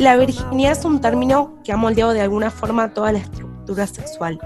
La 0.00 0.16
virginidad 0.16 0.72
es 0.72 0.86
un 0.86 1.02
término 1.02 1.60
que 1.62 1.72
ha 1.72 1.76
moldeado 1.76 2.14
de 2.14 2.22
alguna 2.22 2.50
forma 2.50 2.94
toda 2.94 3.12
la 3.12 3.18
estructura 3.18 3.86
sexual. 3.86 4.40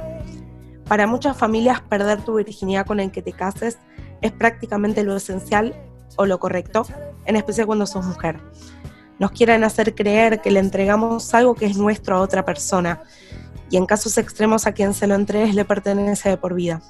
Para 0.89 1.07
muchas 1.07 1.36
familias, 1.36 1.80
perder 1.80 2.25
tu 2.25 2.34
virginidad 2.34 2.84
con 2.84 2.98
el 2.98 3.12
que 3.12 3.23
te 3.23 3.32
cases 3.32 3.79
es 4.21 4.32
prácticamente 4.32 5.04
lo 5.04 5.14
esencial 5.14 5.72
o 6.17 6.27
lo 6.27 6.40
correcto, 6.40 6.85
en 7.25 7.36
especial 7.36 7.68
cuando 7.68 7.86
sos 7.86 8.04
mujer. 8.04 8.40
Nos 9.21 9.31
quieren 9.31 9.62
hacer 9.62 9.95
creer 9.95 10.40
que 10.40 10.50
le 10.50 10.59
entregamos 10.59 11.32
algo 11.35 11.54
que 11.54 11.67
es 11.67 11.76
nuestro 11.76 12.17
a 12.17 12.21
otra 12.21 12.45
persona 12.45 13.04
y 13.71 13.76
en 13.76 13.86
casos 13.86 14.18
extremos 14.18 14.67
a 14.67 14.73
quien 14.73 14.93
se 14.93 15.07
lo 15.07 15.14
entregues 15.14 15.54
le 15.54 15.64
pertenece 15.64 16.31
de 16.31 16.36
por 16.36 16.54
vida. 16.54 16.82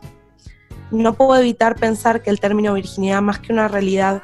No 0.90 1.14
puedo 1.14 1.36
evitar 1.36 1.76
pensar 1.76 2.22
que 2.22 2.30
el 2.30 2.40
término 2.40 2.74
virginidad, 2.74 3.22
más 3.22 3.38
que 3.38 3.52
una 3.52 3.68
realidad, 3.68 4.22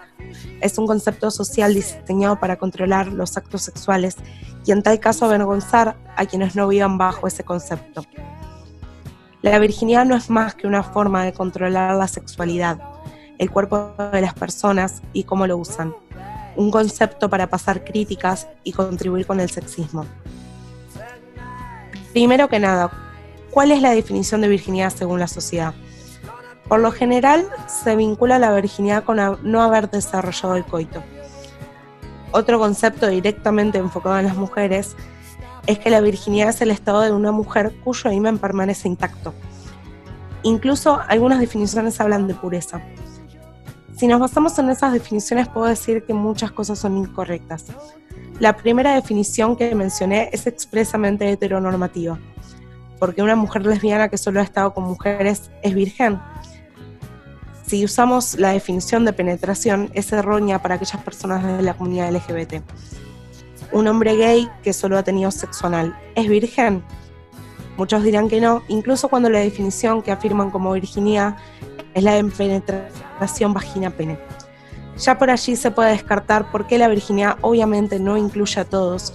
es 0.60 0.78
un 0.78 0.86
concepto 0.86 1.30
social 1.30 1.74
diseñado 1.74 2.38
para 2.38 2.56
controlar 2.56 3.08
los 3.08 3.36
actos 3.36 3.62
sexuales 3.62 4.16
y 4.64 4.72
en 4.72 4.82
tal 4.82 5.00
caso 5.00 5.24
avergonzar 5.24 5.96
a 6.16 6.26
quienes 6.26 6.54
no 6.54 6.68
vivan 6.68 6.98
bajo 6.98 7.26
ese 7.26 7.44
concepto. 7.44 8.04
La 9.42 9.58
virginidad 9.58 10.04
no 10.04 10.16
es 10.16 10.28
más 10.28 10.54
que 10.54 10.66
una 10.66 10.82
forma 10.82 11.24
de 11.24 11.32
controlar 11.32 11.96
la 11.96 12.08
sexualidad, 12.08 12.78
el 13.38 13.50
cuerpo 13.50 13.94
de 14.12 14.20
las 14.20 14.34
personas 14.34 15.00
y 15.14 15.24
cómo 15.24 15.46
lo 15.46 15.56
usan. 15.56 15.94
Un 16.56 16.70
concepto 16.70 17.30
para 17.30 17.46
pasar 17.46 17.84
críticas 17.84 18.48
y 18.64 18.72
contribuir 18.72 19.26
con 19.26 19.40
el 19.40 19.48
sexismo. 19.48 20.04
Primero 22.12 22.48
que 22.48 22.58
nada, 22.58 22.90
¿cuál 23.50 23.70
es 23.70 23.80
la 23.80 23.92
definición 23.92 24.42
de 24.42 24.48
virginidad 24.48 24.92
según 24.92 25.20
la 25.20 25.28
sociedad? 25.28 25.74
Por 26.70 26.78
lo 26.78 26.92
general, 26.92 27.48
se 27.66 27.96
vincula 27.96 28.38
la 28.38 28.54
virginidad 28.54 29.02
con 29.02 29.18
no 29.42 29.60
haber 29.60 29.90
desarrollado 29.90 30.54
el 30.54 30.64
coito. 30.64 31.02
Otro 32.30 32.60
concepto 32.60 33.08
directamente 33.08 33.78
enfocado 33.78 34.20
en 34.20 34.26
las 34.26 34.36
mujeres 34.36 34.94
es 35.66 35.80
que 35.80 35.90
la 35.90 36.00
virginidad 36.00 36.50
es 36.50 36.60
el 36.60 36.70
estado 36.70 37.00
de 37.00 37.10
una 37.10 37.32
mujer 37.32 37.74
cuyo 37.82 38.12
imen 38.12 38.38
permanece 38.38 38.86
intacto. 38.86 39.34
Incluso 40.44 41.00
algunas 41.08 41.40
definiciones 41.40 42.00
hablan 42.00 42.28
de 42.28 42.34
pureza. 42.34 42.80
Si 43.96 44.06
nos 44.06 44.20
basamos 44.20 44.56
en 44.60 44.70
esas 44.70 44.92
definiciones, 44.92 45.48
puedo 45.48 45.66
decir 45.66 46.04
que 46.04 46.14
muchas 46.14 46.52
cosas 46.52 46.78
son 46.78 46.96
incorrectas. 46.96 47.64
La 48.38 48.56
primera 48.56 48.94
definición 48.94 49.56
que 49.56 49.74
mencioné 49.74 50.30
es 50.32 50.46
expresamente 50.46 51.28
heteronormativa, 51.28 52.16
porque 53.00 53.24
una 53.24 53.34
mujer 53.34 53.66
lesbiana 53.66 54.08
que 54.08 54.18
solo 54.18 54.38
ha 54.38 54.44
estado 54.44 54.72
con 54.72 54.84
mujeres 54.84 55.50
es 55.62 55.74
virgen. 55.74 56.20
Si 57.70 57.84
usamos 57.84 58.34
la 58.34 58.50
definición 58.50 59.04
de 59.04 59.12
penetración, 59.12 59.92
es 59.94 60.10
errónea 60.10 60.60
para 60.60 60.74
aquellas 60.74 61.04
personas 61.04 61.44
de 61.44 61.62
la 61.62 61.74
comunidad 61.74 62.10
LGBT 62.12 62.64
un 63.72 63.86
hombre 63.86 64.16
gay 64.16 64.48
que 64.64 64.72
solo 64.72 64.98
ha 64.98 65.04
tenido 65.04 65.30
sexo 65.30 65.68
anal, 65.68 65.96
¿es 66.16 66.28
virgen? 66.28 66.82
Muchos 67.76 68.02
dirán 68.02 68.28
que 68.28 68.40
no, 68.40 68.64
incluso 68.66 69.08
cuando 69.08 69.30
la 69.30 69.38
definición 69.38 70.02
que 70.02 70.10
afirman 70.10 70.50
como 70.50 70.72
virginidad 70.72 71.36
es 71.94 72.02
la 72.02 72.14
de 72.14 72.24
penetración 72.24 73.54
vagina-pene. 73.54 74.18
Ya 74.98 75.16
por 75.16 75.30
allí 75.30 75.54
se 75.54 75.70
puede 75.70 75.92
descartar 75.92 76.50
por 76.50 76.66
qué 76.66 76.76
la 76.76 76.88
virginidad 76.88 77.38
obviamente 77.40 78.00
no 78.00 78.16
incluye 78.16 78.60
a 78.60 78.64
todos, 78.64 79.14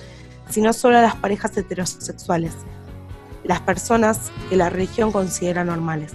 sino 0.49 0.71
solo 0.71 0.97
a 0.97 1.01
las 1.01 1.15
parejas 1.15 1.57
heterosexuales, 1.57 2.53
las 3.43 3.59
personas 3.59 4.31
que 4.49 4.55
la 4.55 4.69
religión 4.69 5.11
considera 5.11 5.65
normales. 5.65 6.13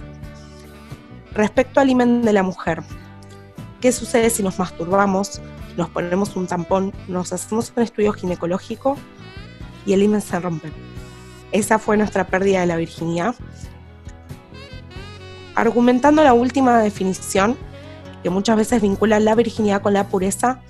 Respecto 1.33 1.79
al 1.79 1.89
imen 1.89 2.21
de 2.21 2.33
la 2.33 2.43
mujer, 2.43 2.83
¿qué 3.79 3.91
sucede 3.91 4.29
si 4.29 4.43
nos 4.43 4.59
masturbamos? 4.59 5.41
nos 5.77 5.89
ponemos 5.89 6.35
un 6.35 6.47
tampón, 6.47 6.93
nos 7.07 7.33
hacemos 7.33 7.71
un 7.75 7.83
estudio 7.83 8.13
ginecológico 8.13 8.97
y 9.85 9.93
el 9.93 10.03
himen 10.03 10.21
se 10.21 10.39
rompe. 10.39 10.71
Esa 11.51 11.79
fue 11.79 11.97
nuestra 11.97 12.27
pérdida 12.27 12.61
de 12.61 12.65
la 12.65 12.77
virginidad. 12.77 13.35
Argumentando 15.55 16.23
la 16.23 16.33
última 16.33 16.79
definición, 16.79 17.57
que 18.23 18.29
muchas 18.29 18.55
veces 18.55 18.81
vincula 18.81 19.19
la 19.19 19.35
virginidad 19.35 19.81
con 19.81 19.93
la 19.93 20.07
pureza, 20.07 20.61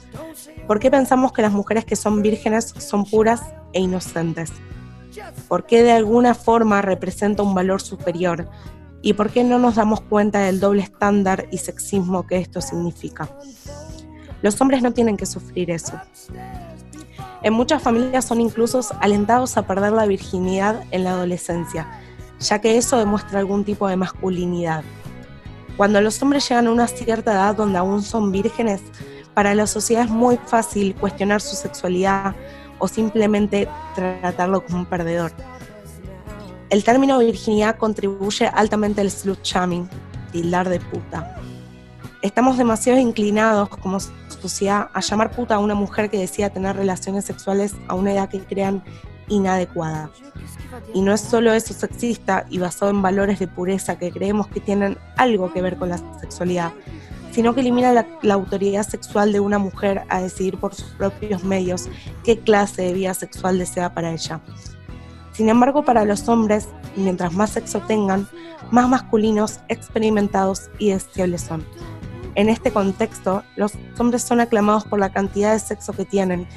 ¿por 0.68 0.80
qué 0.80 0.90
pensamos 0.90 1.34
que 1.34 1.42
las 1.42 1.52
mujeres 1.52 1.86
que 1.86 1.96
son 1.96 2.22
vírgenes 2.22 2.74
son 2.78 3.06
puras 3.06 3.42
e 3.74 3.82
inocentes? 3.82 4.52
¿Por 5.48 5.66
qué 5.66 5.84
de 5.84 5.92
alguna 5.92 6.34
forma 6.34 6.82
representa 6.82 7.44
un 7.44 7.54
valor 7.54 7.82
superior? 7.82 8.48
¿Y 9.02 9.14
por 9.14 9.32
qué 9.32 9.44
no 9.44 9.58
nos 9.58 9.76
damos 9.76 10.02
cuenta 10.02 10.40
del 10.40 10.60
doble 10.60 10.84
estándar 10.84 11.48
y 11.52 11.58
sexismo 11.58 12.28
que 12.28 12.38
esto 12.38 12.62
significa? 12.62 13.30
Los 14.42 14.60
hombres 14.62 14.84
no 14.84 14.94
tienen 14.94 15.18
que 15.18 15.26
sufrir 15.26 15.72
eso. 15.72 16.00
En 17.42 17.54
muchas 17.54 17.82
familias 17.82 18.26
son 18.26 18.42
incluso 18.42 18.82
alentados 19.00 19.58
a 19.58 19.66
perder 19.66 19.94
la 19.94 20.06
virginidad 20.06 20.84
en 20.92 21.04
la 21.04 21.12
adolescencia, 21.12 21.88
ya 22.40 22.62
que 22.62 22.78
eso 22.78 22.98
demuestra 22.98 23.40
algún 23.40 23.64
tipo 23.64 23.88
de 23.88 23.96
masculinidad. 23.96 24.84
Cuando 25.78 26.00
los 26.02 26.22
hombres 26.22 26.48
llegan 26.48 26.68
a 26.68 26.72
una 26.72 26.88
cierta 26.88 27.32
edad 27.32 27.56
donde 27.56 27.80
aún 27.80 28.04
son 28.04 28.32
vírgenes, 28.32 28.82
para 29.34 29.56
la 29.56 29.66
sociedad 29.66 30.04
es 30.04 30.12
muy 30.12 30.38
fácil 30.46 30.94
cuestionar 30.94 31.42
su 31.42 31.56
sexualidad 31.56 32.36
o 32.78 32.88
simplemente 32.88 33.68
tratarlo 33.96 34.64
como 34.64 34.80
un 34.80 34.86
perdedor. 34.86 35.32
El 36.72 36.86
término 36.86 37.20
virginidad 37.20 37.76
contribuye 37.76 38.48
altamente 38.48 39.02
al 39.02 39.12
slut 39.12 39.44
shaming, 39.44 39.90
tildar 40.32 40.70
de 40.70 40.80
puta. 40.80 41.36
Estamos 42.22 42.58
demasiado 42.58 42.98
inclinados 42.98 43.68
como 43.68 44.00
sociedad 44.00 44.88
a 44.94 45.02
llamar 45.02 45.32
puta 45.32 45.56
a 45.56 45.60
una 45.60 45.76
mujer 45.76 46.10
que 46.10 46.18
decida 46.18 46.50
tener 46.50 46.78
relaciones 46.78 47.26
sexuales 47.26 47.76
a 47.90 47.96
una 47.96 48.14
edad 48.14 48.30
que 48.30 48.40
crean 48.40 48.82
inadecuada. 49.28 50.12
Y 50.94 51.02
no 51.02 51.14
es 51.14 51.20
solo 51.20 51.52
eso 51.52 51.74
sexista 51.74 52.46
y 52.50 52.60
basado 52.60 52.90
en 52.90 53.02
valores 53.02 53.40
de 53.40 53.50
pureza 53.50 54.00
que 54.00 54.10
creemos 54.10 54.48
que 54.48 54.62
tienen 54.62 54.98
algo 55.18 55.52
que 55.52 55.62
ver 55.62 55.76
con 55.76 55.90
la 55.90 55.98
sexualidad, 56.22 56.72
sino 57.34 57.54
que 57.54 57.60
elimina 57.60 57.92
la, 57.92 58.08
la, 58.22 58.36
autoridad 58.36 58.88
sexual 58.88 59.34
de 59.34 59.42
una 59.42 59.60
mujer 59.60 60.04
a 60.08 60.22
decidir 60.22 60.58
por 60.58 60.74
sus 60.74 60.88
propios 60.92 61.44
medios 61.44 61.90
qué 62.24 62.40
clase 62.40 62.84
de 62.84 62.94
vida 62.94 63.14
sexual 63.14 63.60
desea 63.60 63.94
para 63.94 64.14
ella. 64.14 64.40
Sin 65.34 65.50
embargo, 65.50 65.84
para 65.84 66.06
los 66.06 66.28
hombres, 66.28 66.68
mientras 66.96 67.34
más 67.34 67.52
sexo 67.52 67.80
tengan, 67.82 68.28
más 68.70 68.90
masculinos, 68.90 69.60
experimentados 69.70 70.70
y 70.78 70.90
deseables 70.92 71.42
son. 71.42 71.66
En 72.36 72.50
este 72.50 72.72
contexto, 72.72 73.44
los 73.56 73.74
hombres 73.98 74.24
son 74.24 74.40
aclamados 74.40 74.86
por 74.86 75.00
la 75.00 75.12
cantidad 75.12 75.54
de 75.54 75.60
sexo 75.60 75.94
que 75.94 76.06
tienen 76.06 76.48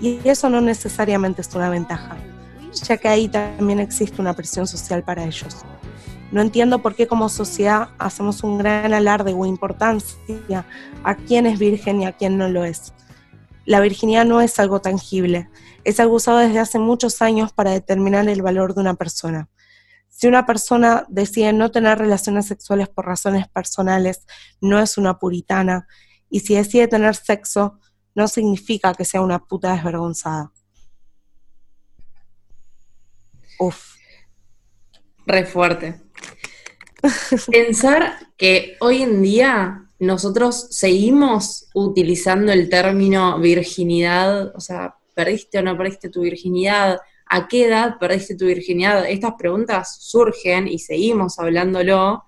y 0.00 0.18
eso 0.24 0.48
no 0.48 0.60
necesariamente 0.60 1.42
es 1.42 1.54
una 1.54 1.70
ventaja, 1.70 2.16
ya 2.72 2.96
que 2.96 3.08
ahí 3.08 3.28
también 3.28 3.80
existe 3.80 4.20
una 4.20 4.34
presión 4.34 4.66
social 4.66 5.04
para 5.04 5.24
ellos. 5.24 5.58
No 6.32 6.40
entiendo 6.40 6.80
por 6.80 6.94
qué 6.94 7.06
como 7.06 7.28
sociedad 7.28 7.88
hacemos 7.98 8.42
un 8.42 8.58
gran 8.58 8.92
alarde 8.94 9.34
o 9.34 9.44
importancia 9.46 10.64
a 11.02 11.14
quién 11.16 11.46
es 11.46 11.58
virgen 11.58 12.02
y 12.02 12.06
a 12.06 12.12
quién 12.12 12.38
no 12.38 12.48
lo 12.48 12.64
es. 12.64 12.92
La 13.66 13.80
virginidad 13.80 14.24
no 14.24 14.40
es 14.40 14.58
algo 14.58 14.80
tangible, 14.80 15.48
es 15.84 16.00
algo 16.00 16.16
usado 16.16 16.38
desde 16.38 16.58
hace 16.58 16.78
muchos 16.78 17.22
años 17.22 17.52
para 17.52 17.70
determinar 17.70 18.28
el 18.28 18.42
valor 18.42 18.74
de 18.74 18.80
una 18.80 18.94
persona. 18.94 19.48
Si 20.08 20.26
una 20.26 20.44
persona 20.44 21.06
decide 21.08 21.52
no 21.52 21.70
tener 21.70 21.98
relaciones 21.98 22.46
sexuales 22.46 22.88
por 22.88 23.06
razones 23.06 23.48
personales, 23.48 24.26
no 24.60 24.78
es 24.78 24.98
una 24.98 25.18
puritana. 25.18 25.86
Y 26.28 26.40
si 26.40 26.54
decide 26.54 26.88
tener 26.88 27.14
sexo, 27.14 27.78
no 28.14 28.28
significa 28.28 28.92
que 28.94 29.04
sea 29.04 29.22
una 29.22 29.38
puta 29.38 29.72
desvergonzada. 29.72 30.52
Uf. 33.58 33.94
Re 35.26 35.46
fuerte. 35.46 36.00
Pensar 37.50 38.28
que 38.36 38.76
hoy 38.80 39.02
en 39.02 39.22
día 39.22 39.89
nosotros 40.00 40.68
seguimos 40.70 41.68
utilizando 41.74 42.52
el 42.52 42.68
término 42.70 43.38
virginidad, 43.38 44.54
o 44.56 44.60
sea, 44.60 44.96
perdiste 45.14 45.58
o 45.58 45.62
no 45.62 45.76
perdiste 45.76 46.08
tu 46.08 46.22
virginidad, 46.22 46.98
¿a 47.26 47.46
qué 47.46 47.66
edad 47.66 47.98
perdiste 47.98 48.34
tu 48.34 48.46
virginidad? 48.46 49.08
Estas 49.08 49.34
preguntas 49.38 49.98
surgen 50.00 50.66
y 50.66 50.78
seguimos 50.78 51.38
hablándolo 51.38 52.24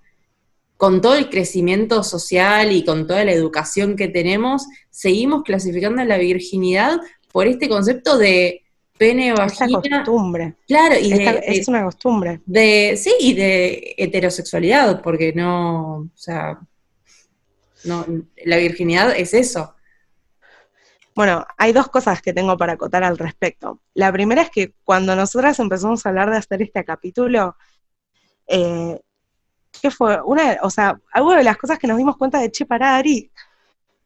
con 0.76 1.00
todo 1.00 1.14
el 1.14 1.30
crecimiento 1.30 2.02
social 2.02 2.72
y 2.72 2.84
con 2.84 3.06
toda 3.06 3.24
la 3.24 3.32
educación 3.32 3.96
que 3.96 4.08
tenemos, 4.08 4.66
seguimos 4.90 5.42
clasificando 5.42 6.04
la 6.04 6.18
virginidad 6.18 7.00
por 7.32 7.46
este 7.46 7.70
concepto 7.70 8.18
de 8.18 8.64
pene 8.98 9.32
vagina. 9.32 9.66
Es 9.66 9.86
una 9.86 10.04
costumbre. 10.04 10.54
Claro, 10.66 10.96
y 11.00 11.12
es 11.12 11.68
una 11.68 11.84
costumbre. 11.84 12.40
De, 12.44 12.98
sí, 12.98 13.12
y 13.18 13.32
de 13.32 13.94
heterosexualidad, 13.96 15.00
porque 15.00 15.32
no, 15.32 15.98
o 16.00 16.10
sea, 16.14 16.58
no, 17.84 18.04
la 18.44 18.56
virginidad 18.56 19.14
es 19.16 19.34
eso. 19.34 19.74
Bueno, 21.14 21.46
hay 21.58 21.72
dos 21.72 21.88
cosas 21.88 22.22
que 22.22 22.32
tengo 22.32 22.56
para 22.56 22.74
acotar 22.74 23.04
al 23.04 23.18
respecto. 23.18 23.80
La 23.94 24.10
primera 24.10 24.42
es 24.42 24.50
que 24.50 24.74
cuando 24.82 25.14
nosotras 25.14 25.58
empezamos 25.58 26.04
a 26.04 26.08
hablar 26.08 26.30
de 26.30 26.38
hacer 26.38 26.62
este 26.62 26.84
capítulo, 26.84 27.56
eh, 28.46 28.98
¿qué 29.80 29.90
fue? 29.90 30.20
Una, 30.22 30.58
o 30.62 30.70
sea, 30.70 30.98
algo 31.12 31.32
de 31.32 31.44
las 31.44 31.58
cosas 31.58 31.78
que 31.78 31.86
nos 31.86 31.98
dimos 31.98 32.16
cuenta 32.16 32.38
de, 32.40 32.50
che, 32.50 32.64
pará, 32.64 32.96
Ari, 32.96 33.30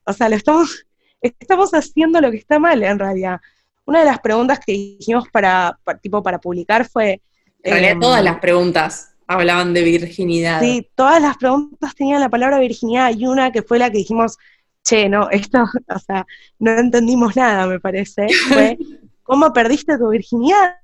o 0.05 0.13
sea, 0.13 0.29
lo 0.29 0.37
estamos, 0.37 0.87
estamos 1.21 1.73
haciendo 1.75 2.21
lo 2.21 2.31
que 2.31 2.39
está 2.39 2.59
mal 2.59 2.83
en 2.83 2.99
realidad. 2.99 3.41
una 3.85 4.01
de 4.01 4.07
las 4.07 4.19
preguntas 4.19 4.59
que 4.59 4.73
dijimos 4.73 5.29
para, 5.31 5.79
tipo, 6.03 6.23
para 6.23 6.41
publicar 6.41 6.89
fue... 6.89 7.23
En 7.63 7.73
realidad 7.73 7.93
em, 7.93 8.01
todas 8.01 8.25
las 8.25 8.39
preguntas 8.41 9.16
hablaban 9.27 9.75
de 9.75 9.83
virginidad. 9.83 10.61
Sí, 10.61 10.89
todas 10.95 11.21
las 11.21 11.37
preguntas 11.37 11.95
tenían 11.95 12.21
la 12.21 12.29
palabra 12.29 12.59
virginidad 12.59 13.13
y 13.17 13.27
una 13.27 13.51
que 13.51 13.63
fue 13.63 13.79
la 13.79 13.91
que 13.91 13.99
dijimos, 13.99 14.39
che, 14.83 15.09
no, 15.09 15.29
esto, 15.31 15.65
o 15.95 15.99
sea, 15.99 16.27
no 16.59 16.73
entendimos 16.73 17.37
nada, 17.37 17.67
me 17.67 17.81
parece, 17.81 18.29
fue, 18.49 18.79
¿cómo 19.23 19.53
perdiste 19.53 19.99
tu 19.99 20.09
virginidad? 20.11 20.77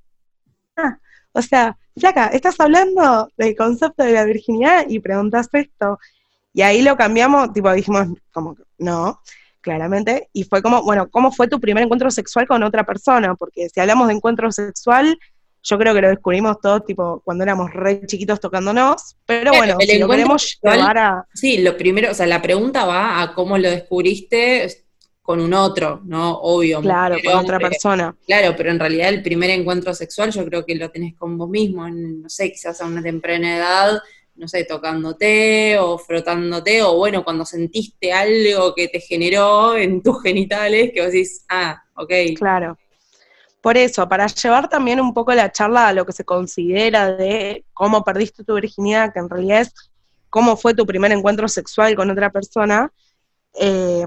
Ah, 0.76 0.98
o 1.32 1.42
sea, 1.42 1.76
flaca, 1.96 2.26
estás 2.28 2.58
hablando 2.58 3.30
del 3.36 3.56
concepto 3.56 4.02
de 4.02 4.12
la 4.12 4.24
virginidad 4.24 4.86
y 4.88 4.98
preguntas 5.00 5.48
esto. 5.52 5.98
Y 6.54 6.62
ahí 6.62 6.82
lo 6.82 6.96
cambiamos, 6.96 7.52
tipo, 7.52 7.72
dijimos, 7.72 8.08
como, 8.30 8.56
no, 8.76 9.20
claramente, 9.62 10.28
y 10.32 10.44
fue 10.44 10.60
como, 10.60 10.82
bueno, 10.82 11.08
¿cómo 11.08 11.32
fue 11.32 11.48
tu 11.48 11.60
primer 11.60 11.84
encuentro 11.84 12.10
sexual 12.10 12.46
con 12.46 12.62
otra 12.62 12.84
persona? 12.84 13.34
Porque 13.34 13.68
si 13.70 13.80
hablamos 13.80 14.08
de 14.08 14.14
encuentro 14.14 14.52
sexual, 14.52 15.18
yo 15.62 15.78
creo 15.78 15.94
que 15.94 16.00
lo 16.00 16.08
descubrimos 16.08 16.60
todos, 16.60 16.84
tipo, 16.84 17.22
cuando 17.24 17.44
éramos 17.44 17.72
re 17.72 18.04
chiquitos 18.06 18.40
tocándonos, 18.40 19.16
pero 19.26 19.52
bueno, 19.52 19.76
si 19.80 19.98
lo 19.98 20.08
queremos 20.08 20.58
llevar 20.60 20.98
a... 20.98 21.26
Sí, 21.34 21.58
lo 21.58 21.76
primero, 21.76 22.10
o 22.10 22.14
sea, 22.14 22.26
la 22.26 22.42
pregunta 22.42 22.84
va 22.84 23.22
a 23.22 23.34
cómo 23.34 23.56
lo 23.58 23.70
descubriste 23.70 24.84
con 25.22 25.40
un 25.40 25.54
otro, 25.54 26.00
¿no? 26.04 26.36
Obvio. 26.38 26.80
Claro, 26.80 27.16
con 27.24 27.34
otra 27.34 27.60
persona. 27.60 28.14
Claro, 28.26 28.54
pero 28.56 28.70
en 28.72 28.80
realidad 28.80 29.08
el 29.08 29.22
primer 29.22 29.50
encuentro 29.50 29.94
sexual 29.94 30.32
yo 30.32 30.44
creo 30.44 30.66
que 30.66 30.74
lo 30.74 30.90
tenés 30.90 31.14
con 31.14 31.38
vos 31.38 31.48
mismo, 31.48 31.88
no 31.88 32.28
sé, 32.28 32.50
quizás 32.50 32.80
a 32.80 32.86
una 32.86 33.02
temprana 33.02 33.56
edad, 33.56 34.02
no 34.34 34.48
sé, 34.48 34.64
tocándote 34.64 35.78
o 35.78 35.96
frotándote, 35.96 36.82
o 36.82 36.96
bueno, 36.96 37.22
cuando 37.22 37.44
sentiste 37.44 38.12
algo 38.12 38.74
que 38.74 38.88
te 38.88 38.98
generó 38.98 39.76
en 39.76 40.02
tus 40.02 40.20
genitales, 40.22 40.90
que 40.92 41.02
vos 41.02 41.12
decís, 41.12 41.44
ah, 41.48 41.80
ok. 41.94 42.12
Claro. 42.36 42.76
Por 43.62 43.76
eso, 43.76 44.08
para 44.08 44.26
llevar 44.26 44.68
también 44.68 45.00
un 45.00 45.14
poco 45.14 45.32
la 45.32 45.50
charla 45.50 45.88
a 45.88 45.92
lo 45.92 46.04
que 46.04 46.12
se 46.12 46.24
considera 46.24 47.12
de 47.12 47.64
cómo 47.72 48.04
perdiste 48.04 48.44
tu 48.44 48.54
virginidad, 48.56 49.12
que 49.12 49.20
en 49.20 49.30
realidad 49.30 49.60
es 49.62 49.72
cómo 50.28 50.56
fue 50.56 50.74
tu 50.74 50.84
primer 50.84 51.12
encuentro 51.12 51.48
sexual 51.48 51.94
con 51.94 52.10
otra 52.10 52.30
persona, 52.30 52.92
eh, 53.54 54.04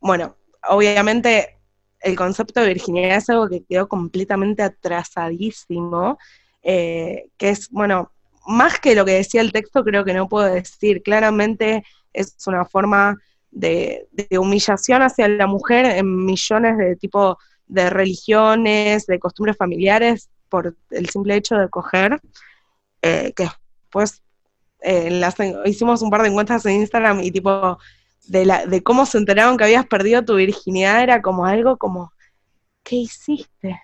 bueno, 0.00 0.36
obviamente 0.68 1.58
el 2.00 2.16
concepto 2.16 2.60
de 2.60 2.68
virginidad 2.68 3.16
es 3.16 3.28
algo 3.28 3.48
que 3.48 3.64
quedó 3.64 3.88
completamente 3.88 4.62
atrasadísimo, 4.62 6.18
eh, 6.62 7.26
que 7.36 7.50
es, 7.50 7.68
bueno, 7.70 8.12
más 8.46 8.80
que 8.80 8.94
lo 8.94 9.04
que 9.04 9.12
decía 9.12 9.40
el 9.40 9.52
texto, 9.52 9.84
creo 9.84 10.04
que 10.04 10.14
no 10.14 10.28
puedo 10.28 10.46
decir. 10.46 11.02
Claramente 11.02 11.84
es 12.12 12.36
una 12.46 12.64
forma 12.64 13.16
de, 13.50 14.08
de 14.12 14.38
humillación 14.38 15.02
hacia 15.02 15.28
la 15.28 15.46
mujer 15.46 15.84
en 15.86 16.24
millones 16.24 16.78
de 16.78 16.96
tipos 16.96 17.36
de 17.70 17.90
religiones, 17.90 19.06
de 19.06 19.18
costumbres 19.18 19.56
familiares, 19.56 20.28
por 20.48 20.76
el 20.90 21.08
simple 21.08 21.36
hecho 21.36 21.56
de 21.56 21.68
coger, 21.68 22.20
eh, 23.02 23.32
que 23.34 23.48
después 23.82 24.22
eh, 24.82 25.22
hicimos 25.64 26.02
un 26.02 26.10
par 26.10 26.22
de 26.22 26.28
encuestas 26.28 26.66
en 26.66 26.76
Instagram 26.76 27.20
y 27.20 27.30
tipo 27.30 27.78
de, 28.26 28.44
la, 28.44 28.66
de 28.66 28.82
cómo 28.82 29.06
se 29.06 29.18
enteraron 29.18 29.56
que 29.56 29.64
habías 29.64 29.86
perdido 29.86 30.24
tu 30.24 30.36
virginidad 30.36 31.02
era 31.02 31.22
como 31.22 31.46
algo 31.46 31.76
como, 31.76 32.12
¿qué 32.82 32.96
hiciste? 32.96 33.80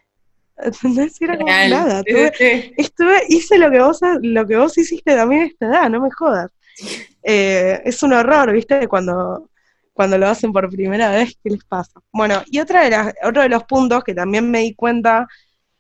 No 0.83 1.03
era 1.21 1.37
como 1.37 1.51
nada. 1.51 2.03
Estuve, 2.07 3.23
hice 3.29 3.59
lo 3.59 3.71
que 3.71 3.79
vos 3.79 4.01
lo 4.23 4.47
que 4.47 4.57
vos 4.57 4.79
hiciste 4.79 5.15
también 5.15 5.43
a 5.43 5.45
esta 5.45 5.67
edad, 5.67 5.91
no 5.91 6.01
me 6.01 6.11
jodas. 6.11 6.51
Eh, 7.29 7.83
es 7.85 8.05
un 8.05 8.13
horror, 8.13 8.53
¿viste? 8.53 8.87
Cuando 8.87 9.51
cuando 9.97 10.19
lo 10.19 10.29
hacen 10.29 10.53
por 10.53 10.69
primera 10.69 11.11
vez, 11.11 11.39
¿qué 11.43 11.49
les 11.49 11.65
pasa? 11.65 12.03
Bueno, 12.13 12.43
y 12.51 12.59
otra 12.59 12.85
de 12.85 12.91
las, 12.91 13.15
otro 13.25 13.41
de 13.41 13.49
los 13.49 13.65
puntos 13.65 14.05
que 14.05 14.13
también 14.13 14.51
me 14.51 14.61
di 14.61 14.75
cuenta 14.75 15.27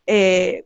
eh, 0.06 0.64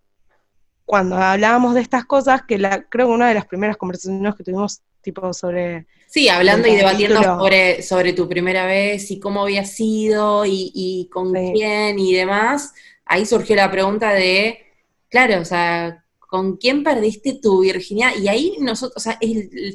cuando 0.85 1.17
hablábamos 1.17 1.75
de 1.75 1.81
estas 1.81 2.05
cosas, 2.05 2.43
que 2.47 2.59
la, 2.59 2.85
creo 2.85 3.09
que 3.09 3.13
una 3.13 3.29
de 3.29 3.35
las 3.35 3.47
primeras 3.47 3.77
conversaciones 3.77 4.37
que 4.37 4.45
tuvimos, 4.45 4.83
tipo 5.03 5.33
sobre... 5.33 5.89
Sí, 6.07 6.29
hablando 6.29 6.69
y 6.69 6.77
debatiendo 6.77 7.21
sobre, 7.25 7.83
sobre 7.83 8.13
tu 8.13 8.29
primera 8.29 8.67
vez 8.67 9.11
y 9.11 9.19
cómo 9.19 9.43
había 9.43 9.65
sido 9.65 10.45
y, 10.47 11.09
con 11.13 11.33
quién 11.33 11.99
y 11.99 12.15
demás, 12.15 12.73
ahí 13.05 13.27
surgió 13.27 13.57
la 13.57 13.71
pregunta 13.71 14.13
de, 14.13 14.61
claro, 15.09 15.41
o 15.41 15.45
sea, 15.45 16.05
¿con 16.21 16.57
quién 16.57 16.85
perdiste 16.85 17.41
tu 17.43 17.63
virginidad? 17.63 18.13
Y 18.17 18.29
ahí 18.29 18.57
nosotros, 18.61 18.97
o 18.97 19.01
sea, 19.01 19.19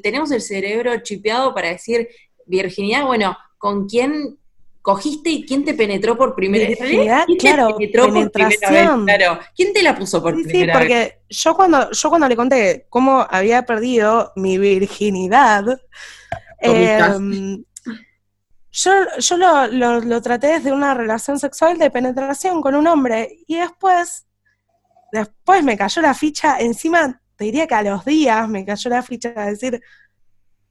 tenemos 0.02 0.32
el 0.32 0.42
cerebro 0.42 0.98
chipeado 1.02 1.54
para 1.54 1.70
decir, 1.70 2.08
virginidad, 2.46 3.06
bueno, 3.06 3.36
con 3.58 3.88
quién 3.88 4.38
cogiste 4.86 5.32
y 5.32 5.44
quién 5.44 5.66
te 5.66 5.74
penetró 5.74 6.16
por 6.16 6.36
primera 6.36 6.70
vez. 6.70 6.78
¿Quién 6.78 7.40
claro, 7.40 7.70
te 7.70 7.74
penetró 7.74 8.14
por 8.14 8.32
primera 8.32 8.70
vez? 8.70 8.90
Claro. 9.18 9.40
¿Quién 9.56 9.74
te 9.74 9.82
la 9.82 9.96
puso 9.98 10.22
por 10.22 10.36
primera 10.36 10.52
vez? 10.52 10.62
Sí, 10.62 10.72
porque 10.72 11.22
yo 11.28 11.56
cuando, 11.56 11.92
yo 11.92 12.10
cuando 12.10 12.28
le 12.28 12.36
conté 12.36 12.86
cómo 12.88 13.26
había 13.28 13.66
perdido 13.66 14.32
mi 14.36 14.60
virginidad, 14.60 15.82
em, 16.60 17.64
yo, 18.72 18.92
yo 19.18 19.38
lo, 19.38 20.02
lo, 20.02 20.22
traté 20.22 20.48
desde 20.48 20.72
una 20.72 20.94
relación 20.94 21.40
sexual 21.40 21.80
de 21.80 21.90
penetración 21.90 22.62
con 22.62 22.76
un 22.76 22.86
hombre 22.86 23.40
y 23.48 23.56
después, 23.56 24.28
después 25.12 25.64
me 25.64 25.78
cayó 25.78 26.04
la 26.04 26.14
ficha, 26.14 26.60
encima 26.60 27.22
te 27.38 27.46
diría 27.46 27.66
que 27.66 27.76
a 27.76 27.82
los 27.82 28.06
días 28.06 28.48
me 28.48 28.64
cayó 28.64 28.92
la 28.92 29.02
ficha 29.02 29.32
de 29.32 29.50
decir, 29.50 29.82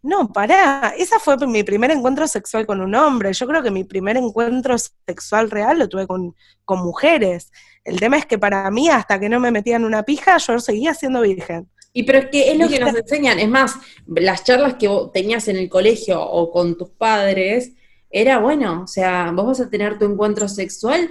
no, 0.05 0.31
pará, 0.31 0.95
esa 0.99 1.19
fue 1.19 1.35
mi 1.47 1.65
primer 1.65 1.91
encuentro 1.91 2.29
sexual 2.29 2.67
con 2.67 2.83
un 2.83 2.95
hombre. 2.95 3.33
Yo 3.33 3.47
creo 3.47 3.63
que 3.63 3.71
mi 3.71 3.85
primer 3.85 4.19
encuentro 4.19 4.77
sexual 4.79 5.51
real 5.51 5.79
lo 5.79 5.89
tuve 5.89 6.07
con, 6.07 6.35
mujeres. 6.67 7.51
El 7.85 7.99
tema 7.99 8.19
es 8.19 8.27
que 8.27 8.39
para 8.39 8.71
mí, 8.71 8.91
hasta 8.91 9.19
que 9.19 9.31
no 9.31 9.41
me 9.41 9.51
metían 9.51 9.83
una 9.83 10.03
pija, 10.03 10.37
yo 10.37 10.59
seguía 10.61 10.93
siendo 10.93 11.23
virgen. 11.23 11.71
Y 11.95 12.03
pero 12.03 12.19
es 12.19 12.27
que 12.27 12.53
es 12.53 12.59
lo 12.59 12.69
que 12.69 12.81
nos 12.81 12.95
enseñan. 12.95 13.39
Es 13.39 13.49
más, 13.49 13.77
las 14.07 14.45
charlas 14.45 14.75
que 14.75 14.89
vos 14.89 15.11
tenías 15.11 15.49
en 15.49 15.57
el 15.57 15.71
colegio 15.71 16.23
o 16.23 16.51
con 16.51 16.77
tus 16.77 16.91
padres, 16.91 17.73
era 18.11 18.39
bueno, 18.39 18.83
o 18.83 18.87
sea, 18.87 19.33
vos 19.35 19.47
vas 19.47 19.61
a 19.61 19.71
tener 19.71 19.99
tu 19.99 20.05
encuentro 20.05 20.49
sexual 20.49 21.09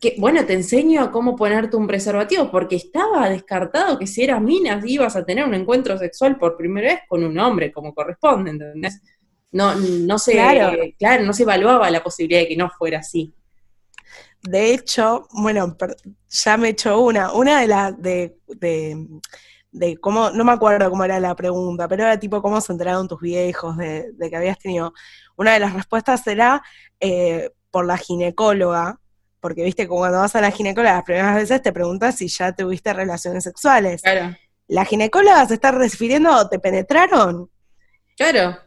que, 0.00 0.14
bueno, 0.18 0.44
te 0.44 0.52
enseño 0.52 1.02
a 1.02 1.10
cómo 1.10 1.36
ponerte 1.36 1.76
un 1.76 1.86
preservativo, 1.86 2.50
porque 2.50 2.76
estaba 2.76 3.28
descartado 3.28 3.98
que 3.98 4.06
si 4.06 4.22
eras 4.22 4.40
minas 4.40 4.84
ibas 4.86 5.16
a 5.16 5.24
tener 5.24 5.44
un 5.44 5.54
encuentro 5.54 5.98
sexual 5.98 6.38
por 6.38 6.56
primera 6.56 6.92
vez 6.92 7.00
con 7.08 7.24
un 7.24 7.38
hombre, 7.38 7.72
como 7.72 7.94
corresponde, 7.94 8.50
¿entendés? 8.50 9.00
No, 9.50 9.74
no 9.74 10.18
se, 10.18 10.32
claro. 10.32 11.24
no 11.24 11.32
se 11.32 11.42
evaluaba 11.42 11.90
la 11.90 12.02
posibilidad 12.02 12.40
de 12.40 12.48
que 12.48 12.56
no 12.56 12.70
fuera 12.70 12.98
así. 12.98 13.32
De 14.42 14.72
hecho, 14.72 15.26
bueno, 15.32 15.76
ya 16.28 16.56
me 16.56 16.68
he 16.68 16.70
hecho 16.70 17.00
una, 17.00 17.32
una 17.32 17.60
de 17.60 17.66
las 17.66 18.00
de, 18.00 18.36
de, 19.70 19.96
cómo, 20.00 20.30
no 20.30 20.44
me 20.44 20.52
acuerdo 20.52 20.90
cómo 20.90 21.04
era 21.04 21.18
la 21.18 21.34
pregunta, 21.34 21.88
pero 21.88 22.04
era 22.04 22.20
tipo 22.20 22.40
cómo 22.40 22.60
se 22.60 22.72
enteraron 22.72 23.08
tus 23.08 23.20
viejos 23.20 23.76
de, 23.76 24.12
que 24.18 24.36
habías 24.36 24.58
tenido. 24.58 24.92
Una 25.36 25.54
de 25.54 25.60
las 25.60 25.72
respuestas 25.72 26.26
era 26.26 26.62
eh, 27.00 27.50
por 27.70 27.86
la 27.86 27.96
ginecóloga, 27.96 29.00
porque 29.48 29.64
viste 29.64 29.84
que 29.84 29.88
cuando 29.88 30.18
vas 30.18 30.36
a 30.36 30.42
la 30.42 30.50
ginecóloga 30.50 30.96
las 30.96 31.04
primeras 31.04 31.34
veces 31.34 31.62
te 31.62 31.72
preguntas 31.72 32.16
si 32.16 32.28
ya 32.28 32.52
tuviste 32.52 32.92
relaciones 32.92 33.44
sexuales. 33.44 34.02
Claro. 34.02 34.36
La 34.66 34.84
ginecóloga 34.84 35.46
se 35.46 35.54
está 35.54 35.70
refiriendo, 35.70 36.46
¿te 36.50 36.58
penetraron? 36.58 37.50
Claro. 38.14 38.58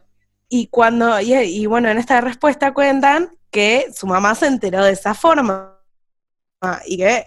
Y 0.48 0.66
cuando, 0.66 1.20
y, 1.20 1.66
bueno, 1.66 1.88
en 1.88 1.98
esta 1.98 2.20
respuesta 2.20 2.74
cuentan 2.74 3.30
que 3.52 3.86
su 3.94 4.08
mamá 4.08 4.34
se 4.34 4.46
enteró 4.46 4.82
de 4.82 4.90
esa 4.90 5.14
forma. 5.14 5.78
Y 6.86 6.96
que 6.96 7.26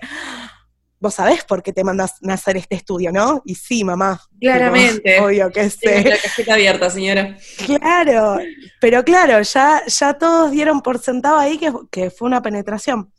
vos 0.99 1.13
sabés 1.13 1.45
por 1.45 1.63
qué 1.63 1.71
te 1.71 1.85
mandas 1.85 2.15
a 2.27 2.33
hacer 2.33 2.57
este 2.57 2.75
estudio, 2.75 3.13
¿no? 3.13 3.41
Y 3.45 3.55
sí, 3.55 3.85
mamá. 3.85 4.19
Claramente. 4.37 5.21
obvio 5.21 5.49
que 5.49 5.69
sé. 5.69 6.03
la 6.03 6.17
cajita 6.17 6.55
abierta, 6.55 6.89
señora. 6.89 7.37
Claro, 7.65 8.39
pero 8.81 9.05
claro, 9.05 9.41
ya, 9.41 9.81
ya 9.87 10.13
todos 10.15 10.51
dieron 10.51 10.81
por 10.81 10.99
sentado 10.99 11.37
ahí 11.37 11.57
que, 11.57 11.71
que 11.89 12.09
fue 12.09 12.27
una 12.27 12.41
penetración 12.41 13.13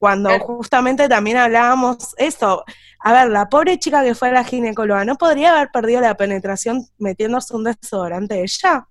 cuando 0.00 0.30
justamente 0.40 1.10
también 1.10 1.36
hablábamos 1.36 2.14
eso. 2.16 2.64
A 3.00 3.12
ver, 3.12 3.28
la 3.28 3.50
pobre 3.50 3.78
chica 3.78 4.02
que 4.02 4.14
fue 4.14 4.30
a 4.30 4.32
la 4.32 4.44
ginecóloga, 4.44 5.04
¿no 5.04 5.16
podría 5.16 5.54
haber 5.54 5.70
perdido 5.70 6.00
la 6.00 6.16
penetración 6.16 6.86
metiéndose 6.96 7.54
un 7.54 7.64
desodorante 7.64 8.42
ella? 8.42 8.88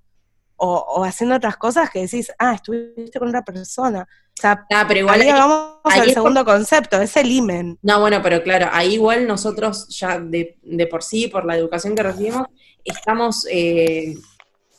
O, 0.61 1.03
haciendo 1.03 1.37
otras 1.37 1.57
cosas 1.57 1.89
que 1.89 2.01
decís, 2.01 2.31
ah, 2.37 2.53
estuviste 2.53 3.17
con 3.17 3.29
otra 3.29 3.43
persona. 3.43 4.01
O 4.37 4.41
sea, 4.41 4.67
pero 4.87 4.99
igual 4.99 5.21
ahí 5.21 5.31
vamos 5.31 5.79
al 5.83 6.13
segundo 6.13 6.45
concepto, 6.45 7.01
es 7.01 7.17
el 7.17 7.31
imen. 7.31 7.79
No, 7.81 8.01
bueno, 8.01 8.21
pero 8.21 8.43
claro, 8.43 8.67
ahí 8.71 8.93
igual 8.93 9.25
nosotros 9.25 9.87
ya 9.89 10.19
de, 10.19 10.59
de 10.61 10.85
por 10.85 11.01
sí, 11.01 11.27
por 11.27 11.45
la 11.45 11.55
educación 11.55 11.95
que 11.95 12.03
recibimos, 12.03 12.45
estamos 12.83 13.47
eh, 13.49 14.15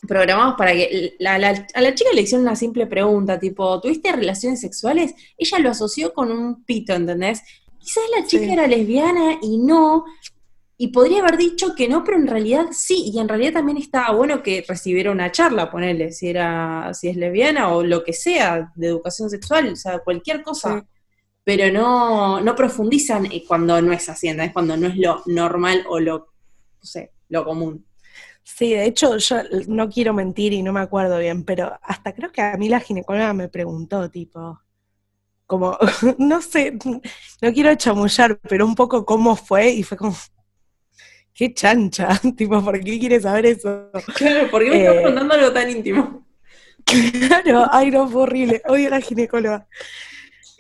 programados 0.07 0.55
para 0.57 0.73
que 0.73 1.17
a 1.25 1.39
la 1.39 1.95
chica 1.95 2.11
le 2.15 2.23
hicieron 2.23 2.47
una 2.47 2.57
simple 2.57 2.87
pregunta, 2.87 3.39
tipo, 3.39 3.81
¿tuviste 3.81 4.13
relaciones 4.13 4.61
sexuales? 4.61 5.15
Ella 5.37 5.59
lo 5.59 5.71
asoció 5.71 6.13
con 6.13 6.33
un 6.33 6.65
pito, 6.65 6.95
¿entendés? 6.95 7.43
Quizás 7.79 8.05
la 8.17 8.27
chica 8.27 8.53
era 8.53 8.67
lesbiana 8.67 9.39
y 9.43 9.59
no, 9.59 10.05
y 10.83 10.89
podría 10.89 11.21
haber 11.21 11.37
dicho 11.37 11.75
que 11.75 11.89
no, 11.89 12.03
pero 12.05 12.17
en 12.17 12.27
realidad 12.27 12.69
sí, 12.73 13.11
y 13.13 13.19
en 13.19 13.29
realidad 13.29 13.53
también 13.53 13.77
estaba 13.77 14.15
bueno 14.17 14.43
que 14.43 14.65
recibiera 14.67 15.11
una 15.11 15.31
charla, 15.31 15.71
ponerle, 15.71 16.11
si 16.11 16.29
era, 16.29 16.93
si 16.95 17.09
es 17.09 17.17
lesbiana 17.17 17.75
o 17.75 17.83
lo 17.83 18.03
que 18.03 18.15
sea, 18.15 18.73
de 18.75 18.87
educación 18.87 19.29
sexual, 19.29 19.75
o 19.75 19.77
sea, 19.77 19.99
cualquier 19.99 20.43
cosa. 20.43 20.83
pero 21.45 21.71
no, 21.71 22.41
no 22.41 22.55
profundizan 22.57 23.29
cuando 23.47 23.83
no 23.83 23.93
es 23.93 24.09
así, 24.09 24.29
es 24.29 24.53
cuando 24.53 24.75
no 24.79 24.87
es 24.87 24.97
lo 24.97 25.23
normal 25.27 25.85
o 25.87 26.01
lo, 26.01 26.19
no 26.19 26.85
sé, 26.85 27.11
lo 27.29 27.45
común. 27.45 27.85
Sí, 28.43 28.71
de 28.75 28.85
hecho, 28.85 29.17
yo 29.17 29.37
no 29.69 29.89
quiero 29.89 30.13
mentir 30.13 30.53
y 30.53 30.63
no 30.63 30.73
me 30.73 30.81
acuerdo 30.81 31.19
bien, 31.19 31.45
pero 31.45 31.79
hasta 31.83 32.13
creo 32.15 32.33
que 32.33 32.43
a 32.43 32.57
mí 32.57 32.69
la 32.69 32.81
ginecóloga 32.81 33.33
me 33.33 33.49
preguntó, 33.49 34.11
tipo, 34.11 34.61
como, 35.47 35.79
no 36.19 36.41
sé, 36.43 36.79
no 37.43 37.53
quiero 37.53 37.75
chamullar, 37.75 38.39
pero 38.49 38.67
un 38.67 38.75
poco 38.75 39.05
cómo 39.05 39.37
fue 39.37 39.71
y 39.71 39.83
fue 39.83 39.97
como, 39.97 40.15
qué 41.35 41.53
chancha, 41.55 42.09
tipo, 42.37 42.63
¿por 42.63 42.81
qué 42.81 42.99
quieres 42.99 43.23
saber 43.23 43.47
eso? 43.47 43.91
Claro, 44.15 44.51
¿por 44.51 44.63
qué 44.63 44.71
me 44.71 44.79
estás 44.79 44.97
eh, 44.97 45.03
contando 45.03 45.35
algo 45.35 45.53
tan 45.53 45.71
íntimo? 45.71 46.27
Claro, 46.85 47.67
ay 47.71 47.91
no, 47.91 48.09
fue 48.09 48.23
horrible, 48.23 48.63
odio 48.67 48.89
a 48.89 48.91
la 48.91 49.01
ginecóloga. 49.01 49.69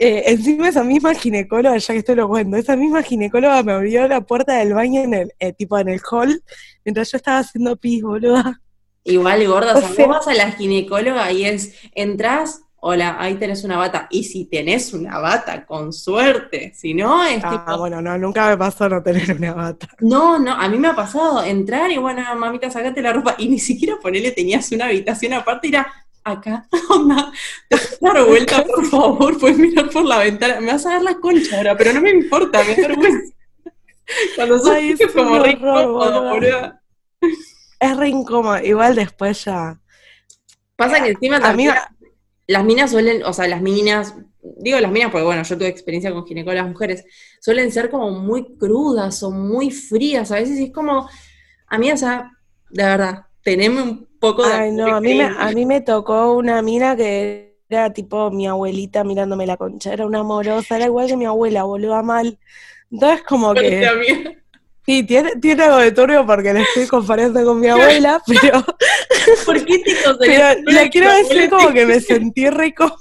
Eh, 0.03 0.33
encima 0.33 0.67
esa 0.67 0.83
misma 0.83 1.13
ginecóloga, 1.13 1.77
ya 1.77 1.93
que 1.93 1.99
estoy 1.99 2.15
lo 2.15 2.27
cuento, 2.27 2.57
esa 2.57 2.75
misma 2.75 3.03
ginecóloga 3.03 3.63
me 3.63 3.73
abrió 3.73 4.09
la 4.09 4.23
puerta 4.23 4.55
del 4.55 4.73
baño 4.73 5.03
en 5.03 5.13
el, 5.13 5.35
eh, 5.39 5.53
tipo 5.53 5.79
en 5.79 5.91
el 5.91 6.01
hall, 6.11 6.43
mientras 6.87 7.13
yo 7.13 7.19
estaba 7.19 7.41
haciendo 7.41 7.77
pis, 7.77 8.03
boluda. 8.03 8.63
Igual, 9.05 9.47
gorda, 9.47 9.75
o 9.77 9.83
sea, 9.83 10.07
vas 10.07 10.27
a 10.27 10.33
la 10.33 10.53
ginecóloga 10.53 11.31
y 11.33 11.45
es, 11.45 11.75
entras, 11.95 12.63
hola, 12.77 13.17
ahí 13.19 13.35
tenés 13.35 13.63
una 13.63 13.77
bata. 13.77 14.07
Y 14.11 14.25
si 14.25 14.47
tenés 14.47 14.95
una 14.95 15.19
bata, 15.19 15.67
con 15.67 15.93
suerte. 15.93 16.73
Si 16.75 16.95
no, 16.95 17.23
es 17.23 17.43
ah, 17.45 17.77
bueno, 17.79 18.01
no, 18.01 18.17
nunca 18.17 18.49
me 18.49 18.57
pasó 18.57 18.89
no 18.89 19.03
tener 19.03 19.37
una 19.37 19.53
bata. 19.53 19.87
No, 20.01 20.39
no, 20.39 20.53
a 20.53 20.67
mí 20.71 20.79
me 20.79 20.89
ha 20.89 20.97
pasado 20.97 21.45
entrar 21.45 21.91
y 21.91 21.99
bueno, 21.99 22.23
mamita, 22.37 22.71
sacate 22.71 23.03
la 23.03 23.13
ropa. 23.13 23.35
Y 23.37 23.51
ni 23.51 23.59
siquiera 23.59 23.99
ponerle 24.01 24.31
tenías 24.31 24.73
una 24.73 24.87
habitación 24.87 25.35
aparte, 25.35 25.69
era 25.69 25.93
acá, 26.25 26.69
onda, 26.91 27.33
te 27.69 27.77
dar 28.01 28.25
vuelta, 28.27 28.65
por 28.65 28.87
favor, 28.87 29.39
puedes 29.39 29.59
mirar 29.59 29.91
por 29.91 30.05
la 30.05 30.19
ventana. 30.19 30.61
Me 30.61 30.73
vas 30.73 30.87
a 30.87 30.91
dar 30.91 31.03
la 31.03 31.15
concha 31.15 31.57
ahora, 31.57 31.77
pero 31.77 31.93
no 31.93 32.01
me 32.01 32.11
importa, 32.11 32.63
me 32.65 32.75
vergüenza. 32.75 33.35
Cuando 34.37 34.59
sos 34.59 34.75
como 35.15 35.39
re 35.39 35.53
incómodo, 35.53 36.41
Es 37.79 37.97
re 37.97 38.09
incómodo, 38.09 38.59
igual 38.59 38.95
después 38.97 39.45
ya. 39.45 39.81
Pasa 40.77 41.03
que 41.03 41.11
encima 41.11 41.41
también 41.41 41.75
las 42.47 42.65
minas 42.65 42.91
suelen, 42.91 43.23
o 43.23 43.33
sea, 43.33 43.47
las 43.47 43.63
minas, 43.63 44.15
digo 44.43 44.81
las 44.81 44.91
minas 44.91 45.13
porque 45.13 45.25
bueno, 45.25 45.45
yo 45.45 45.57
tuve 45.57 45.69
experiencia 45.69 46.13
con 46.13 46.27
ginecólogas 46.27 46.69
mujeres, 46.69 47.05
suelen 47.41 47.71
ser 47.71 47.91
como 47.91 48.11
muy 48.11 48.57
crudas 48.57 49.23
o 49.23 49.31
muy 49.31 49.71
frías, 49.71 50.33
a 50.33 50.37
veces 50.37 50.59
es 50.59 50.73
como, 50.73 51.09
a 51.69 51.79
mí, 51.79 51.93
o 51.93 51.97
sea, 51.97 52.33
de 52.71 52.83
verdad, 52.83 53.27
teneme 53.43 53.83
un 53.83 54.10
poco 54.21 54.47
de... 54.47 54.55
Ay, 54.55 54.73
no, 54.73 54.95
a 54.95 55.01
mí, 55.01 55.15
me, 55.15 55.25
a 55.25 55.51
mí 55.51 55.67
me 55.67 55.81
tocó 55.81 56.35
una 56.35 56.63
mina 56.63 56.95
que 56.95 57.57
era 57.69 57.93
tipo 57.93 58.31
mi 58.31 58.47
abuelita 58.47 59.03
mirándome 59.03 59.47
la 59.47 59.57
concha, 59.57 59.93
era 59.93 60.07
una 60.07 60.21
amorosa, 60.21 60.77
era 60.77 60.87
igual 60.87 61.09
que 61.09 61.17
mi 61.17 61.25
abuela, 61.25 61.65
boluda 61.65 62.03
mal. 62.03 62.39
Entonces 62.91 63.23
como 63.23 63.55
que... 63.55 64.41
Sí, 64.87 65.05
tiene, 65.05 65.37
tiene 65.37 65.63
algo 65.63 65.77
de 65.77 65.93
turbio 65.93 66.27
porque 66.27 66.53
le 66.53 66.63
estoy 66.63 66.87
comparando 66.87 67.45
con 67.45 67.61
mi 67.61 67.69
abuela, 67.69 68.21
pero. 68.27 68.65
¿Por 69.45 69.65
qué 69.65 69.79
te 69.79 69.95
Pero 70.19 70.61
le 70.63 70.91
quiero 70.91 71.15
decir 71.15 71.49
como 71.49 71.73
que 71.73 71.87
me 71.87 72.01
sentí 72.01 72.49
rico. 72.51 72.93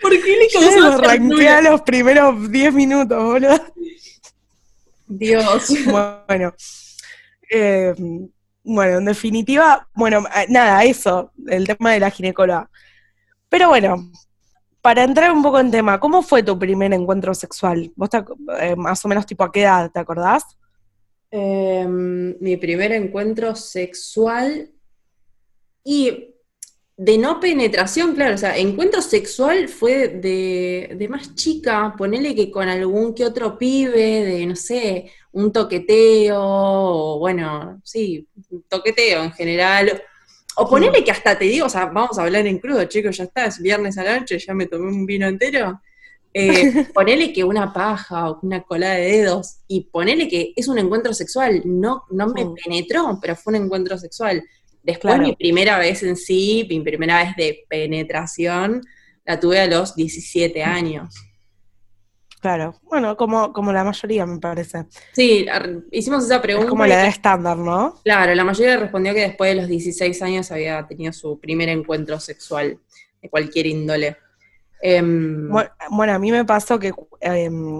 ¿Por 0.00 0.10
qué 0.10 0.36
le 0.36 0.48
Yo 0.48 0.80
lo 0.80 0.86
arranqué 0.94 1.48
a 1.48 1.62
los 1.62 1.82
primeros 1.82 2.50
10 2.50 2.74
minutos, 2.74 3.22
boludo. 3.22 3.60
Dios. 5.06 5.72
Bueno. 5.86 6.52
Eh, 7.50 7.94
bueno, 8.64 8.98
en 8.98 9.04
definitiva, 9.04 9.88
bueno, 9.94 10.24
eh, 10.36 10.46
nada, 10.48 10.82
eso, 10.84 11.32
el 11.46 11.66
tema 11.66 11.92
de 11.92 12.00
la 12.00 12.10
ginecóloga. 12.10 12.68
Pero 13.48 13.68
bueno, 13.68 14.10
para 14.82 15.04
entrar 15.04 15.32
un 15.32 15.42
poco 15.42 15.60
en 15.60 15.70
tema, 15.70 16.00
¿cómo 16.00 16.22
fue 16.22 16.42
tu 16.42 16.58
primer 16.58 16.92
encuentro 16.92 17.34
sexual? 17.34 17.92
¿Vos 17.96 18.10
eh, 18.60 18.76
más 18.76 19.04
o 19.04 19.08
menos 19.08 19.26
tipo 19.26 19.44
a 19.44 19.52
qué 19.52 19.62
edad, 19.62 19.90
te 19.90 20.00
acordás? 20.00 20.44
Em, 21.30 22.36
mi 22.40 22.56
primer 22.56 22.92
encuentro 22.92 23.54
sexual 23.54 24.70
y 25.84 26.35
de 26.98 27.18
no 27.18 27.40
penetración, 27.40 28.14
claro, 28.14 28.34
o 28.34 28.38
sea, 28.38 28.56
encuentro 28.56 29.02
sexual 29.02 29.68
fue 29.68 30.08
de, 30.08 30.94
de, 30.96 31.08
más 31.08 31.34
chica, 31.34 31.94
ponele 31.96 32.34
que 32.34 32.50
con 32.50 32.68
algún 32.68 33.14
que 33.14 33.26
otro 33.26 33.58
pibe, 33.58 34.24
de 34.24 34.46
no 34.46 34.56
sé, 34.56 35.10
un 35.32 35.52
toqueteo, 35.52 36.40
o 36.40 37.18
bueno, 37.18 37.80
sí, 37.84 38.26
un 38.50 38.62
toqueteo 38.62 39.24
en 39.24 39.32
general, 39.32 40.02
o 40.56 40.66
ponele 40.66 41.04
que 41.04 41.10
hasta 41.10 41.38
te 41.38 41.44
digo, 41.44 41.66
o 41.66 41.68
sea, 41.68 41.84
vamos 41.86 42.18
a 42.18 42.22
hablar 42.22 42.46
en 42.46 42.58
crudo, 42.58 42.82
chicos, 42.86 43.18
ya 43.18 43.24
está, 43.24 43.44
es 43.44 43.60
viernes 43.60 43.98
a 43.98 44.04
la 44.04 44.18
noche, 44.18 44.38
ya 44.38 44.54
me 44.54 44.66
tomé 44.66 44.88
un 44.88 45.04
vino 45.04 45.28
entero. 45.28 45.82
Eh, 46.32 46.86
ponele 46.94 47.30
que 47.32 47.44
una 47.44 47.74
paja 47.74 48.30
o 48.30 48.40
una 48.42 48.62
cola 48.62 48.92
de 48.92 49.02
dedos, 49.02 49.58
y 49.68 49.82
ponele 49.82 50.28
que 50.28 50.54
es 50.56 50.66
un 50.68 50.78
encuentro 50.78 51.12
sexual, 51.12 51.60
no, 51.66 52.04
no 52.10 52.28
me 52.28 52.46
penetró, 52.46 53.18
pero 53.20 53.36
fue 53.36 53.52
un 53.54 53.64
encuentro 53.64 53.98
sexual. 53.98 54.42
Después 54.86 55.18
mi 55.18 55.34
primera 55.34 55.78
vez 55.78 56.04
en 56.04 56.16
sí, 56.16 56.64
mi 56.70 56.78
primera 56.80 57.24
vez 57.24 57.34
de 57.34 57.66
penetración, 57.68 58.82
la 59.24 59.40
tuve 59.40 59.58
a 59.58 59.66
los 59.66 59.96
17 59.96 60.62
años. 60.62 61.12
Claro, 62.40 62.78
bueno, 62.82 63.16
como, 63.16 63.52
como 63.52 63.72
la 63.72 63.82
mayoría 63.82 64.24
me 64.26 64.38
parece. 64.38 64.84
Sí, 65.12 65.44
hicimos 65.90 66.24
esa 66.24 66.40
pregunta. 66.40 66.66
Es 66.66 66.70
como 66.70 66.86
la 66.86 66.94
edad 66.94 67.06
estándar, 67.08 67.56
¿no? 67.56 68.00
Claro, 68.04 68.32
la 68.32 68.44
mayoría 68.44 68.76
respondió 68.76 69.12
que 69.12 69.22
después 69.22 69.50
de 69.50 69.62
los 69.62 69.68
16 69.68 70.22
años 70.22 70.52
había 70.52 70.86
tenido 70.86 71.12
su 71.12 71.40
primer 71.40 71.68
encuentro 71.68 72.20
sexual 72.20 72.78
de 73.20 73.28
cualquier 73.28 73.66
índole. 73.66 74.16
Em, 74.80 75.48
bueno, 75.48 76.12
a 76.12 76.18
mí 76.20 76.30
me 76.30 76.44
pasó 76.44 76.78
que 76.78 76.92
em, 77.20 77.76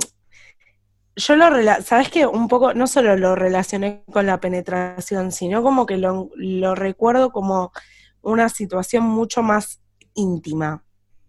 yo 1.16 1.35
lo, 1.35 1.82
¿sabes 1.82 2.11
qué? 2.11 2.26
Un 2.26 2.46
poco, 2.46 2.75
no 2.75 2.87
solo 2.87 3.16
lo 3.16 3.35
relacioné 3.35 4.04
con 4.12 4.26
la 4.26 4.38
penetración, 4.38 5.32
sino 5.32 5.62
como 5.62 5.87
que 5.87 5.96
lo, 5.96 6.28
recuerdo 6.75 7.32
como 7.32 7.73
una 8.20 8.49
situación 8.50 9.04
mucho 9.04 9.42
más 9.42 9.80
íntima. 10.14 10.85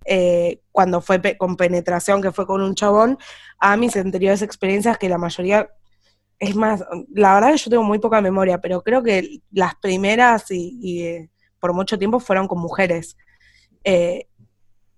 Eh, 0.05 0.61
cuando 0.71 1.01
fue 1.01 1.21
con 1.37 1.55
penetración, 1.55 2.21
que 2.21 2.31
fue 2.31 2.45
con 2.45 2.61
un 2.61 2.75
chabón, 2.75 3.17
a 3.59 3.77
mis 3.77 3.95
anteriores 3.95 4.41
experiencias, 4.41 4.97
que 4.97 5.09
la 5.09 5.17
mayoría, 5.17 5.69
es 6.39 6.55
más, 6.55 6.83
la 7.13 7.33
verdad 7.35 7.51
que 7.51 7.57
yo 7.57 7.69
tengo 7.69 7.83
muy 7.83 7.99
poca 7.99 8.21
memoria, 8.21 8.59
pero 8.59 8.83
creo 8.83 9.03
que 9.03 9.41
las 9.51 9.75
primeras 9.75 10.51
y, 10.51 11.01
eh, 11.03 11.29
por 11.59 11.73
mucho 11.73 11.97
tiempo 11.97 12.19
fueron 12.19 12.47
con 12.47 12.59
mujeres. 12.59 13.17
Eh, 13.83 14.27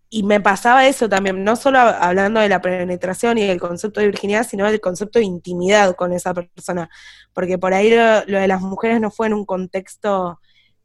y 0.09 0.23
me 0.23 0.41
pasaba 0.41 0.87
eso 0.87 1.07
también, 1.07 1.43
no 1.43 1.55
solo 1.55 1.79
hablando 1.79 2.39
de 2.39 2.49
la 2.49 2.61
penetración 2.61 3.37
y 3.37 3.45
del 3.45 3.59
concepto 3.59 3.99
de 3.99 4.07
virginidad, 4.07 4.47
sino 4.47 4.65
del 4.65 4.81
concepto 4.81 5.19
de 5.19 5.25
intimidad 5.25 5.95
con 5.95 6.13
esa 6.13 6.33
persona, 6.33 6.89
porque 7.33 7.59
por 7.59 7.73
ahí 7.73 7.91
lo 7.91 8.39
de 8.39 8.47
las 8.47 8.61
mujeres 8.61 8.99
no 8.99 9.11
fue 9.11 9.27
en 9.27 9.33
un 9.33 9.45
contexto 9.45 10.39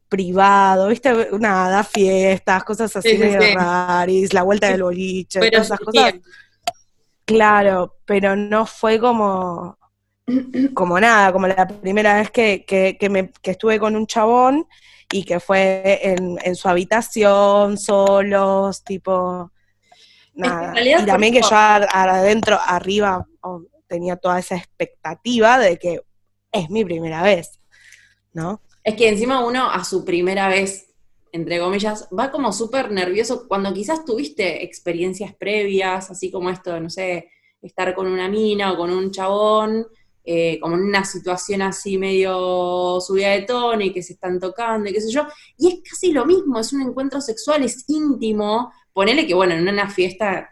privado, 0.07 0.89
¿viste? 0.89 1.11
Nada, 1.39 1.83
fiestas, 1.83 2.63
cosas 2.63 2.95
así 2.95 3.17
medio 3.17 3.39
raris, 3.55 4.33
la 4.33 4.43
vuelta 4.43 4.69
del 4.69 4.83
boliche, 4.83 5.39
todas 5.49 5.65
esas 5.65 5.79
cosas. 5.79 6.13
Claro, 7.25 7.97
pero 8.05 8.35
no 8.35 8.67
fue 8.67 8.99
como, 8.99 9.79
como 10.75 10.99
nada, 10.99 11.33
como 11.33 11.47
la 11.47 11.67
primera 11.67 12.15
vez 12.15 12.29
que, 12.29 12.63
que, 12.63 13.09
me, 13.09 13.31
que 13.41 13.51
estuve 13.51 13.79
con 13.79 13.95
un 13.95 14.05
chabón 14.05 14.67
y 15.11 15.23
que 15.23 15.39
fue 15.39 15.99
en, 16.01 16.37
en 16.43 16.55
su 16.55 16.67
habitación, 16.67 17.77
solos, 17.77 18.83
tipo, 18.83 19.51
nada. 20.33 20.73
Y 20.81 21.05
también 21.05 21.33
que 21.33 21.41
yo 21.41 21.49
adentro, 21.51 22.57
arriba, 22.65 23.25
oh, 23.41 23.61
tenía 23.87 24.15
toda 24.17 24.39
esa 24.39 24.55
expectativa 24.55 25.59
de 25.59 25.77
que 25.77 26.01
es 26.51 26.69
mi 26.69 26.83
primera 26.83 27.21
vez, 27.21 27.59
¿no? 28.33 28.61
Es 28.83 28.95
que 28.95 29.09
encima 29.09 29.45
uno 29.45 29.69
a 29.69 29.83
su 29.83 30.05
primera 30.05 30.47
vez, 30.47 30.93
entre 31.31 31.59
comillas, 31.59 32.07
va 32.17 32.31
como 32.31 32.53
súper 32.53 32.91
nervioso 32.91 33.47
cuando 33.47 33.73
quizás 33.73 34.05
tuviste 34.05 34.63
experiencias 34.63 35.35
previas, 35.35 36.11
así 36.11 36.31
como 36.31 36.49
esto, 36.49 36.79
no 36.79 36.89
sé, 36.89 37.29
estar 37.61 37.93
con 37.95 38.07
una 38.07 38.29
mina 38.29 38.71
o 38.71 38.77
con 38.77 38.91
un 38.91 39.11
chabón, 39.11 39.87
eh, 40.25 40.59
como 40.59 40.75
en 40.75 40.83
una 40.83 41.05
situación 41.05 41.61
así 41.61 41.97
medio 41.97 42.99
subida 42.99 43.31
de 43.31 43.43
tono 43.43 43.81
y 43.81 43.93
que 43.93 44.03
se 44.03 44.13
están 44.13 44.39
tocando 44.39 44.89
y 44.89 44.93
qué 44.93 45.01
sé 45.01 45.11
yo. 45.11 45.27
Y 45.57 45.67
es 45.67 45.89
casi 45.89 46.11
lo 46.11 46.25
mismo, 46.25 46.59
es 46.59 46.73
un 46.73 46.81
encuentro 46.81 47.21
sexual, 47.21 47.63
es 47.63 47.85
íntimo. 47.87 48.71
Ponele 48.93 49.27
que, 49.27 49.33
bueno, 49.33 49.53
en 49.53 49.67
una 49.67 49.89
fiesta 49.89 50.49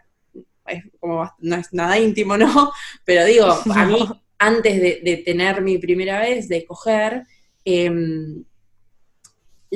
es 0.66 0.84
como, 1.00 1.30
no 1.40 1.56
es 1.56 1.72
nada 1.72 1.98
íntimo, 1.98 2.36
¿no? 2.38 2.72
Pero 3.04 3.24
digo, 3.24 3.46
a 3.46 3.84
mí, 3.86 3.98
antes 4.38 4.80
de, 4.80 5.00
de 5.02 5.16
tener 5.18 5.62
mi 5.62 5.78
primera 5.78 6.20
vez, 6.20 6.48
de 6.48 6.64
coger, 6.64 7.24
Em, 7.64 8.44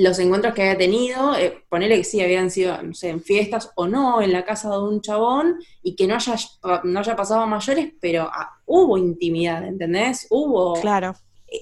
los 0.01 0.17
encuentros 0.19 0.53
que 0.53 0.61
había 0.61 0.77
tenido, 0.77 1.35
eh, 1.35 1.63
ponerle 1.67 1.97
que 1.97 2.03
sí, 2.03 2.21
habían 2.21 2.49
sido, 2.49 2.81
no 2.81 2.93
sé, 2.93 3.09
en 3.09 3.21
fiestas 3.21 3.71
o 3.75 3.87
no, 3.87 4.21
en 4.21 4.31
la 4.31 4.45
casa 4.45 4.69
de 4.69 4.79
un 4.79 5.01
chabón, 5.01 5.57
y 5.83 5.95
que 5.95 6.07
no 6.07 6.15
haya, 6.15 6.35
no 6.83 6.99
haya 6.99 7.15
pasado 7.15 7.41
a 7.41 7.45
mayores, 7.45 7.93
pero 7.99 8.29
ah, 8.31 8.49
hubo 8.65 8.97
intimidad, 8.97 9.65
¿entendés? 9.67 10.27
Hubo. 10.29 10.79
Claro. 10.81 11.13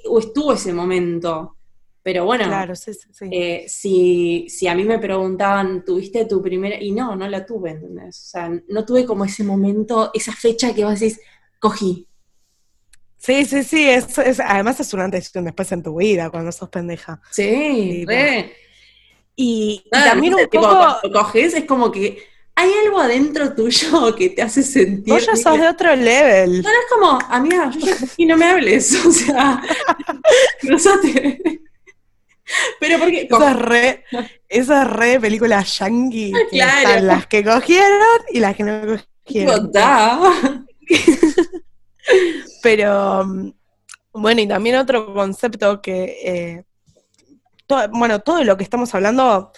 o 0.09 0.19
estuvo 0.19 0.53
ese 0.53 0.73
momento. 0.73 1.55
Pero 2.03 2.23
bueno, 2.23 2.45
Claro, 2.45 2.73
sí, 2.73 2.93
sí, 2.93 3.09
sí. 3.11 3.25
eh, 3.31 3.65
si, 3.67 4.45
si 4.49 4.65
a 4.67 4.75
mí 4.75 4.85
me 4.85 4.97
preguntaban, 4.97 5.83
¿tuviste 5.83 6.23
tu 6.23 6.41
primera? 6.41 6.81
Y 6.81 6.91
no, 6.91 7.15
no 7.17 7.27
la 7.27 7.45
tuve, 7.45 7.71
¿entendés? 7.71 8.17
O 8.17 8.29
sea, 8.29 8.61
no 8.69 8.85
tuve 8.85 9.05
como 9.05 9.25
ese 9.25 9.43
momento, 9.43 10.11
esa 10.13 10.31
fecha 10.31 10.73
que 10.73 10.85
vos 10.85 10.97
decís, 10.97 11.19
cogí. 11.59 12.06
Sí, 13.19 13.45
sí, 13.45 13.63
sí, 13.63 13.89
es, 13.89 14.17
es- 14.19 14.39
además 14.39 14.79
es 14.79 14.93
un 14.93 15.01
antes 15.01 15.31
y 15.33 15.37
un 15.37 15.45
después 15.45 15.71
en 15.71 15.83
tu 15.83 15.97
vida 15.97 16.29
cuando 16.29 16.51
sos 16.51 16.69
pendeja. 16.69 17.19
Sí, 17.31 17.99
Tipo, 17.99 18.11
re. 18.11 18.55
Y, 19.35 19.83
y 19.85 19.89
también 19.89 20.33
un 20.35 20.41
Tipo, 20.49 20.61
poco, 20.63 20.77
cuando 21.01 21.11
coges 21.11 21.53
es 21.53 21.65
como 21.65 21.91
que 21.91 22.23
hay 22.55 22.71
algo 22.85 22.99
adentro 22.99 23.53
tuyo 23.53 24.15
que 24.17 24.29
te 24.29 24.41
hace 24.41 24.63
sentir. 24.63 25.13
vos 25.13 25.25
ya 25.25 25.35
sos 25.35 25.59
de 25.59 25.67
otro 25.67 25.95
level. 25.95 26.61
No, 26.61 26.69
no 26.69 26.69
es 26.69 26.85
como, 26.91 27.19
amiga, 27.29 27.71
yo 27.77 27.95
cogí, 27.99 28.25
no 28.25 28.37
me 28.37 28.45
hables, 28.45 28.93
o 29.05 29.11
sea, 29.11 29.61
cruzate. 30.61 31.41
Pero 32.79 32.97
porque 32.99 33.27
Esa 33.29 33.51
es 33.51 33.57
re, 33.57 34.03
esa 34.47 34.81
es 34.83 34.89
re 34.89 35.19
película 35.19 35.61
yankee. 35.63 36.31
que 36.31 36.57
Claro. 36.57 36.77
están 36.89 37.07
las 37.07 37.27
que 37.27 37.43
cogieron 37.43 38.21
y 38.31 38.39
las 38.39 38.55
que 38.55 38.63
no 38.63 38.81
cogieron. 39.25 39.71
Pero 42.61 43.25
mm, 43.25 43.51
bueno, 44.13 44.41
y 44.41 44.47
también 44.47 44.77
otro 44.77 45.13
concepto 45.13 45.81
que, 45.81 46.03
eh, 46.23 46.63
to- 47.67 47.89
bueno, 47.89 48.19
todo 48.19 48.43
lo 48.43 48.57
que 48.57 48.63
estamos 48.63 48.93
hablando, 48.95 49.51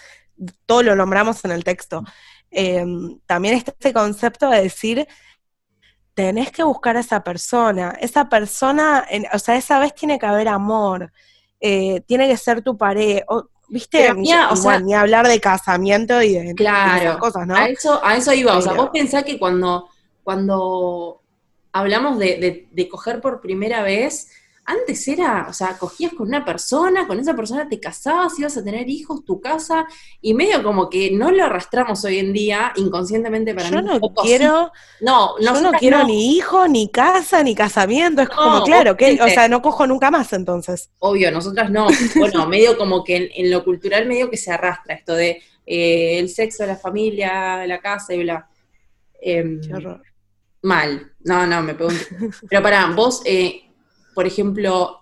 todo 0.66 0.82
lo 0.82 0.96
nombramos 0.96 1.44
en 1.44 1.52
el 1.52 1.64
texto. 1.64 2.02
Eh, 2.50 2.84
también 3.26 3.54
está 3.54 3.70
este 3.72 3.92
concepto 3.92 4.50
de 4.50 4.62
decir, 4.62 5.06
tenés 6.14 6.50
que 6.50 6.62
buscar 6.62 6.96
a 6.96 7.00
esa 7.00 7.22
persona, 7.22 7.96
esa 8.00 8.28
persona, 8.28 9.04
en- 9.08 9.26
o 9.32 9.38
sea, 9.38 9.56
esa 9.56 9.78
vez 9.78 9.94
tiene 9.94 10.18
que 10.18 10.26
haber 10.26 10.48
amor, 10.48 11.12
eh, 11.60 12.00
tiene 12.06 12.26
que 12.28 12.36
ser 12.36 12.62
tu 12.62 12.76
pareja, 12.76 13.24
¿viste? 13.68 14.12
Ni- 14.14 14.22
mía, 14.22 14.48
o 14.50 14.56
igual, 14.56 14.78
sea- 14.78 14.84
ni 14.86 14.94
hablar 14.94 15.28
de 15.28 15.40
casamiento 15.40 16.20
y 16.22 16.34
de, 16.34 16.42
de 16.42 16.54
Claro. 16.54 17.00
esas 17.02 17.16
cosas, 17.18 17.46
¿no? 17.46 17.54
A 17.54 17.68
eso, 17.68 18.04
a 18.04 18.16
eso 18.16 18.32
iba. 18.32 18.56
O 18.56 18.60
sea, 18.62 18.72
vos 18.72 18.90
pensás 18.92 19.22
que 19.24 19.38
cuando, 19.38 19.88
cuando 20.24 21.19
hablamos 21.72 22.18
de, 22.18 22.36
de- 22.38 22.68
de 22.70 22.88
coger 22.88 23.20
por 23.20 23.40
primera 23.40 23.82
vez, 23.82 24.28
antes 24.66 25.08
era, 25.08 25.46
o 25.48 25.52
sea, 25.52 25.76
cogías 25.78 26.12
con 26.12 26.28
una 26.28 26.44
persona, 26.44 27.08
con 27.08 27.18
esa 27.18 27.34
persona 27.34 27.68
te 27.68 27.80
casabas, 27.80 28.38
ibas 28.38 28.56
a 28.56 28.62
tener 28.62 28.88
hijos, 28.88 29.24
tu 29.24 29.40
casa, 29.40 29.86
y 30.20 30.32
medio 30.34 30.62
como 30.62 30.88
que 30.88 31.10
no 31.10 31.32
lo 31.32 31.44
arrastramos 31.44 32.04
hoy 32.04 32.18
en 32.18 32.32
día, 32.32 32.72
inconscientemente 32.76 33.52
para 33.54 33.68
Yo 33.68 33.82
mí. 33.82 33.88
no 33.88 33.94
sí. 33.98 34.00
quiero, 34.22 34.70
No, 35.00 35.34
yo 35.40 35.60
no 35.60 35.72
quiero 35.72 35.98
no. 36.00 36.06
ni 36.06 36.36
hijo, 36.36 36.68
ni 36.68 36.88
casa, 36.88 37.42
ni 37.42 37.54
casamiento. 37.56 38.22
Es 38.22 38.28
No, 38.28 38.36
como, 38.36 38.62
claro, 38.62 38.96
que, 38.96 39.20
o 39.20 39.28
sea, 39.28 39.48
no 39.48 39.60
cojo 39.60 39.88
nunca 39.88 40.10
más 40.12 40.32
entonces. 40.34 40.90
Obvio, 41.00 41.32
nosotras 41.32 41.70
no. 41.70 41.88
Bueno, 42.16 42.46
medio 42.46 42.76
como 42.78 43.02
que 43.02 43.16
en, 43.16 43.28
en 43.34 43.50
lo 43.50 43.64
cultural 43.64 44.06
medio 44.06 44.30
que 44.30 44.36
se 44.36 44.52
arrastra 44.52 44.94
esto 44.94 45.14
de 45.14 45.42
eh, 45.66 46.18
el 46.20 46.28
sexo, 46.28 46.64
la 46.64 46.76
familia, 46.76 47.66
la 47.66 47.80
casa 47.80 48.14
y 48.14 48.22
bla. 48.22 48.48
Em, 49.20 49.60
Qué 49.60 49.74
horror. 49.74 50.02
Mal. 50.62 51.12
No, 51.20 51.46
no, 51.46 51.62
me 51.62 51.74
pregunto. 51.74 52.04
Pero 52.48 52.62
pará, 52.62 52.86
vos, 52.94 53.22
eh, 53.24 53.70
por 54.14 54.26
ejemplo, 54.26 55.00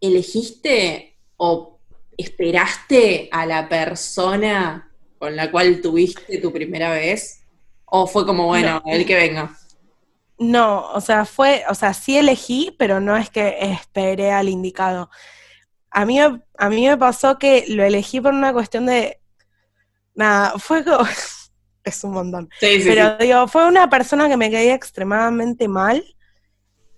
¿elegiste 0.00 1.16
o 1.36 1.78
esperaste 2.16 3.28
a 3.30 3.46
la 3.46 3.68
persona 3.68 4.90
con 5.18 5.36
la 5.36 5.50
cual 5.50 5.80
tuviste 5.80 6.38
tu 6.38 6.52
primera 6.52 6.90
vez? 6.90 7.44
¿O 7.84 8.06
fue 8.06 8.26
como, 8.26 8.46
bueno, 8.46 8.82
el 8.86 9.06
que 9.06 9.14
venga? 9.14 9.56
No, 10.38 10.92
o 10.92 11.00
sea, 11.00 11.24
fue, 11.24 11.64
o 11.68 11.74
sea, 11.74 11.94
sí 11.94 12.16
elegí, 12.16 12.74
pero 12.78 13.00
no 13.00 13.16
es 13.16 13.30
que 13.30 13.56
esperé 13.60 14.30
al 14.30 14.48
indicado. 14.48 15.10
A 15.90 16.04
mí, 16.04 16.20
a 16.20 16.68
mí 16.68 16.86
me 16.86 16.96
pasó 16.96 17.38
que 17.38 17.64
lo 17.68 17.82
elegí 17.82 18.20
por 18.20 18.34
una 18.34 18.52
cuestión 18.52 18.86
de, 18.86 19.20
nada, 20.14 20.58
fue 20.58 20.84
como, 20.84 20.98
es 21.88 22.04
un 22.04 22.12
montón. 22.12 22.48
Sí, 22.60 22.80
sí, 22.82 22.88
Pero 22.88 23.16
digo, 23.18 23.48
fue 23.48 23.66
una 23.66 23.88
persona 23.90 24.28
que 24.28 24.36
me 24.36 24.50
caía 24.50 24.74
extremadamente 24.74 25.68
mal, 25.68 26.04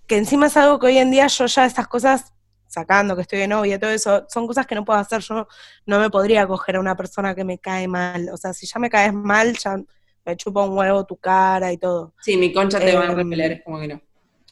que 0.07 0.17
encima 0.17 0.47
es 0.47 0.57
algo 0.57 0.79
que 0.79 0.87
hoy 0.87 0.97
en 0.97 1.11
día 1.11 1.27
yo 1.27 1.45
ya 1.45 1.65
estas 1.65 1.87
cosas, 1.87 2.33
sacando 2.67 3.15
que 3.15 3.21
estoy 3.23 3.39
de 3.39 3.47
novia 3.47 3.79
todo 3.79 3.89
eso, 3.89 4.25
son 4.29 4.47
cosas 4.47 4.65
que 4.65 4.75
no 4.75 4.85
puedo 4.85 4.99
hacer. 4.99 5.21
Yo 5.21 5.47
no 5.85 5.99
me 5.99 6.09
podría 6.09 6.47
coger 6.47 6.77
a 6.77 6.79
una 6.79 6.95
persona 6.95 7.35
que 7.35 7.43
me 7.43 7.59
cae 7.59 7.87
mal. 7.87 8.29
O 8.31 8.37
sea, 8.37 8.53
si 8.53 8.65
ya 8.65 8.79
me 8.79 8.89
caes 8.89 9.13
mal, 9.13 9.57
ya 9.57 9.77
me 10.25 10.37
chupa 10.37 10.63
un 10.63 10.77
huevo 10.77 11.05
tu 11.05 11.17
cara 11.17 11.71
y 11.71 11.77
todo. 11.77 12.13
Sí, 12.21 12.37
mi 12.37 12.53
concha 12.53 12.79
te 12.79 12.95
va 12.95 13.03
a 13.03 13.11
Em, 13.11 13.15
repeler, 13.15 13.51
es 13.53 13.63
como 13.63 13.79
que 13.79 13.87
no. 13.87 14.01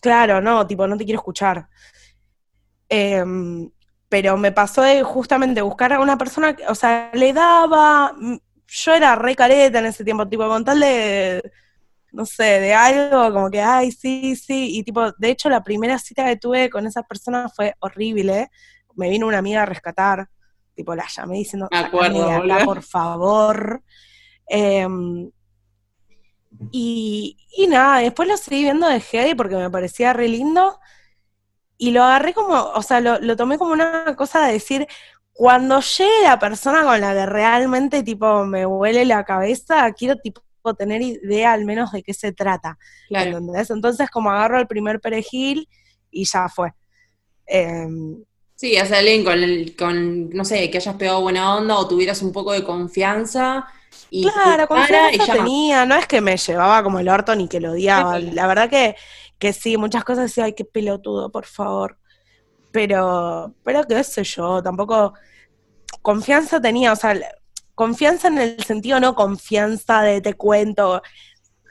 Claro, 0.01 0.41
no, 0.41 0.65
tipo, 0.65 0.87
no 0.87 0.97
te 0.97 1.05
quiero 1.05 1.19
escuchar. 1.19 1.67
Em, 2.87 3.69
pero 4.07 4.37
me 4.37 4.51
pasó 4.51 4.81
de 4.81 5.03
justamente 5.03 5.61
buscar 5.61 5.93
a 5.93 5.99
una 5.99 6.17
persona, 6.17 6.55
que, 6.55 6.65
o 6.67 6.75
sea, 6.75 7.11
le 7.13 7.31
daba, 7.33 8.15
yo 8.69 8.93
era 8.93 9.15
re 9.15 9.35
careta 9.35 9.79
en 9.79 9.87
ese 9.87 10.03
tiempo, 10.03 10.27
tipo, 10.27 10.47
con 10.47 10.63
tal 10.63 10.79
de, 10.79 11.51
no 12.11 12.25
sé, 12.25 12.43
de 12.43 12.73
algo, 12.73 13.33
como 13.33 13.49
que, 13.49 13.61
ay, 13.61 13.91
sí, 13.91 14.35
sí, 14.35 14.77
y 14.77 14.83
tipo, 14.83 15.11
de 15.13 15.29
hecho, 15.29 15.49
la 15.49 15.63
primera 15.63 15.97
cita 15.97 16.25
que 16.25 16.37
tuve 16.37 16.69
con 16.69 16.85
esa 16.85 17.03
persona 17.03 17.49
fue 17.49 17.75
horrible, 17.79 18.49
me 18.95 19.09
vino 19.09 19.27
una 19.27 19.39
amiga 19.39 19.63
a 19.63 19.65
rescatar, 19.65 20.29
tipo, 20.75 20.95
la 20.95 21.05
llamé 21.07 21.37
diciendo, 21.37 21.67
Me 21.71 22.33
acuerdo, 22.33 22.65
por 22.65 22.83
favor. 22.83 23.83
Em, 24.47 25.29
y, 26.71 27.37
y 27.55 27.67
nada, 27.67 27.99
después 27.99 28.27
lo 28.27 28.37
seguí 28.37 28.63
viendo 28.63 28.87
de 28.87 28.99
heavy 28.99 29.35
porque 29.35 29.55
me 29.55 29.69
parecía 29.69 30.13
re 30.13 30.27
lindo. 30.27 30.79
Y 31.77 31.91
lo 31.91 32.03
agarré 32.03 32.33
como, 32.33 32.55
o 32.55 32.81
sea, 32.81 32.99
lo, 32.99 33.19
lo 33.19 33.37
tomé 33.37 33.57
como 33.57 33.71
una 33.71 34.15
cosa 34.17 34.45
de 34.45 34.53
decir, 34.53 34.85
cuando 35.39 35.79
llegue 35.79 36.23
la 36.23 36.37
persona 36.37 36.83
con 36.83 36.99
la 36.99 37.13
que 37.13 37.25
realmente 37.25 38.03
tipo 38.03 38.43
me 38.45 38.65
huele 38.65 39.05
la 39.05 39.23
cabeza, 39.23 39.89
quiero 39.93 40.17
tipo 40.17 40.41
tener 40.77 41.01
idea 41.01 41.53
al 41.53 41.63
menos 41.63 41.93
de 41.93 42.03
qué 42.03 42.13
se 42.13 42.33
trata. 42.33 42.77
Claro. 43.07 43.37
¿entendés? 43.37 43.69
Entonces 43.69 44.09
como 44.09 44.31
agarro 44.31 44.59
el 44.59 44.67
primer 44.67 44.99
perejil 44.99 45.69
y 46.11 46.25
ya 46.25 46.49
fue. 46.49 46.73
Em, 47.45 48.21
Sí, 48.55 48.75
hace 48.75 48.97
alguien 48.97 49.23
con, 49.23 49.41
el- 49.41 49.77
con, 49.77 50.29
no 50.31 50.43
sé, 50.43 50.69
que 50.69 50.77
hayas 50.79 50.95
pegado 50.97 51.21
buena 51.21 51.55
onda 51.55 51.77
o 51.77 51.87
tuvieras 51.87 52.21
un 52.21 52.33
poco 52.33 52.51
de 52.51 52.65
confianza 52.65 53.65
y 54.09 54.23
Claro, 54.23 54.63
y 54.63 54.67
confianza 54.67 55.25
ya. 55.25 55.33
tenía, 55.35 55.85
no 55.85 55.95
es 55.95 56.05
que 56.05 56.19
me 56.19 56.35
llevaba 56.35 56.83
como 56.83 56.99
el 56.99 57.07
orto 57.07 57.33
ni 57.33 57.47
que 57.47 57.61
lo 57.61 57.71
odiaba. 57.71 58.19
La 58.19 58.45
verdad 58.45 58.69
que, 58.69 58.97
que 59.37 59.53
sí, 59.53 59.77
muchas 59.77 60.03
cosas 60.03 60.25
decía, 60.25 60.43
ay, 60.43 60.53
qué 60.53 60.65
pelotudo, 60.65 61.31
por 61.31 61.45
favor. 61.45 61.97
Pero, 62.71 63.53
pero 63.63 63.83
qué 63.85 64.03
sé 64.03 64.23
yo, 64.25 64.61
tampoco 64.61 65.13
confianza 66.09 66.59
tenía, 66.61 66.91
o 66.91 66.95
sea, 66.95 67.13
confianza 67.75 68.27
en 68.29 68.37
el 68.39 68.63
sentido 68.63 68.99
no 68.99 69.13
confianza 69.15 70.01
de 70.01 70.21
te 70.21 70.33
cuento. 70.33 71.01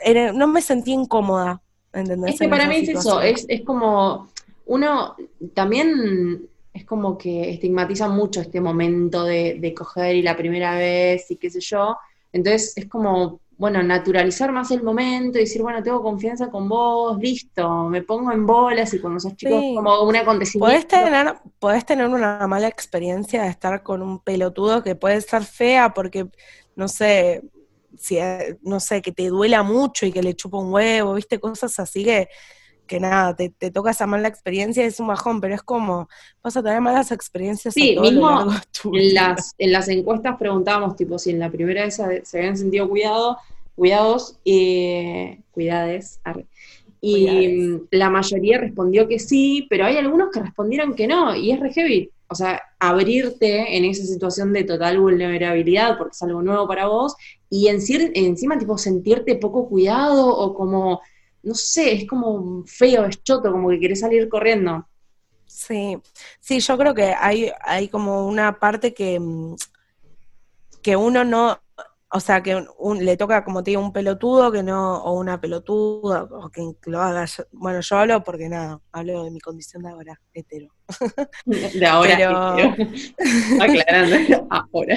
Era- 0.01 0.33
no 0.33 0.47
me 0.47 0.63
sentía 0.63 0.95
incómoda, 0.95 1.61
¿entendés? 1.93 2.35
Es 2.35 2.39
que 2.39 2.45
En 2.45 2.51
para 2.51 2.69
mí 2.69 2.77
es 2.77 2.89
eso, 2.89 3.21
es, 3.21 3.45
es 3.49 3.63
como, 3.63 4.29
uno 4.67 5.17
también 5.55 6.49
es 6.73 6.85
como 6.85 7.19
que 7.19 7.51
estigmatiza 7.51 8.09
mucho 8.09 8.41
este 8.41 8.61
momento 8.61 9.25
de, 9.25 9.59
de 9.59 9.75
coger 9.75 10.15
y 10.15 10.23
la 10.23 10.37
primera 10.37 10.77
vez 10.77 11.31
y 11.31 11.37
qué 11.37 11.51
sé 11.51 11.61
yo. 11.61 11.97
Entonces 12.33 12.75
es 12.77 12.87
como, 12.87 13.41
bueno, 13.59 13.83
naturalizar 13.83 14.53
más 14.53 14.71
el 14.71 14.85
momento 14.85 15.37
y 15.37 15.43
decir, 15.43 15.61
bueno, 15.63 15.83
tengo 15.83 16.01
confianza 16.01 16.49
con 16.49 16.69
vos, 16.69 17.19
listo, 17.19 17.89
me 17.91 18.03
pongo 18.03 18.31
en 18.31 18.47
bolas 18.47 18.95
y 18.95 19.01
cuando 19.01 19.19
sos 19.19 19.35
chico 19.37 19.59
Sí. 19.61 19.73
como 19.75 20.01
un 20.05 20.15
acontecimiento. 20.17 20.67
Podés 20.73 20.87
tener, 20.87 21.35
podés 21.59 21.85
tener 21.85 22.07
una 22.07 22.47
mala 22.47 22.69
experiencia 22.69 23.43
de 23.43 23.49
estar 23.49 23.83
con 23.83 24.01
un 24.01 24.21
pelotudo 24.21 24.83
que 24.85 24.95
puede 24.95 25.21
ser 25.21 25.43
fea 25.45 25.93
porque, 25.93 26.29
no 26.77 26.87
sé, 26.87 27.43
si, 27.99 28.19
eh, 28.19 28.57
no 28.63 28.79
sé, 28.79 29.03
que 29.03 29.11
te 29.11 29.27
duela 29.27 29.65
mucho 29.65 30.07
y 30.07 30.13
que 30.13 30.23
le 30.23 30.35
chupa 30.35 30.59
un 30.59 30.73
huevo, 30.73 31.15
viste, 31.15 31.41
cosas 31.41 31.79
así 31.81 32.05
que, 32.05 32.29
que 32.89 33.01
nada, 33.01 33.37
te, 33.37 33.51
te 33.51 33.71
toca 33.73 33.93
esa 33.93 34.09
mala 34.09 34.29
experiencia 34.29 34.85
es 34.87 35.01
un 35.01 35.09
bajón, 35.09 35.41
pero 35.41 35.55
es 35.55 35.63
como, 35.63 36.09
vas 36.43 36.57
a 36.59 36.65
tener 36.65 36.81
malas 36.83 37.13
experiencias 37.13 37.77
Sí, 37.77 37.83
a 37.83 37.89
todo 37.89 38.11
lo 38.13 38.23
mismo 38.23 38.27
largo 38.27 38.51
de 38.53 38.61
tu 38.83 38.93
En 38.93 39.15
las, 39.15 39.55
en 39.59 39.73
las 39.73 39.89
encuestas 39.89 40.37
preguntábamos, 40.39 40.97
tipo, 40.97 41.19
si 41.19 41.31
en 41.31 41.41
la 41.41 41.51
primera 41.51 41.85
vez 41.85 41.97
se, 41.97 42.39
habían 42.39 42.57
sentido 42.57 42.89
cuidado, 42.89 43.39
cuidados, 43.77 44.39
eh, 44.45 45.41
cuidades, 45.53 46.21
arre. 46.25 46.47
y 47.01 47.49
Cuidades. 47.49 47.49
mm, 47.49 47.89
la 47.93 48.11
mayoría 48.11 48.59
respondió 48.61 49.09
que 49.09 49.19
sí, 49.21 49.67
pero 49.71 49.87
hay 49.87 49.97
algunos 49.99 50.31
que 50.33 50.41
respondieron 50.41 50.95
que 50.95 51.07
no, 51.09 51.35
y 51.37 51.53
es 51.53 51.61
re 51.61 51.73
heavy. 51.73 52.11
O 52.29 52.35
sea, 52.37 52.63
abrirte 52.81 53.77
en 53.77 53.85
esa 53.87 54.05
situación 54.07 54.53
de 54.55 54.65
total 54.65 54.99
vulnerabilidad, 55.01 55.99
porque 55.99 56.13
es 56.13 56.23
algo 56.23 56.43
nuevo 56.43 56.69
para 56.69 56.87
vos, 56.89 57.17
y 57.51 57.69
encir- 57.69 58.13
encima, 58.15 58.59
tipo, 58.59 58.79
sentirte 58.79 59.37
poco 59.37 59.69
cuidado, 59.69 60.27
o 60.29 60.55
como, 60.55 61.01
no 61.49 61.55
sé, 61.55 61.95
es 61.95 62.07
como 62.07 62.63
feo, 62.67 63.07
es 63.07 63.23
choto, 63.23 63.51
como 63.51 63.71
que 63.71 63.81
querés 63.81 64.01
salir 64.01 64.29
corriendo. 64.29 64.87
Sí, 65.47 65.99
sí, 66.41 66.61
yo 66.61 66.77
creo 66.77 66.95
que 66.95 67.15
hay, 67.19 67.51
hay 67.63 67.89
como 67.89 68.27
una 68.29 68.59
parte 68.59 68.93
que, 68.93 69.19
mm, 69.19 69.57
que 70.83 70.95
uno 70.95 71.25
no, 71.25 71.59
o 72.11 72.21
sea, 72.21 72.43
que 72.43 72.65
le 73.01 73.17
toca, 73.17 73.45
como 73.45 73.63
te 73.63 73.71
digo, 73.71 73.83
un 73.83 73.93
pelotudo 73.93 74.53
que 74.53 74.63
no, 74.63 74.99
o 74.99 75.19
una 75.19 75.41
pelotuda, 75.41 76.25
o 76.25 76.51
que 76.51 76.63
lo 76.87 77.01
haga. 77.01 77.27
bueno, 77.53 77.81
yo 77.81 77.97
hablo 77.97 78.23
porque 78.25 78.49
nada, 78.49 78.81
hablo 78.93 79.25
de 79.25 79.31
mi 79.31 79.41
condición 79.41 79.83
de 79.83 79.91
ahora, 79.91 80.21
hetero. 80.33 80.69
De 81.47 81.87
ahora, 81.87 82.17
Pero... 82.17 82.75
aclarando, 83.63 84.47
ahora. 84.51 84.97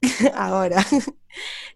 ahora. 0.34 0.86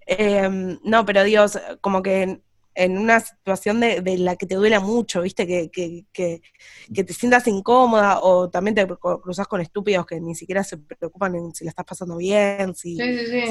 Em, 0.06 0.80
no, 0.82 1.04
pero 1.04 1.22
Dios, 1.22 1.58
como 1.80 2.02
que 2.02 2.42
en 2.74 2.98
una 2.98 3.20
situación 3.20 3.80
de, 3.80 4.02
la 4.18 4.36
que 4.36 4.46
te 4.46 4.54
duela 4.54 4.80
mucho, 4.80 5.22
¿viste? 5.22 5.46
Que, 5.46 5.70
que, 5.70 6.06
que, 6.12 7.04
te 7.04 7.12
sientas 7.12 7.46
incómoda 7.46 8.20
o 8.22 8.48
también 8.48 8.74
te 8.74 8.86
cruzas 8.86 9.46
con 9.46 9.60
estúpidos 9.60 10.06
que 10.06 10.20
ni 10.20 10.34
siquiera 10.34 10.64
se 10.64 10.78
preocupan 10.78 11.34
en 11.34 11.54
si 11.54 11.64
la 11.64 11.70
estás 11.70 11.84
pasando 11.84 12.16
bien, 12.16 12.74
si, 12.74 12.98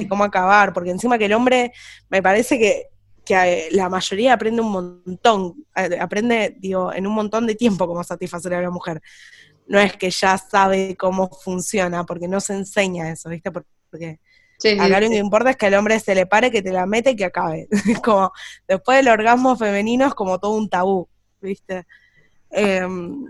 cómo 0.07 0.23
acabar, 0.23 0.73
porque 0.73 0.91
encima 0.91 1.17
que 1.17 1.25
el 1.25 1.34
hombre 1.34 1.71
me 2.10 2.23
parece 2.23 2.57
que, 2.57 2.88
que 3.23 3.69
la 3.71 3.89
mayoría 3.89 4.34
aprende 4.34 4.62
un 4.62 4.71
montón, 4.71 5.65
eh, 5.75 5.97
aprende, 5.99 6.55
digo, 6.60 6.91
en 6.93 7.05
un 7.05 7.13
montón 7.13 7.45
de 7.45 7.55
tiempo 7.55 7.88
cómo 7.88 8.03
satisfacer 8.03 8.55
a 8.55 8.62
la 8.62 8.71
mujer. 8.71 9.01
No 9.67 9.79
es 9.79 9.95
que 9.95 10.10
ya 10.10 10.38
sabe 10.38 10.97
cómo 10.97 11.29
funciona, 11.29 12.05
porque 12.05 12.27
no 12.27 12.41
se 12.41 12.53
enseña 12.53 13.12
eso, 13.12 13.29
¿viste? 13.29 13.51
Porque 13.51 14.19
Acá 14.69 15.00
lo 15.00 15.10
que 15.10 15.17
importa 15.17 15.52
es 15.52 15.58
que 15.58 15.65
al 15.65 15.74
hombre 15.74 16.00
se 16.00 16.15
le 16.15 16.26
pare, 16.26 16.52
que 16.52 16.62
te 16.62 16.71
la 16.71 16.86
mete 16.86 17.12
y 17.12 17.15
que 17.15 17.26
acabe. 17.26 17.67
como 18.04 18.32
después 18.67 18.97
del 18.97 19.10
orgasmo 19.10 19.58
femenino 19.58 20.06
es 20.08 20.13
como 20.13 20.39
todo 20.39 20.54
un 20.54 20.69
tabú, 20.69 21.08
¿viste? 21.41 21.86
Em, 22.50 23.26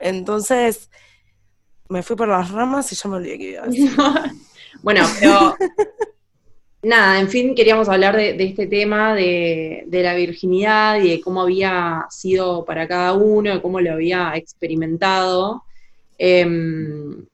entonces 0.00 0.90
me 1.88 2.02
fui 2.02 2.16
por 2.16 2.28
las 2.28 2.50
ramas 2.50 2.90
y 2.92 2.96
ya 2.96 3.08
me 3.08 3.16
olvidé 3.16 3.38
que 3.38 3.50
iba 3.50 3.62
a 3.62 3.66
decir. 3.66 3.90
bueno, 4.82 5.04
pero 5.18 5.56
nada, 6.82 7.20
en 7.20 7.28
fin, 7.28 7.54
queríamos 7.54 7.88
hablar 7.88 8.16
de, 8.16 8.36
este 8.38 8.66
tema 8.66 9.14
de, 9.14 9.86
la 9.90 10.14
virginidad 10.14 11.00
y 11.00 11.10
de 11.10 11.20
cómo 11.20 11.42
había 11.42 12.06
sido 12.10 12.64
para 12.64 12.86
cada 12.86 13.12
uno, 13.14 13.54
de 13.54 13.62
cómo 13.62 13.80
lo 13.80 13.92
había 13.92 14.32
experimentado. 14.36 15.64
Em, 16.18 17.26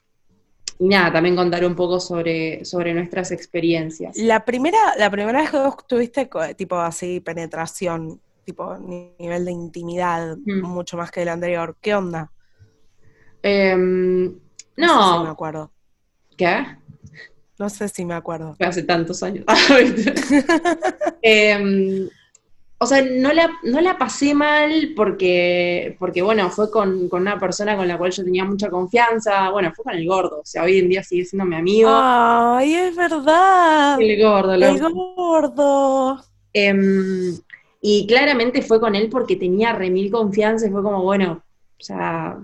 y 0.80 0.88
nada, 0.88 1.12
también 1.12 1.36
contar 1.36 1.62
un 1.66 1.76
poco 1.76 2.00
sobre, 2.00 2.64
sobre 2.64 2.94
nuestras 2.94 3.30
experiencias. 3.32 4.16
La 4.16 4.46
primera, 4.46 4.78
la 4.96 5.10
primera 5.10 5.42
vez 5.42 5.50
que 5.50 5.58
vos 5.58 5.76
tuviste 5.86 6.30
tipo 6.56 6.78
así 6.78 7.20
penetración, 7.20 8.18
tipo 8.46 8.78
nivel 8.78 9.44
de 9.44 9.52
intimidad, 9.52 10.38
mm. 10.38 10.62
mucho 10.62 10.96
más 10.96 11.10
que 11.10 11.20
el 11.20 11.28
anterior, 11.28 11.76
¿qué 11.82 11.94
onda? 11.94 12.32
Em, 13.42 14.34
no. 14.76 15.12
sé 15.12 15.18
si 15.18 15.24
me 15.24 15.30
acuerdo. 15.30 15.70
¿Qué? 16.38 16.66
No 17.58 17.68
sé 17.68 17.88
si 17.90 18.06
me 18.06 18.14
acuerdo. 18.14 18.56
Hace 18.58 18.82
tantos 18.82 19.22
años. 19.22 19.44
eh, 21.22 22.08
o 22.82 22.86
sea, 22.86 23.02
no 23.02 23.30
la, 23.34 23.50
no 23.62 23.82
la 23.82 23.98
pasé 23.98 24.32
mal 24.34 24.94
porque, 24.96 25.96
porque 25.98 26.22
bueno, 26.22 26.48
fue 26.48 26.70
con, 26.70 27.10
una 27.12 27.38
persona 27.38 27.76
con 27.76 27.86
la 27.86 27.98
cual 27.98 28.10
yo 28.10 28.24
tenía 28.24 28.46
mucha 28.46 28.70
confianza. 28.70 29.50
Bueno, 29.50 29.70
fue 29.76 29.84
con 29.84 29.94
el 29.94 30.06
gordo. 30.06 30.40
O 30.40 30.46
sea, 30.46 30.62
hoy 30.62 30.78
en 30.78 30.88
día 30.88 31.02
sigue 31.02 31.26
siendo 31.26 31.44
mi 31.44 31.56
amigo. 31.56 31.90
¡Ay, 31.92 32.74
es 32.74 32.96
verdad! 32.96 34.00
El 34.00 34.22
gordo, 34.22 34.54
El 34.54 34.80
gordo. 34.80 36.24
Em, 36.54 37.36
y 37.82 38.06
claramente 38.06 38.62
fue 38.62 38.80
con 38.80 38.94
él 38.94 39.10
porque 39.10 39.36
tenía 39.36 39.74
remil 39.74 40.10
confianza 40.10 40.66
y 40.66 40.70
fue 40.70 40.82
como, 40.82 41.02
bueno, 41.02 41.42
o 41.78 41.82
sea, 41.82 42.38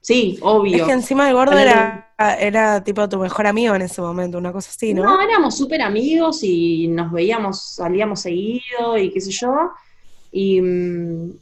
sí, 0.00 0.40
obvio. 0.42 0.78
Es 0.78 0.82
que 0.82 0.92
encima 0.92 1.28
el 1.28 1.36
gordo 1.36 1.56
era 1.56 2.11
era 2.34 2.82
tipo 2.82 3.08
tu 3.08 3.18
mejor 3.18 3.46
amigo 3.46 3.74
en 3.74 3.82
ese 3.82 4.00
momento, 4.00 4.38
una 4.38 4.52
cosa 4.52 4.70
así, 4.70 4.94
¿no? 4.94 5.04
No, 5.04 5.20
éramos 5.20 5.56
súper 5.56 5.82
amigos 5.82 6.40
y 6.42 6.88
nos 6.88 7.12
veíamos, 7.12 7.74
salíamos 7.74 8.20
seguido 8.20 8.96
y 8.98 9.10
qué 9.10 9.20
sé 9.20 9.30
yo. 9.30 9.70
Y, 10.30 10.60
mm, 10.60 11.32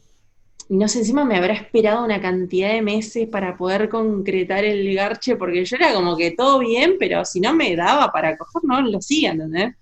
no 0.71 0.88
sé, 0.88 1.01
encima 1.01 1.25
me 1.25 1.37
habrá 1.37 1.55
esperado 1.55 2.05
una 2.05 2.21
cantidad 2.21 2.73
de 2.73 2.83
meses 2.83 3.29
para 3.29 3.57
poder 3.57 3.88
concretar 3.88 4.64
el 4.64 4.95
garche, 4.95 5.37
porque 5.37 5.64
yo 5.64 5.77
era 5.77 5.93
como 5.93 6.16
que 6.16 6.31
todo 6.31 6.61
bien, 6.61 6.97
pero 6.99 7.25
si 7.25 7.40
no 7.40 7.53
me 7.55 7.75
daba 7.75 8.12
para 8.12 8.37
coger, 8.37 8.62
no 8.64 8.81
lo 8.81 8.99
hacía, 8.99 9.33
¿entendés? 9.33 9.75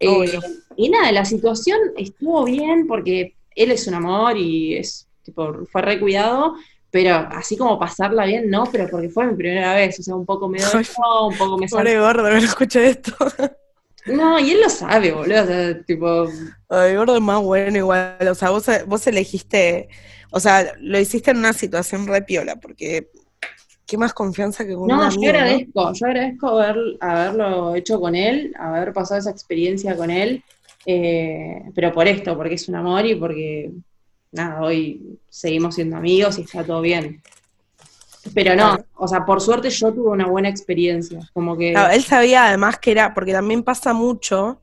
Eh, 0.00 0.38
y 0.76 0.88
nada, 0.90 1.10
la 1.12 1.24
situación 1.24 1.78
estuvo 1.96 2.44
bien 2.44 2.86
porque 2.86 3.34
él 3.54 3.70
es 3.70 3.86
un 3.88 3.94
amor 3.94 4.36
y 4.36 4.76
es, 4.76 5.08
tipo, 5.22 5.66
fue 5.72 5.82
recuidado, 5.82 6.54
pero 6.90 7.14
así 7.30 7.56
como 7.56 7.78
pasarla 7.78 8.24
bien, 8.24 8.48
no, 8.48 8.64
pero 8.70 8.88
porque 8.88 9.08
fue 9.08 9.26
mi 9.26 9.36
primera 9.36 9.74
vez, 9.74 9.98
o 10.00 10.02
sea, 10.02 10.14
un 10.14 10.24
poco 10.24 10.48
me 10.48 10.58
dolió, 10.58 10.88
un 11.28 11.36
poco 11.36 11.58
me 11.58 11.68
Pobre 11.68 11.98
gordo, 11.98 12.30
no 12.30 12.36
escuché 12.36 12.88
esto. 12.88 13.12
No, 14.06 14.40
y 14.40 14.52
él 14.52 14.60
lo 14.62 14.70
sabe, 14.70 15.12
boludo, 15.12 15.42
o 15.42 15.46
sea, 15.46 15.82
tipo... 15.82 16.28
Ay, 16.70 16.96
gordo 16.96 17.16
es 17.16 17.22
más 17.22 17.42
bueno 17.42 17.76
igual, 17.76 18.16
o 18.26 18.34
sea, 18.34 18.50
vos, 18.50 18.66
vos 18.86 19.06
elegiste, 19.06 19.88
o 20.30 20.40
sea, 20.40 20.72
lo 20.80 20.98
hiciste 20.98 21.30
en 21.30 21.38
una 21.38 21.52
situación 21.52 22.06
re 22.06 22.22
piola, 22.22 22.56
porque 22.56 23.10
qué 23.86 23.98
más 23.98 24.14
confianza 24.14 24.66
que 24.66 24.74
con 24.74 24.88
no, 24.88 25.10
yo 25.10 25.28
agradezco, 25.28 25.92
yo 25.92 26.06
agradezco 26.06 26.48
haber, 26.48 26.76
haberlo 27.00 27.74
hecho 27.74 28.00
con 28.00 28.14
él, 28.14 28.54
haber 28.58 28.94
pasado 28.94 29.20
esa 29.20 29.30
experiencia 29.30 29.94
con 29.94 30.10
él, 30.10 30.42
eh, 30.86 31.64
pero 31.74 31.92
por 31.92 32.08
esto, 32.08 32.34
porque 32.34 32.54
es 32.54 32.68
un 32.68 32.76
amor 32.76 33.04
y 33.04 33.14
porque 33.14 33.72
nada, 34.32 34.62
hoy 34.62 35.18
seguimos 35.28 35.74
siendo 35.74 35.96
amigos 35.96 36.38
y 36.38 36.42
está 36.42 36.64
todo 36.64 36.80
bien. 36.80 37.22
Pero 38.34 38.54
no, 38.54 38.78
o 38.96 39.08
sea, 39.08 39.24
por 39.24 39.40
suerte 39.40 39.70
yo 39.70 39.92
tuve 39.92 40.10
una 40.10 40.26
buena 40.26 40.48
experiencia, 40.48 41.20
como 41.32 41.56
que... 41.56 41.72
él 41.72 42.02
sabía 42.04 42.46
además 42.46 42.78
que 42.78 42.90
era, 42.90 43.14
porque 43.14 43.32
también 43.32 43.62
pasa 43.62 43.92
mucho... 43.92 44.60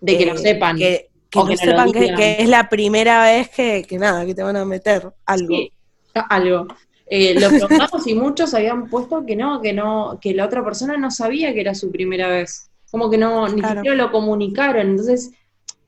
De 0.00 0.18
que, 0.18 0.26
lo 0.26 0.36
sepan. 0.36 0.76
Que, 0.76 1.10
no 1.34 1.46
sepan 1.56 1.92
que, 1.92 2.36
es 2.38 2.48
la 2.48 2.68
primera 2.68 3.24
vez 3.24 3.48
que, 3.48 3.86
nada, 3.92 4.26
que 4.26 4.34
te 4.34 4.42
van 4.42 4.56
a 4.56 4.64
meter 4.64 5.10
algo. 5.24 5.56
algo. 6.28 6.66
Eh, 7.06 7.38
lo 7.38 7.48
preguntamos 7.48 8.06
y 8.06 8.14
muchos 8.14 8.52
habían 8.52 8.88
puesto 8.88 9.24
que 9.24 9.36
no, 9.36 9.62
que 9.62 9.72
no, 9.72 10.18
que 10.20 10.34
la 10.34 10.44
otra 10.44 10.64
persona 10.64 10.96
no 10.96 11.10
sabía 11.10 11.54
que 11.54 11.60
era 11.60 11.74
su 11.74 11.90
primera 11.90 12.28
vez. 12.28 12.68
Como 12.90 13.10
que 13.10 13.18
no, 13.18 13.48
ni 13.48 13.62
siquiera 13.62 13.94
lo 13.94 14.10
comunicaron. 14.10 14.90
Entonces, 14.90 15.32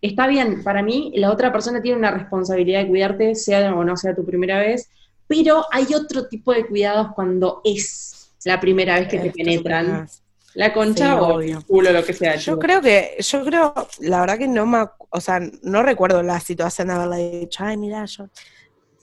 está 0.01 0.27
bien, 0.27 0.63
para 0.63 0.83
mí 0.83 1.13
la 1.17 1.33
otra 1.33 1.53
persona 1.53 1.83
tiene 1.83 1.99
una 1.99 2.11
responsabilidad 2.11 2.83
de 2.83 2.89
cuidarte, 2.89 3.35
sea 3.35 3.75
o 3.75 3.85
no 3.85 3.97
sea 3.97 4.15
tu 4.15 4.25
primera 4.25 4.59
vez, 4.59 4.89
pero 5.27 5.65
hay 5.71 5.95
otro 5.95 6.27
tipo 6.27 6.53
de 6.53 6.67
cuidados 6.67 7.09
cuando 7.15 7.61
es 7.65 8.31
la 8.45 8.61
primera 8.61 8.99
vez 8.99 9.09
que 9.09 9.19
te 9.19 9.31
penetran. 9.31 10.09
La 10.55 10.73
concha 10.73 11.21
o 11.21 11.41
el 11.41 11.65
culo, 11.67 11.93
lo 11.93 12.05
que 12.05 12.13
sea. 12.13 12.35
Yo 12.37 12.59
creo 12.59 12.81
que, 12.81 13.17
yo 13.21 13.45
creo, 13.45 13.75
la 14.01 14.21
verdad 14.21 14.39
que 14.39 14.49
no 14.49 14.67
me, 14.67 14.87
o 15.11 15.21
sea, 15.21 15.41
no 15.63 15.83
recuerdo 15.83 16.23
la 16.23 16.41
situación 16.41 16.89
de 16.89 16.95
haberle 16.95 17.41
dicho, 17.41 17.63
ay, 17.63 17.77
mira, 17.77 18.05
yo, 18.07 18.29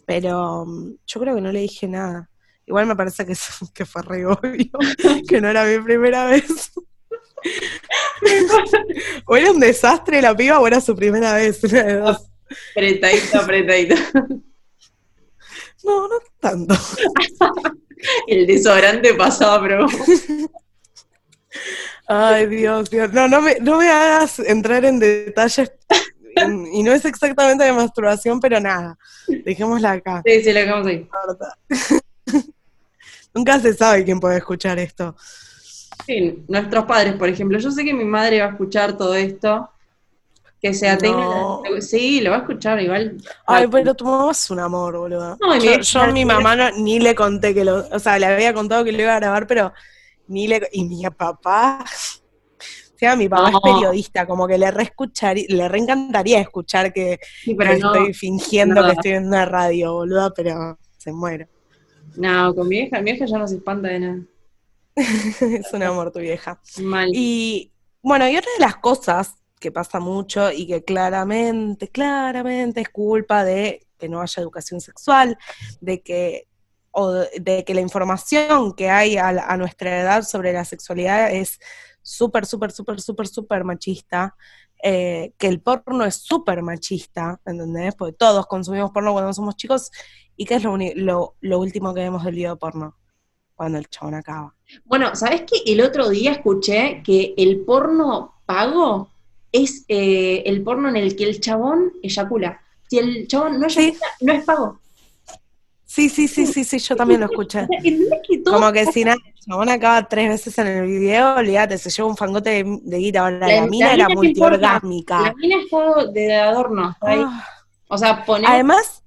pero 0.06 0.66
mm, 0.66 0.96
yo 1.06 1.20
creo 1.20 1.36
que 1.36 1.42
no 1.42 1.52
le 1.52 1.62
dije 1.62 1.88
nada. 1.88 2.30
Igual 2.66 2.88
me 2.88 2.96
parece 2.96 3.26
que, 3.26 3.36
que 3.74 3.86
fue 3.86 4.02
re 4.02 4.26
obvio, 4.26 4.72
que 5.30 5.40
no 5.40 5.48
era 5.48 5.64
mi 5.66 5.80
primera 5.80 6.26
vez. 6.26 6.74
o 9.26 9.38
era 9.38 9.52
un 9.52 9.60
desastre 9.60 10.22
la 10.22 10.36
piba 10.36 10.60
o 10.60 10.68
era 10.68 10.82
su 10.82 10.96
primera 10.96 11.34
vez. 11.34 11.62
Apretadito, 11.64 13.40
apretadito. 13.40 13.96
No, 15.84 16.08
no 16.08 16.20
tanto. 16.40 16.76
El 18.28 18.46
desodorante 18.46 19.14
pasaba, 19.14 19.62
pero. 19.62 19.88
Ay, 22.08 22.48
Dios, 22.48 22.90
Dios. 22.90 23.12
No, 23.14 23.28
no 23.28 23.42
me, 23.42 23.56
no 23.60 23.78
me 23.78 23.90
hagas 23.90 24.40
entrar 24.40 24.86
en 24.86 25.00
detalles. 25.00 25.72
y 26.74 26.84
no 26.84 26.92
es 26.92 27.06
exactamente 27.06 27.64
de 27.64 27.74
masturbación, 27.74 28.40
pero 28.40 28.60
nada. 28.60 28.98
Dejémosla 29.28 29.94
acá. 29.94 30.22
Sí, 30.26 30.44
sí, 30.44 30.54
la 30.54 30.62
dejamos 30.62 30.88
ahí. 30.88 31.08
Nunca 33.34 33.60
se 33.60 33.74
sabe 33.74 34.04
quién 34.06 34.20
puede 34.20 34.38
escuchar 34.38 34.80
esto. 34.80 35.16
Sí, 36.06 36.44
nuestros 36.48 36.86
padres, 36.86 37.14
por 37.14 37.30
ejemplo. 37.30 37.60
Yo 37.60 37.72
sé 37.72 37.84
que 37.84 37.94
mi 37.94 38.06
madre 38.06 38.40
va 38.40 38.48
a 38.48 38.50
escuchar 38.52 38.98
todo 38.98 39.16
esto. 39.16 39.70
Que 40.62 40.74
se 40.74 40.90
atenga. 40.90 41.60
Sí, 41.80 42.22
lo 42.22 42.32
va 42.32 42.38
a 42.38 42.40
escuchar 42.40 42.82
igual. 42.82 43.18
Ay, 43.46 43.68
pero 43.68 43.94
tu 43.94 44.06
mamá 44.06 44.32
es 44.32 44.50
un 44.50 44.60
amor, 44.60 44.98
boludo. 44.98 45.38
yo, 45.82 46.02
a 46.02 46.08
mi 46.08 46.26
mamá 46.26 46.72
ni 46.72 47.00
le 47.00 47.14
conté 47.14 47.54
que 47.54 47.64
lo. 47.64 47.88
O 47.92 48.00
sea, 48.00 48.18
le 48.18 48.26
había 48.26 48.54
contado 48.54 48.84
que 48.84 48.92
lo 48.92 49.02
iba 49.02 49.16
a 49.16 49.20
grabar, 49.20 49.46
pero 49.46 49.74
ni 50.28 50.48
le. 50.48 50.68
Y 50.72 50.86
mi 50.86 51.04
papá. 51.16 51.84
O 51.84 52.98
sea, 52.98 53.16
mi 53.16 53.28
papá 53.28 53.50
es 53.50 53.60
periodista, 53.62 54.26
como 54.26 54.48
que 54.48 54.58
le 54.58 54.72
re 54.72 54.92
le 55.50 55.68
reencantaría 55.68 56.40
escuchar 56.40 56.94
que, 56.94 57.20
estoy 57.46 58.14
fingiendo 58.14 58.82
que 58.86 58.92
estoy 58.94 59.12
en 59.12 59.28
una 59.28 59.46
radio, 59.46 59.94
boludo, 59.94 60.34
pero 60.34 60.80
se 60.98 61.12
muere. 61.12 61.50
No, 62.16 62.56
con 62.56 62.70
mi 62.70 62.80
hija, 62.80 63.02
mi 63.02 63.12
hija 63.12 63.26
ya 63.26 63.38
no 63.38 63.48
se 63.48 63.58
espanta 63.58 63.90
de 63.90 64.00
nada. 64.00 64.20
es 64.96 65.74
un 65.74 65.84
amor 65.84 66.12
tu 66.12 66.20
vieja. 66.20 66.62
Y 67.14 67.74
bueno, 68.02 68.28
y 68.30 68.38
otra 68.38 68.52
de 68.58 68.66
las 68.66 68.78
cosas 68.78 69.36
que 69.60 69.72
pasa 69.72 70.00
mucho 70.00 70.52
y 70.52 70.68
que 70.68 70.84
claramente, 70.84 71.90
claramente 71.90 72.82
es 72.82 72.90
culpa 72.90 73.44
de 73.44 73.88
que 73.98 74.10
no 74.10 74.22
haya 74.22 74.42
educación 74.42 74.82
sexual, 74.82 75.38
de 75.82 76.02
que 76.02 76.48
o 76.92 77.12
de 77.12 77.64
que 77.66 77.74
la 77.74 77.82
información 77.82 78.74
que 78.74 78.90
hay 78.90 79.18
a, 79.18 79.58
nuestra 79.58 80.00
edad 80.00 80.24
sobre 80.24 80.54
la 80.54 80.64
sexualidad 80.64 81.30
es 81.32 81.60
súper, 82.02 82.46
súper, 82.46 82.72
súper, 82.72 83.02
súper, 83.02 83.28
súper 83.28 83.64
machista, 83.66 84.36
eh, 84.82 85.34
que 85.38 85.48
el 85.48 85.60
porno 85.62 86.06
es 86.06 86.16
súper 86.16 86.62
machista, 86.62 87.42
¿entendés? 87.46 87.96
Porque 87.96 88.14
todos 88.14 88.48
consumimos 88.48 88.92
porno 88.92 89.12
cuando 89.12 89.34
somos 89.34 89.58
chicos, 89.58 89.92
y 90.38 90.46
que 90.46 90.56
es 90.56 90.64
lo, 90.64 90.78
lo, 90.78 91.36
lo 91.42 91.60
último 91.60 91.94
que 91.94 92.02
vemos 92.02 92.24
del 92.24 92.36
video 92.36 92.58
porno, 92.58 92.98
cuando 93.56 93.78
el 93.78 93.90
chabón 93.90 94.16
acaba. 94.16 94.55
Bueno, 94.86 95.16
¿sabes 95.16 95.42
qué? 95.42 95.72
El 95.72 95.82
otro 95.82 96.10
día 96.10 96.32
escuché 96.32 97.02
que 97.04 97.34
el 97.38 97.62
porno 97.62 98.36
pago 98.46 99.10
es 99.52 99.86
eh, 99.88 100.44
el 100.46 100.62
porno 100.64 100.90
en 100.90 100.98
el 100.98 101.16
que 101.16 101.24
el 101.24 101.40
chabón 101.40 101.94
eyacula. 102.04 102.62
Si 102.90 102.98
el 102.98 103.28
chabón 103.28 103.60
no 103.60 103.68
eyacula, 103.68 104.08
no 104.22 104.34
es 104.34 104.44
pago. 104.44 104.80
Sí, 105.96 106.10
sí, 106.10 106.28
sí, 106.28 106.46
sí, 106.46 106.66
sí, 106.66 106.78
yo 106.80 106.96
también 106.96 107.22
lo 107.22 107.28
escuché. 107.28 107.68
Como 108.44 108.70
que 108.74 108.86
si 108.88 109.06
nada, 109.06 109.16
el 109.26 109.40
chabón 109.40 109.70
acaba 109.70 110.06
tres 110.10 110.28
veces 110.28 110.58
en 110.58 110.68
el 110.68 110.88
video, 110.88 111.36
olvídate, 111.36 111.78
se 111.78 111.90
lleva 111.90 112.10
un 112.10 112.18
fangote 112.18 112.66
de, 112.66 112.98
guita. 112.98 113.22
Ahora, 113.22 113.48
la, 113.48 113.66
mina 113.66 113.94
era 113.94 114.10
multiorgásmica. 114.10 115.22
La 115.22 115.34
mina 115.36 115.56
es 115.56 116.14
de 116.14 116.36
adorno. 116.36 116.94
Ah. 117.00 117.48
O 117.88 117.98
sea, 117.98 118.26
poner... 118.26 118.50
Además, 118.50 119.05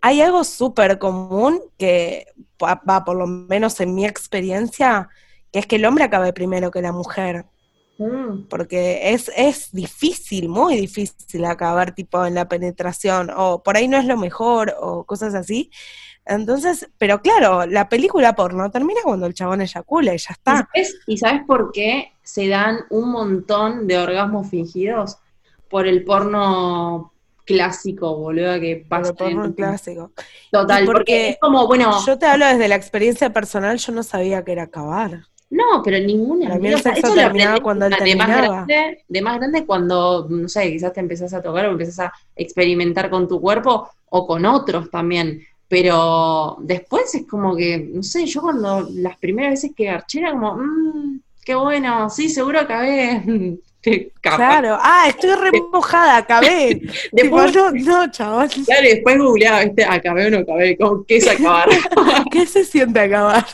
hay 0.00 0.20
algo 0.22 0.44
súper 0.44 0.98
común 0.98 1.60
que 1.78 2.26
va, 2.62 3.04
por 3.04 3.16
lo 3.16 3.26
menos 3.26 3.80
en 3.80 3.94
mi 3.94 4.06
experiencia, 4.06 5.08
que 5.52 5.58
es 5.58 5.66
que 5.66 5.76
el 5.76 5.84
hombre 5.84 6.04
acabe 6.04 6.32
primero 6.32 6.70
que 6.70 6.82
la 6.82 6.92
mujer. 6.92 7.46
Mm. 7.98 8.48
Porque 8.48 9.12
es, 9.12 9.30
es 9.36 9.72
difícil, 9.72 10.48
muy 10.48 10.76
difícil 10.76 11.44
acabar 11.44 11.94
tipo 11.94 12.24
en 12.24 12.34
la 12.34 12.48
penetración, 12.48 13.30
o 13.36 13.62
por 13.62 13.76
ahí 13.76 13.88
no 13.88 13.98
es 13.98 14.06
lo 14.06 14.16
mejor, 14.16 14.74
o 14.80 15.04
cosas 15.04 15.34
así. 15.34 15.70
Entonces, 16.24 16.88
pero 16.96 17.20
claro, 17.20 17.66
la 17.66 17.88
película 17.88 18.34
porno 18.34 18.70
termina 18.70 19.00
cuando 19.02 19.26
el 19.26 19.34
chabón 19.34 19.62
eyacula 19.62 20.14
y 20.14 20.18
ya 20.18 20.32
está. 20.32 20.68
¿Y 21.06 21.18
sabes 21.18 21.42
por 21.46 21.72
qué 21.72 22.12
se 22.22 22.48
dan 22.48 22.80
un 22.88 23.10
montón 23.10 23.86
de 23.86 23.98
orgasmos 23.98 24.48
fingidos? 24.48 25.18
Por 25.68 25.86
el 25.86 26.04
porno 26.04 27.12
clásico, 27.54 28.16
boludo, 28.16 28.60
que 28.60 28.84
pasa. 28.88 29.12
Porno 29.12 29.54
clásico. 29.54 30.12
Total, 30.50 30.84
porque, 30.84 31.30
es 31.30 31.38
como, 31.40 31.66
bueno. 31.66 32.04
Yo 32.06 32.18
te 32.18 32.26
hablo 32.26 32.46
desde 32.46 32.68
la 32.68 32.76
experiencia 32.76 33.32
personal, 33.32 33.78
yo 33.78 33.92
no 33.92 34.02
sabía 34.02 34.44
que 34.44 34.52
era 34.52 34.64
acabar. 34.64 35.22
No, 35.50 35.82
pero 35.84 35.98
ninguna. 35.98 36.48
Para 36.48 36.92
eso 36.96 37.12
terminaba 37.12 37.58
cuando 37.60 37.86
él 37.86 37.94
de 37.98 38.16
Más 38.16 38.28
grande, 38.28 39.04
de 39.08 39.22
más 39.22 39.38
grande 39.38 39.66
cuando, 39.66 40.28
no 40.30 40.48
sé, 40.48 40.70
quizás 40.70 40.92
te 40.92 41.00
empezás 41.00 41.34
a 41.34 41.42
tocar 41.42 41.66
o 41.66 41.72
empezás 41.72 41.98
a 42.00 42.12
experimentar 42.36 43.10
con 43.10 43.26
tu 43.26 43.40
cuerpo 43.40 43.90
o 44.10 44.26
con 44.26 44.46
otros 44.46 44.90
también. 44.90 45.42
Pero 45.66 46.56
después 46.60 47.14
es 47.14 47.26
como 47.26 47.56
que, 47.56 47.78
no 47.92 48.02
sé, 48.02 48.26
yo 48.26 48.42
cuando 48.42 48.88
las 48.92 49.18
primeras 49.18 49.52
veces 49.52 49.72
que 49.76 49.86
garché 49.86 50.20
era 50.20 50.32
como, 50.32 50.54
mmm, 50.54 51.20
qué 51.44 51.54
bueno, 51.56 52.08
sí, 52.10 52.28
seguro 52.28 52.60
acabé 52.60 53.22
Claro, 54.20 54.78
ah, 54.80 55.06
estoy 55.08 55.34
remojada, 55.34 56.18
acabé. 56.18 56.80
después, 57.12 57.54
no, 57.54 57.70
no, 57.70 58.10
chaval. 58.10 58.48
Claro, 58.50 58.86
y 58.86 58.90
después 58.90 59.18
googleaba, 59.18 59.64
¿viste? 59.64 59.84
Acabé 59.84 60.26
o 60.26 60.30
no 60.30 60.38
acabé, 60.38 60.76
¿qué 61.08 61.16
es 61.16 61.28
acabar? 61.28 61.68
¿Qué 62.30 62.46
se 62.46 62.64
siente 62.64 63.00
acabar? 63.00 63.46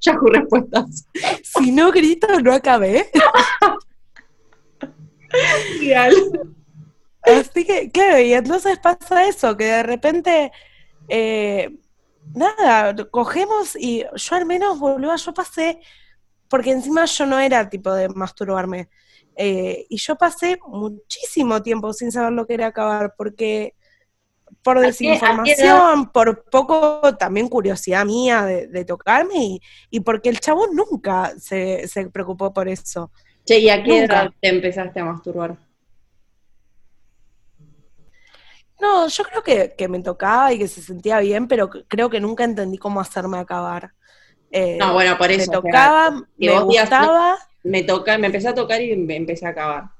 Yahoo 0.00 0.26
respuestas. 0.28 1.06
Si 1.42 1.70
no 1.70 1.92
grito, 1.92 2.40
no 2.40 2.52
acabé. 2.52 3.08
Real. 5.80 6.14
Así 7.22 7.64
que, 7.64 7.90
claro, 7.90 8.18
y 8.18 8.32
entonces 8.32 8.78
pasa 8.78 9.28
eso, 9.28 9.56
que 9.56 9.64
de 9.64 9.82
repente, 9.82 10.52
eh, 11.08 11.70
nada, 12.34 12.96
cogemos 13.10 13.76
y 13.76 14.04
yo 14.14 14.36
al 14.36 14.46
menos, 14.46 14.78
boludo, 14.78 15.14
yo 15.14 15.34
pasé, 15.34 15.80
porque 16.50 16.72
encima 16.72 17.06
yo 17.06 17.24
no 17.24 17.38
era 17.38 17.70
tipo 17.70 17.92
de 17.94 18.10
masturbarme, 18.10 18.90
eh, 19.36 19.86
y 19.88 19.96
yo 19.96 20.16
pasé 20.16 20.58
muchísimo 20.66 21.62
tiempo 21.62 21.92
sin 21.94 22.12
saber 22.12 22.32
lo 22.32 22.46
que 22.46 22.54
era 22.54 22.66
acabar, 22.66 23.14
porque 23.16 23.74
por 24.62 24.80
desinformación, 24.80 26.10
por 26.10 26.44
poco 26.50 27.16
también 27.16 27.48
curiosidad 27.48 28.04
mía 28.04 28.44
de, 28.44 28.84
tocarme 28.84 29.60
y, 29.88 30.00
porque 30.00 30.28
el 30.28 30.40
chabón 30.40 30.74
nunca 30.74 31.32
se, 31.38 31.88
preocupó 32.12 32.52
por 32.52 32.68
eso. 32.68 33.10
Che, 33.46 33.58
¿y 33.58 33.70
a 33.70 33.82
qué 33.82 34.04
edad 34.04 34.30
te 34.40 34.48
empezaste 34.48 35.00
a 35.00 35.04
masturbar? 35.04 35.56
No, 38.80 39.08
yo 39.08 39.24
creo 39.24 39.42
que, 39.76 39.88
me 39.88 40.02
tocaba 40.02 40.52
y 40.52 40.58
que 40.58 40.68
se 40.68 40.82
sentía 40.82 41.20
bien, 41.20 41.48
pero 41.48 41.68
creo 41.68 42.08
que 42.10 42.20
nunca 42.20 42.44
entendí 42.44 42.78
cómo 42.78 43.00
hacerme 43.00 43.38
acabar. 43.38 43.92
Eh, 44.50 44.76
no, 44.78 44.92
bueno, 44.92 45.16
por 45.16 45.30
eso. 45.30 45.50
Me 45.50 45.56
tocaba, 45.56 46.22
me 46.36 46.60
gustaba 46.60 47.38
me 47.62 47.82
toca, 47.82 48.18
me 48.18 48.26
empecé 48.26 48.48
a 48.48 48.54
tocar 48.54 48.80
y 48.80 48.96
me 48.96 49.16
empecé 49.16 49.46
a 49.46 49.50
acabar. 49.50 49.90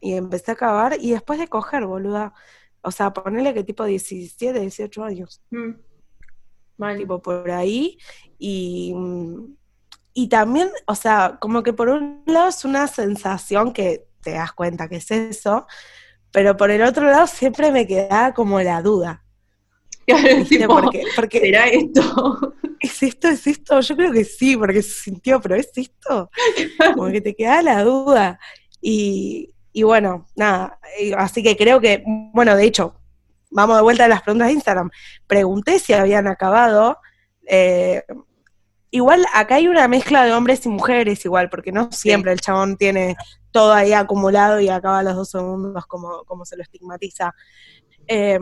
Y 0.00 0.14
empecé 0.14 0.52
a 0.52 0.54
acabar 0.54 0.96
y 1.00 1.10
después 1.10 1.38
de 1.38 1.48
coger, 1.48 1.86
boluda. 1.86 2.32
O 2.82 2.90
sea, 2.90 3.12
ponerle 3.12 3.52
que 3.52 3.64
tipo 3.64 3.84
17, 3.84 4.58
18 4.58 5.04
años. 5.04 5.42
Mm. 5.50 5.72
Tipo 6.96 7.20
por 7.20 7.50
ahí. 7.50 7.98
Y, 8.38 8.94
y 10.14 10.28
también, 10.28 10.70
o 10.86 10.94
sea, 10.94 11.36
como 11.40 11.62
que 11.62 11.74
por 11.74 11.90
un 11.90 12.22
lado 12.26 12.48
es 12.48 12.64
una 12.64 12.86
sensación 12.86 13.72
que 13.72 14.06
te 14.22 14.32
das 14.32 14.52
cuenta 14.52 14.88
que 14.88 14.96
es 14.96 15.10
eso, 15.10 15.66
pero 16.30 16.56
por 16.56 16.70
el 16.70 16.82
otro 16.82 17.04
lado 17.04 17.26
siempre 17.26 17.70
me 17.70 17.86
queda 17.86 18.32
como 18.32 18.60
la 18.60 18.80
duda. 18.80 19.24
Porque, 20.66 21.02
porque, 21.16 21.40
¿Será 21.40 21.68
esto? 21.68 22.54
¿Es 22.80 23.02
esto? 23.02 23.28
¿Es 23.28 23.46
esto? 23.46 23.80
Yo 23.80 23.96
creo 23.96 24.12
que 24.12 24.24
sí, 24.24 24.56
porque 24.56 24.82
se 24.82 25.02
sintió, 25.02 25.40
pero 25.40 25.56
¿es 25.56 25.70
esto? 25.76 26.30
Como 26.94 27.10
que 27.10 27.20
te 27.20 27.34
queda 27.34 27.62
la 27.62 27.82
duda. 27.82 28.38
Y, 28.80 29.54
y 29.72 29.82
bueno, 29.82 30.26
nada, 30.34 30.78
así 31.16 31.42
que 31.42 31.56
creo 31.56 31.80
que, 31.80 32.02
bueno, 32.32 32.56
de 32.56 32.64
hecho, 32.64 32.94
vamos 33.50 33.76
de 33.76 33.82
vuelta 33.82 34.04
a 34.04 34.08
las 34.08 34.22
preguntas 34.22 34.48
de 34.48 34.54
Instagram. 34.54 34.90
Pregunté 35.26 35.78
si 35.78 35.92
habían 35.92 36.26
acabado. 36.26 36.98
Eh, 37.46 38.02
igual 38.90 39.26
acá 39.34 39.56
hay 39.56 39.68
una 39.68 39.88
mezcla 39.88 40.24
de 40.24 40.32
hombres 40.32 40.64
y 40.66 40.68
mujeres, 40.68 41.24
igual, 41.24 41.50
porque 41.50 41.72
no 41.72 41.90
siempre 41.92 42.32
el 42.32 42.40
chabón 42.40 42.76
tiene 42.76 43.16
todo 43.50 43.72
ahí 43.72 43.92
acumulado 43.92 44.60
y 44.60 44.68
acaba 44.68 45.02
los 45.02 45.16
dos 45.16 45.30
segundos 45.30 45.86
como, 45.86 46.24
como 46.24 46.44
se 46.44 46.56
lo 46.56 46.62
estigmatiza. 46.62 47.34
Eh, 48.06 48.38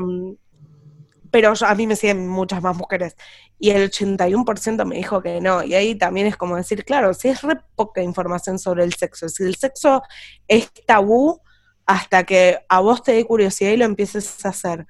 pero 1.31 1.53
a 1.61 1.75
mí 1.75 1.87
me 1.87 1.97
siguen 1.97 2.29
muchas 2.29 2.63
más 2.63 2.77
mujeres. 2.77 3.17
Y 3.59 3.71
el 3.71 3.91
81% 3.91 4.85
me 4.85 4.97
dijo 4.97 5.23
que 5.23 5.41
no. 5.41 5.63
Y 5.63 5.75
ahí 5.75 5.95
también 5.95 6.27
es 6.27 6.37
como 6.37 6.57
decir, 6.57 6.85
claro, 6.85 7.15
si 7.15 7.29
es 7.29 7.43
re 7.43 7.61
poca 7.75 8.03
información 8.03 8.59
sobre 8.59 8.85
el 8.85 8.95
sexo, 8.95 9.29
si 9.29 9.43
el 9.45 9.57
sexo 9.57 10.03
es 10.47 10.71
tabú 10.87 11.41
hasta 11.87 12.25
que 12.25 12.59
a 12.69 12.81
vos 12.81 13.03
te 13.03 13.13
dé 13.13 13.25
curiosidad 13.25 13.73
y 13.73 13.77
lo 13.77 13.85
empieces 13.85 14.45
a 14.45 14.51
hacer. 14.51 14.87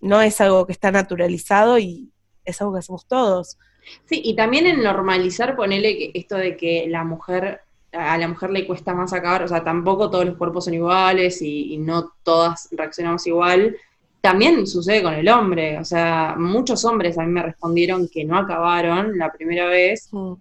No 0.00 0.20
es 0.20 0.40
algo 0.40 0.66
que 0.66 0.72
está 0.72 0.90
naturalizado 0.90 1.78
y 1.78 2.10
es 2.44 2.60
algo 2.60 2.74
que 2.74 2.80
hacemos 2.80 3.06
todos. 3.06 3.58
Sí, 4.06 4.20
y 4.24 4.34
también 4.34 4.66
en 4.66 4.82
normalizar, 4.82 5.56
ponele 5.56 5.96
que 5.96 6.10
esto 6.14 6.36
de 6.36 6.56
que 6.56 6.86
la 6.88 7.04
mujer, 7.04 7.60
a 7.92 8.18
la 8.18 8.28
mujer 8.28 8.50
le 8.50 8.66
cuesta 8.66 8.94
más 8.94 9.12
acabar, 9.12 9.42
o 9.44 9.48
sea, 9.48 9.62
tampoco 9.62 10.10
todos 10.10 10.24
los 10.24 10.36
cuerpos 10.36 10.64
son 10.64 10.74
iguales 10.74 11.40
y 11.42 11.76
no 11.78 12.12
todas 12.22 12.68
reaccionamos 12.72 13.26
igual 13.26 13.76
también 14.24 14.66
sucede 14.66 15.02
con 15.02 15.12
el 15.12 15.28
hombre, 15.28 15.78
o 15.78 15.84
sea, 15.84 16.34
muchos 16.38 16.82
hombres 16.86 17.18
a 17.18 17.24
mí 17.24 17.28
me 17.28 17.42
respondieron 17.42 18.08
que 18.08 18.24
no 18.24 18.38
acabaron 18.38 19.18
la 19.18 19.30
primera 19.30 19.66
vez, 19.66 20.08
mm. 20.12 20.32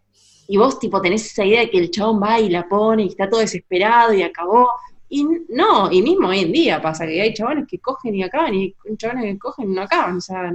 y 0.48 0.56
vos 0.56 0.80
tipo 0.80 1.02
tenés 1.02 1.26
esa 1.26 1.44
idea 1.44 1.60
de 1.60 1.70
que 1.70 1.80
el 1.80 1.92
chabón 1.92 2.24
va 2.24 2.40
y 2.40 2.48
la 2.48 2.66
pone 2.66 3.04
y 3.04 3.08
está 3.08 3.30
todo 3.30 3.42
desesperado 3.42 4.14
y 4.14 4.24
acabó, 4.24 4.70
y 5.10 5.28
no, 5.50 5.92
y 5.92 6.02
mismo 6.02 6.30
hoy 6.30 6.40
en 6.40 6.54
día 6.54 6.82
pasa 6.82 7.06
que 7.06 7.22
hay 7.22 7.34
chabones 7.34 7.68
que 7.68 7.78
cogen 7.80 8.16
y 8.16 8.24
acaban, 8.24 8.54
y 8.54 8.74
chabones 8.96 9.26
que 9.26 9.38
cogen 9.38 9.72
y 9.72 9.76
no 9.76 9.82
acaban, 9.82 10.16
o 10.16 10.22
sea... 10.22 10.50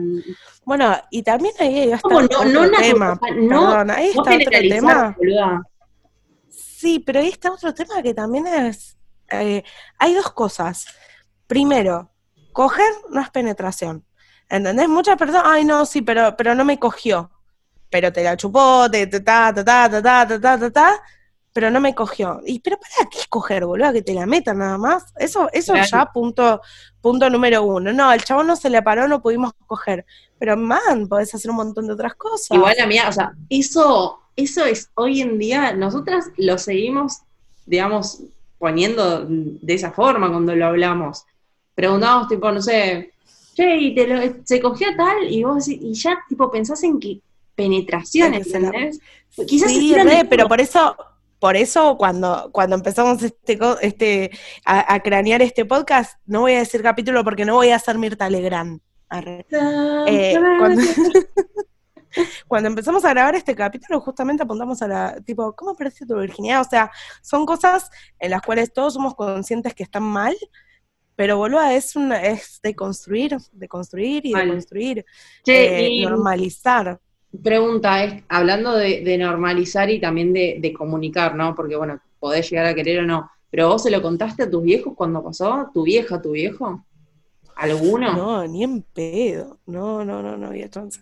Bueno, 0.64 0.96
y 1.10 1.22
también 1.22 1.52
ahí 1.60 1.92
está 1.92 2.08
no, 2.08 2.18
otro 2.20 2.44
no 2.46 2.70
tema, 2.70 3.20
perdón, 3.20 3.90
ahí 3.90 4.08
está 4.08 4.22
otro 4.22 4.50
tema. 4.50 5.16
Sí, 6.48 6.98
pero 7.00 7.20
ahí 7.20 7.28
está 7.28 7.52
otro 7.52 7.74
tema 7.74 8.02
que 8.02 8.14
también 8.14 8.46
es... 8.46 8.96
Eh, 9.30 9.62
hay 9.98 10.14
dos 10.14 10.32
cosas. 10.32 10.86
Primero, 11.46 12.10
coger 12.58 12.92
no 13.10 13.20
es 13.20 13.30
penetración. 13.30 14.04
¿Entendés? 14.48 14.88
Muchas 14.88 15.16
personas, 15.16 15.44
ay 15.46 15.64
no, 15.64 15.86
sí, 15.86 16.02
pero, 16.02 16.34
pero 16.36 16.56
no 16.56 16.64
me 16.64 16.76
cogió. 16.76 17.30
Pero 17.88 18.12
te 18.12 18.24
la 18.24 18.36
chupó, 18.36 18.90
te, 18.90 19.06
ta, 19.06 19.54
ta, 19.54 19.64
ta, 19.64 19.88
ta, 19.88 20.02
ta, 20.02 20.40
ta, 20.40 20.58
ta, 20.58 20.70
ta, 20.70 21.02
pero 21.52 21.70
no 21.70 21.80
me 21.80 21.94
cogió. 21.94 22.40
Y 22.44 22.58
pero 22.58 22.76
para 22.80 23.08
qué 23.08 23.20
coger, 23.28 23.64
boludo, 23.64 23.92
que 23.92 24.02
te 24.02 24.12
la 24.12 24.26
metan 24.26 24.58
nada 24.58 24.76
más. 24.76 25.04
Eso, 25.18 25.48
eso 25.52 25.72
ya 25.76 26.06
punto, 26.06 26.60
punto 27.00 27.30
número 27.30 27.62
uno. 27.62 27.92
No, 27.92 28.12
el 28.12 28.24
chabón 28.24 28.48
no 28.48 28.56
se 28.56 28.70
le 28.70 28.82
paró, 28.82 29.06
no 29.06 29.22
pudimos 29.22 29.52
coger. 29.68 30.04
Pero 30.40 30.56
man, 30.56 31.06
podés 31.08 31.32
hacer 31.36 31.52
un 31.52 31.58
montón 31.58 31.86
de 31.86 31.92
otras 31.92 32.16
cosas. 32.16 32.50
Igual 32.50 32.80
a 32.80 32.86
mí, 32.86 32.98
o 32.98 33.12
sea, 33.12 33.34
eso, 33.48 34.18
eso 34.34 34.64
es 34.64 34.90
hoy 34.94 35.20
en 35.20 35.38
día, 35.38 35.74
nosotras 35.74 36.24
lo 36.36 36.58
seguimos, 36.58 37.18
digamos, 37.66 38.20
poniendo 38.58 39.26
de 39.28 39.74
esa 39.74 39.92
forma 39.92 40.28
cuando 40.28 40.56
lo 40.56 40.66
hablamos 40.66 41.24
preguntamos, 41.78 42.26
tipo, 42.26 42.50
no 42.50 42.60
sé, 42.60 43.12
che, 43.54 43.76
y 43.76 43.94
te 43.94 44.08
lo, 44.08 44.20
se 44.42 44.60
cogió 44.60 44.88
tal, 44.96 45.30
y 45.30 45.44
vos 45.44 45.68
y 45.68 45.94
ya, 45.94 46.18
tipo, 46.28 46.50
pensás 46.50 46.82
en 46.82 46.98
que 46.98 47.20
penetración, 47.54 48.34
¿entendés? 48.34 48.98
Quizás 49.46 49.70
sí, 49.70 49.94
pero 50.28 50.48
por 50.48 50.60
eso, 50.60 50.96
por 51.38 51.54
eso 51.54 51.96
cuando, 51.96 52.50
cuando 52.50 52.74
empezamos 52.74 53.22
este, 53.22 53.56
este, 53.80 54.32
a, 54.64 54.98
cranear 54.98 55.40
este 55.40 55.64
podcast, 55.64 56.18
no 56.26 56.40
voy 56.40 56.54
a 56.54 56.58
decir 56.58 56.82
capítulo 56.82 57.22
porque 57.22 57.44
no 57.44 57.54
voy 57.54 57.68
a 57.68 57.76
hacer 57.76 57.96
Mirta 57.96 58.28
Legrand. 58.28 58.80
Eh, 59.52 60.36
cuando, 62.48 62.70
empezamos 62.70 63.04
a 63.04 63.10
grabar 63.10 63.36
este 63.36 63.54
capítulo, 63.54 64.00
justamente 64.00 64.42
apuntamos 64.42 64.82
a 64.82 64.88
la, 64.88 65.20
tipo, 65.20 65.54
¿cómo 65.54 65.70
aparece 65.70 66.06
tu 66.06 66.18
virginidad? 66.18 66.62
O 66.62 66.68
sea, 66.68 66.90
son 67.22 67.46
cosas 67.46 67.88
en 68.18 68.32
las 68.32 68.42
cuales 68.42 68.72
todos 68.72 68.94
somos 68.94 69.14
conscientes 69.14 69.74
que 69.74 69.84
están 69.84 70.02
mal, 70.02 70.36
pero 71.18 71.36
boludo, 71.36 71.64
es, 71.64 71.96
una, 71.96 72.22
es 72.22 72.60
de 72.62 72.76
construir, 72.76 73.36
de 73.50 73.66
construir 73.66 74.24
y 74.24 74.32
de 74.32 74.48
construir, 74.48 75.04
eh, 75.46 76.04
normalizar. 76.04 77.00
Pregunta, 77.42 78.04
es, 78.04 78.22
hablando 78.28 78.76
de, 78.76 79.18
normalizar 79.18 79.90
y 79.90 80.00
también 80.00 80.32
de, 80.32 80.72
comunicar, 80.78 81.34
¿no? 81.34 81.56
Porque, 81.56 81.74
bueno, 81.74 82.00
podés 82.20 82.48
llegar 82.48 82.66
a 82.66 82.74
querer 82.76 83.00
o 83.00 83.06
no, 83.06 83.28
pero 83.50 83.66
vos 83.66 83.82
se 83.82 83.90
lo 83.90 84.00
contaste 84.00 84.44
a 84.44 84.50
tus 84.50 84.62
viejos 84.62 84.94
cuando 84.96 85.20
pasó, 85.20 85.68
tu 85.74 85.82
vieja, 85.82 86.22
tu 86.22 86.30
viejo, 86.30 86.84
¿alguno? 87.56 88.14
No, 88.14 88.46
ni 88.46 88.62
en 88.62 88.82
pedo, 88.82 89.58
no, 89.66 90.04
no, 90.04 90.22
no, 90.22 90.36
no 90.36 90.46
había 90.46 90.70
chance. 90.70 91.00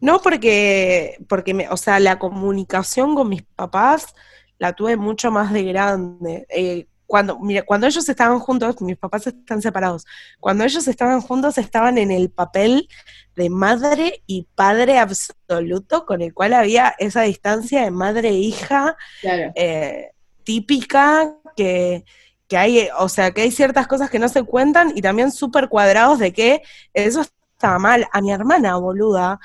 No, 0.00 0.20
porque, 0.20 1.16
porque 1.28 1.52
me, 1.52 1.68
o 1.68 1.76
sea, 1.76 1.98
la 1.98 2.20
comunicación 2.20 3.16
con 3.16 3.28
mis 3.28 3.42
papás 3.42 4.14
la 4.56 4.74
tuve 4.74 4.96
mucho 4.96 5.32
más 5.32 5.52
de 5.52 5.64
grande. 5.64 6.46
Eh, 6.48 6.86
cuando, 7.08 7.38
mira, 7.40 7.62
cuando 7.62 7.86
ellos 7.86 8.06
estaban 8.06 8.38
juntos, 8.38 8.80
mis 8.82 8.98
papás 8.98 9.26
están 9.26 9.62
separados, 9.62 10.04
cuando 10.40 10.62
ellos 10.64 10.86
estaban 10.86 11.22
juntos 11.22 11.56
estaban 11.56 11.96
en 11.96 12.10
el 12.10 12.30
papel 12.30 12.86
de 13.34 13.48
madre 13.48 14.22
y 14.26 14.46
padre 14.54 14.98
absoluto, 14.98 16.04
con 16.04 16.20
el 16.20 16.34
cual 16.34 16.52
había 16.52 16.94
esa 16.98 17.22
distancia 17.22 17.82
de 17.82 17.90
madre 17.90 18.28
e 18.28 18.34
hija 18.34 18.94
eh, 19.22 20.10
típica 20.44 21.34
que, 21.56 22.04
que 22.46 22.58
hay, 22.58 22.88
o 22.98 23.08
sea, 23.08 23.30
que 23.30 23.40
hay 23.40 23.52
ciertas 23.52 23.86
cosas 23.86 24.10
que 24.10 24.18
no 24.18 24.28
se 24.28 24.42
cuentan 24.42 24.92
y 24.94 25.00
también 25.00 25.32
súper 25.32 25.70
cuadrados 25.70 26.18
de 26.18 26.34
que 26.34 26.60
eso 26.92 27.22
estaba 27.22 27.78
mal. 27.78 28.06
A 28.12 28.20
mi 28.20 28.32
hermana, 28.32 28.76
boluda, 28.76 29.40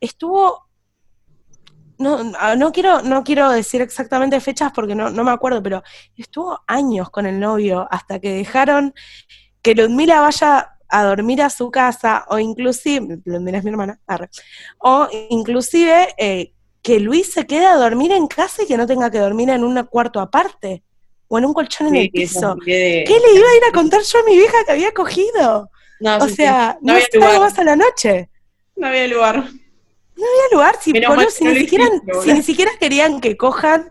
estuvo 0.00 0.65
no, 1.98 2.32
ah, 2.38 2.56
no 2.56 2.72
quiero, 2.72 3.02
no 3.02 3.24
quiero 3.24 3.50
decir 3.50 3.80
exactamente 3.80 4.40
fechas 4.40 4.72
porque 4.74 4.94
no, 4.94 5.10
no 5.10 5.24
me 5.24 5.30
acuerdo, 5.30 5.62
pero 5.62 5.82
estuvo 6.16 6.60
años 6.66 7.10
con 7.10 7.26
el 7.26 7.40
novio 7.40 7.86
hasta 7.90 8.18
que 8.18 8.32
dejaron 8.32 8.94
que 9.62 9.74
Ludmila 9.74 10.20
vaya 10.20 10.76
a 10.88 11.04
dormir 11.04 11.42
a 11.42 11.50
su 11.50 11.70
casa, 11.70 12.24
o 12.28 12.38
inclusive, 12.38 13.18
Ludmila 13.24 13.58
es 13.58 13.64
mi 13.64 13.70
hermana, 13.70 14.00
o 14.78 15.08
inclusive 15.30 16.14
eh, 16.16 16.52
que 16.82 17.00
Luis 17.00 17.32
se 17.32 17.46
quede 17.46 17.66
a 17.66 17.76
dormir 17.76 18.12
en 18.12 18.28
casa 18.28 18.62
y 18.62 18.66
que 18.66 18.76
no 18.76 18.86
tenga 18.86 19.10
que 19.10 19.18
dormir 19.18 19.50
en 19.50 19.64
un 19.64 19.82
cuarto 19.86 20.20
aparte, 20.20 20.84
o 21.28 21.38
en 21.38 21.44
un 21.44 21.52
colchón 21.52 21.88
en 21.88 21.96
el 21.96 22.10
piso. 22.10 22.56
¿Qué 22.64 23.04
le 23.06 23.38
iba 23.38 23.48
a 23.48 23.56
ir 23.56 23.64
a 23.68 23.72
contar 23.72 24.02
yo 24.02 24.20
a 24.20 24.22
mi 24.22 24.36
vieja 24.36 24.64
que 24.64 24.72
había 24.72 24.92
cogido? 24.92 25.70
o 26.20 26.28
sea, 26.28 26.78
no, 26.82 26.96
estaba 26.96 27.40
más 27.40 27.58
a 27.58 27.64
la 27.64 27.74
noche. 27.74 28.30
No 28.76 28.86
había 28.86 29.08
lugar. 29.08 29.44
No 30.16 30.24
había 30.24 30.52
lugar, 30.52 30.76
si, 30.80 30.92
ni 30.92 31.56
siquiera, 31.56 31.88
si 32.22 32.32
ni 32.32 32.42
siquiera 32.42 32.70
querían 32.80 33.20
que 33.20 33.36
cojan, 33.36 33.90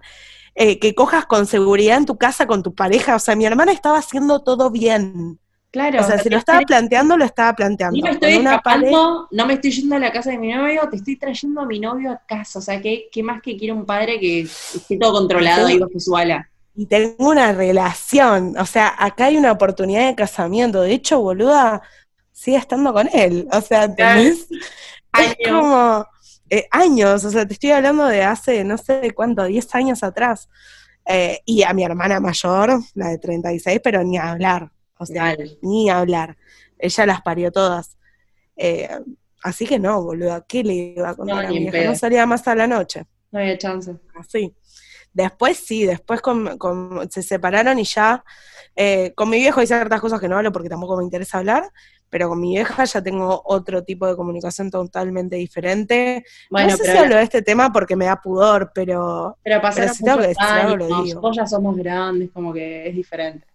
eh, 0.56 0.80
que 0.80 0.96
cojas 0.96 1.26
con 1.26 1.46
seguridad 1.46 1.98
en 1.98 2.06
tu 2.06 2.18
casa 2.18 2.48
con 2.48 2.64
tu 2.64 2.74
pareja. 2.74 3.16
O 3.16 3.20
sea, 3.20 3.36
mi 3.36 3.46
hermana 3.46 3.72
estaba 3.72 4.00
haciendo 4.00 4.42
todo 4.42 4.72
bien. 4.72 5.40
Claro. 5.72 6.00
O 6.00 6.04
sea, 6.04 6.18
si 6.18 6.30
lo 6.30 6.38
estaba 6.38 6.62
planteando, 6.62 7.18
lo 7.18 7.26
estaba 7.26 7.54
planteando. 7.54 7.98
No 7.98 8.06
me 8.06 8.12
estoy 8.12 8.34
escapando, 8.36 9.28
no 9.30 9.46
me 9.46 9.56
estoy 9.56 9.72
yendo 9.72 9.98
a 9.98 10.00
la 10.00 10.12
casa 10.12 10.32
de 10.32 10.38
mi 10.38 10.54
novio, 10.54 10.88
te 10.90 10.96
estoy 10.96 11.18
trayendo 11.18 11.62
a 11.62 11.66
mi 11.66 11.82
novio 11.82 12.12
a 12.12 12.22
casa. 12.26 12.60
O 12.60 12.62
sea, 12.62 12.82
¿qué, 12.82 13.10
qué 13.12 13.22
más 13.22 13.42
que 13.42 13.58
quiere 13.58 13.74
un 13.74 13.86
padre 13.86 14.18
que 14.18 14.42
esté 14.42 14.98
todo 14.98 15.12
controlado 15.12 15.70
y 15.70 15.78
bajo 15.78 16.00
su 16.00 16.16
ala? 16.16 16.50
Y 16.76 16.86
tengo 16.86 17.30
una 17.30 17.52
relación. 17.52 18.56
O 18.58 18.66
sea, 18.66 18.96
acá 18.98 19.26
hay 19.26 19.36
una 19.36 19.52
oportunidad 19.52 20.08
de 20.08 20.16
casamiento. 20.16 20.82
De 20.82 20.94
hecho, 20.94 21.20
boluda, 21.20 21.82
sigue 22.32 22.56
estando 22.56 22.94
con 22.94 23.10
él. 23.14 23.46
O 23.52 23.60
sea, 23.60 23.84
¿entendés? 23.84 24.48
Es 25.18 25.36
como 25.46 26.06
eh, 26.50 26.68
años, 26.72 27.26
o 27.26 27.32
sea, 27.32 27.46
te 27.46 27.54
estoy 27.54 27.72
hablando 27.72 28.06
de 28.06 28.24
hace 28.24 28.64
no 28.64 28.78
sé 28.78 29.12
cuánto, 29.16 29.44
10 29.46 29.74
años 29.76 30.04
atrás. 30.04 30.50
Eh, 31.08 31.40
y 31.46 31.64
a 31.64 31.74
mi 31.74 31.84
hermana 31.84 32.20
mayor, 32.20 32.80
la 32.94 33.10
de 33.10 33.18
36, 33.18 33.80
pero 33.84 34.04
ni 34.04 34.18
hablar, 34.18 34.72
o 34.98 35.06
sea, 35.06 35.36
ni 35.62 35.90
hablar. 35.90 36.38
Ella 36.78 37.06
las 37.06 37.22
parió 37.22 37.52
todas. 37.52 37.98
Eh, 38.56 38.90
así 39.44 39.66
que 39.66 39.80
no, 39.80 40.02
boludo, 40.02 40.46
¿qué 40.48 40.64
le 40.64 40.74
iba 40.74 41.10
a 41.10 41.16
contar 41.16 41.46
a 41.46 41.50
mi 41.50 41.66
hija? 41.66 41.84
No 41.86 41.96
salía 41.96 42.26
más 42.26 42.48
a 42.48 42.56
la 42.56 42.68
noche. 42.68 43.06
No 43.32 43.40
había 43.40 43.58
chance. 43.58 43.96
Así. 44.16 44.56
Después 45.14 45.58
sí, 45.58 45.86
después 45.86 46.22
se 47.10 47.24
separaron 47.24 47.80
y 47.80 47.86
ya, 47.86 48.24
con 49.16 49.30
mi 49.30 49.38
viejo 49.38 49.62
hay 49.62 49.68
ciertas 49.68 50.02
cosas 50.02 50.20
que 50.20 50.28
no 50.28 50.38
hablo 50.38 50.52
porque 50.52 50.70
tampoco 50.70 50.98
me 50.98 51.04
interesa 51.04 51.38
hablar, 51.38 51.72
pero 52.10 52.30
con 52.30 52.40
mi 52.40 52.52
vieja 52.52 52.84
ya 52.86 53.02
tengo 53.02 53.42
otro 53.46 53.84
tipo 53.84 54.08
de 54.08 54.16
comunicación 54.16 54.70
totalmente 54.72 55.36
diferente. 55.36 56.26
Bueno, 56.50 56.72
no 56.72 56.78
sé 56.78 56.92
si 56.92 56.98
hablo 56.98 57.16
de 57.16 57.24
este 57.24 57.42
tema 57.42 57.72
porque 57.72 57.96
me 57.96 58.06
da 58.06 58.22
pudor, 58.22 58.72
pero, 58.74 59.38
pero, 59.44 59.62
pero 59.76 59.94
si 59.94 60.04
tengo 60.04 60.20
que 60.20 60.28
decir 60.28 60.44
algo, 60.44 60.78
lo 60.78 61.04
digo. 61.04 61.32
ya 61.34 61.46
somos 61.46 61.76
grandes, 61.76 62.32
como 62.32 62.54
que 62.54 62.88
es 62.88 62.96
diferente. 62.96 63.48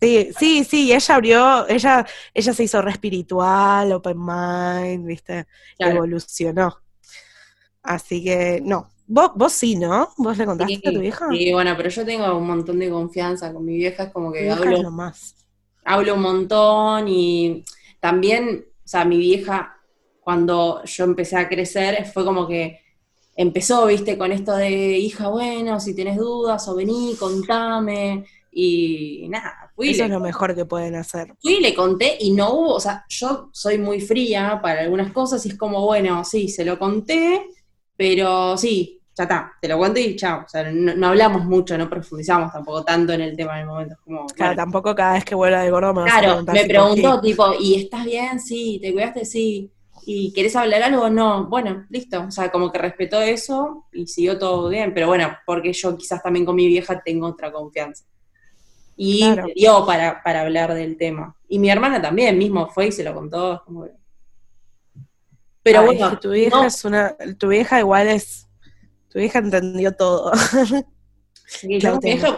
Sí, 0.00 0.32
sí, 0.36 0.64
sí, 0.64 0.92
ella 0.92 1.14
abrió, 1.14 1.68
ella, 1.68 2.04
ella 2.34 2.52
se 2.52 2.64
hizo 2.64 2.82
re 2.82 2.90
espiritual, 2.90 3.92
open 3.92 4.18
mind, 4.18 5.06
viste, 5.06 5.46
evolucionó. 5.78 6.76
Así 7.82 8.22
que, 8.22 8.60
no, 8.64 8.88
Vos, 9.06 9.32
vos 9.34 9.52
sí, 9.52 9.76
¿no? 9.76 10.08
¿Vos 10.16 10.38
le 10.38 10.46
contaste 10.46 10.88
a 10.88 10.92
tu 10.92 11.00
vieja? 11.00 11.26
Sí, 11.30 11.52
bueno, 11.52 11.74
pero 11.76 11.90
yo 11.90 12.04
tengo 12.04 12.38
un 12.38 12.46
montón 12.46 12.78
de 12.78 12.88
confianza 12.88 13.52
con 13.52 13.64
mi 13.64 13.76
vieja, 13.76 14.04
es 14.04 14.10
como 14.10 14.32
que 14.32 14.50
hablo, 14.50 14.90
más 14.90 15.41
hablo 15.84 16.14
un 16.14 16.22
montón 16.22 17.08
y 17.08 17.64
también, 18.00 18.66
o 18.84 18.88
sea, 18.88 19.04
mi 19.04 19.18
vieja, 19.18 19.76
cuando 20.20 20.82
yo 20.84 21.04
empecé 21.04 21.36
a 21.36 21.48
crecer, 21.48 22.06
fue 22.06 22.24
como 22.24 22.46
que 22.46 22.80
empezó, 23.36 23.86
viste, 23.86 24.18
con 24.18 24.32
esto 24.32 24.54
de, 24.54 24.98
hija, 24.98 25.28
bueno, 25.28 25.80
si 25.80 25.94
tienes 25.94 26.16
dudas 26.16 26.66
o 26.68 26.74
vení, 26.74 27.16
contame, 27.18 28.24
y 28.52 29.26
nada, 29.28 29.72
fui. 29.74 29.90
Eso 29.90 30.04
es 30.04 30.10
lo 30.10 30.20
mejor 30.20 30.54
que 30.54 30.66
pueden 30.66 30.94
hacer. 30.94 31.34
Fui 31.40 31.54
y 31.54 31.60
le 31.60 31.74
conté 31.74 32.18
y 32.20 32.32
no 32.32 32.52
hubo, 32.52 32.74
o 32.74 32.80
sea, 32.80 33.04
yo 33.08 33.48
soy 33.52 33.78
muy 33.78 34.00
fría 34.00 34.60
para 34.62 34.82
algunas 34.82 35.12
cosas 35.12 35.44
y 35.46 35.50
es 35.50 35.58
como, 35.58 35.84
bueno, 35.86 36.22
sí, 36.24 36.48
se 36.48 36.64
lo 36.64 36.78
conté, 36.78 37.46
pero 37.96 38.56
sí, 38.58 39.01
ya 39.14 39.24
está, 39.24 39.52
te 39.60 39.68
lo 39.68 39.76
cuento 39.76 40.00
y 40.00 40.16
chao. 40.16 40.44
O 40.44 40.48
sea, 40.48 40.70
no, 40.72 41.06
hablamos 41.08 41.44
mucho, 41.44 41.76
no 41.76 41.88
profundizamos 41.88 42.50
tampoco 42.52 42.82
tanto 42.82 43.12
en 43.12 43.20
el 43.20 43.36
tema 43.36 43.54
en 43.54 43.60
el 43.60 43.66
momento. 43.66 43.96
Como, 44.04 44.26
claro, 44.26 44.56
tampoco 44.56 44.94
cada 44.94 45.14
vez 45.14 45.24
que 45.24 45.34
vuelva 45.34 45.60
de 45.62 45.70
gordo 45.70 45.92
me 45.92 46.04
Claro, 46.04 46.42
me 46.44 46.64
preguntó, 46.64 47.20
tipo, 47.20 47.52
¿y 47.60 47.82
estás 47.82 48.04
bien? 48.04 48.40
Sí, 48.40 48.78
¿te 48.80 48.92
cuidaste? 48.92 49.24
Sí. 49.24 49.70
¿Y 50.04 50.32
querés 50.32 50.56
hablar 50.56 50.82
algo? 50.82 51.10
No. 51.10 51.46
Bueno, 51.46 51.86
listo. 51.90 52.24
O 52.26 52.30
sea, 52.30 52.50
como 52.50 52.72
que 52.72 52.78
respetó 52.78 53.20
eso 53.20 53.86
y 53.92 54.06
siguió 54.06 54.38
todo 54.38 54.68
bien. 54.68 54.92
Pero 54.94 55.06
bueno, 55.06 55.36
porque 55.46 55.72
yo 55.72 55.96
quizás 55.96 56.22
también 56.22 56.44
con 56.44 56.56
mi 56.56 56.66
vieja 56.66 57.00
tengo 57.04 57.28
otra 57.28 57.52
confianza. 57.52 58.04
Y 58.96 59.24
dio 59.54 59.86
para, 59.86 60.22
para 60.22 60.40
hablar 60.40 60.74
del 60.74 60.96
tema. 60.96 61.36
Y 61.48 61.58
mi 61.58 61.70
hermana 61.70 62.00
también 62.00 62.36
mismo 62.36 62.68
fue 62.68 62.88
y 62.88 62.92
se 62.92 63.04
lo 63.04 63.14
contó. 63.14 63.62
Pero 65.62 65.84
bueno. 65.84 66.18
Tu 66.18 66.30
vieja 66.30 66.66
es 66.66 66.84
una. 66.84 67.14
Tu 67.38 67.48
vieja 67.48 67.78
igual 67.78 68.08
es 68.08 68.48
tu 69.12 69.18
hija 69.18 69.38
entendió 69.38 69.92
todo. 69.92 70.32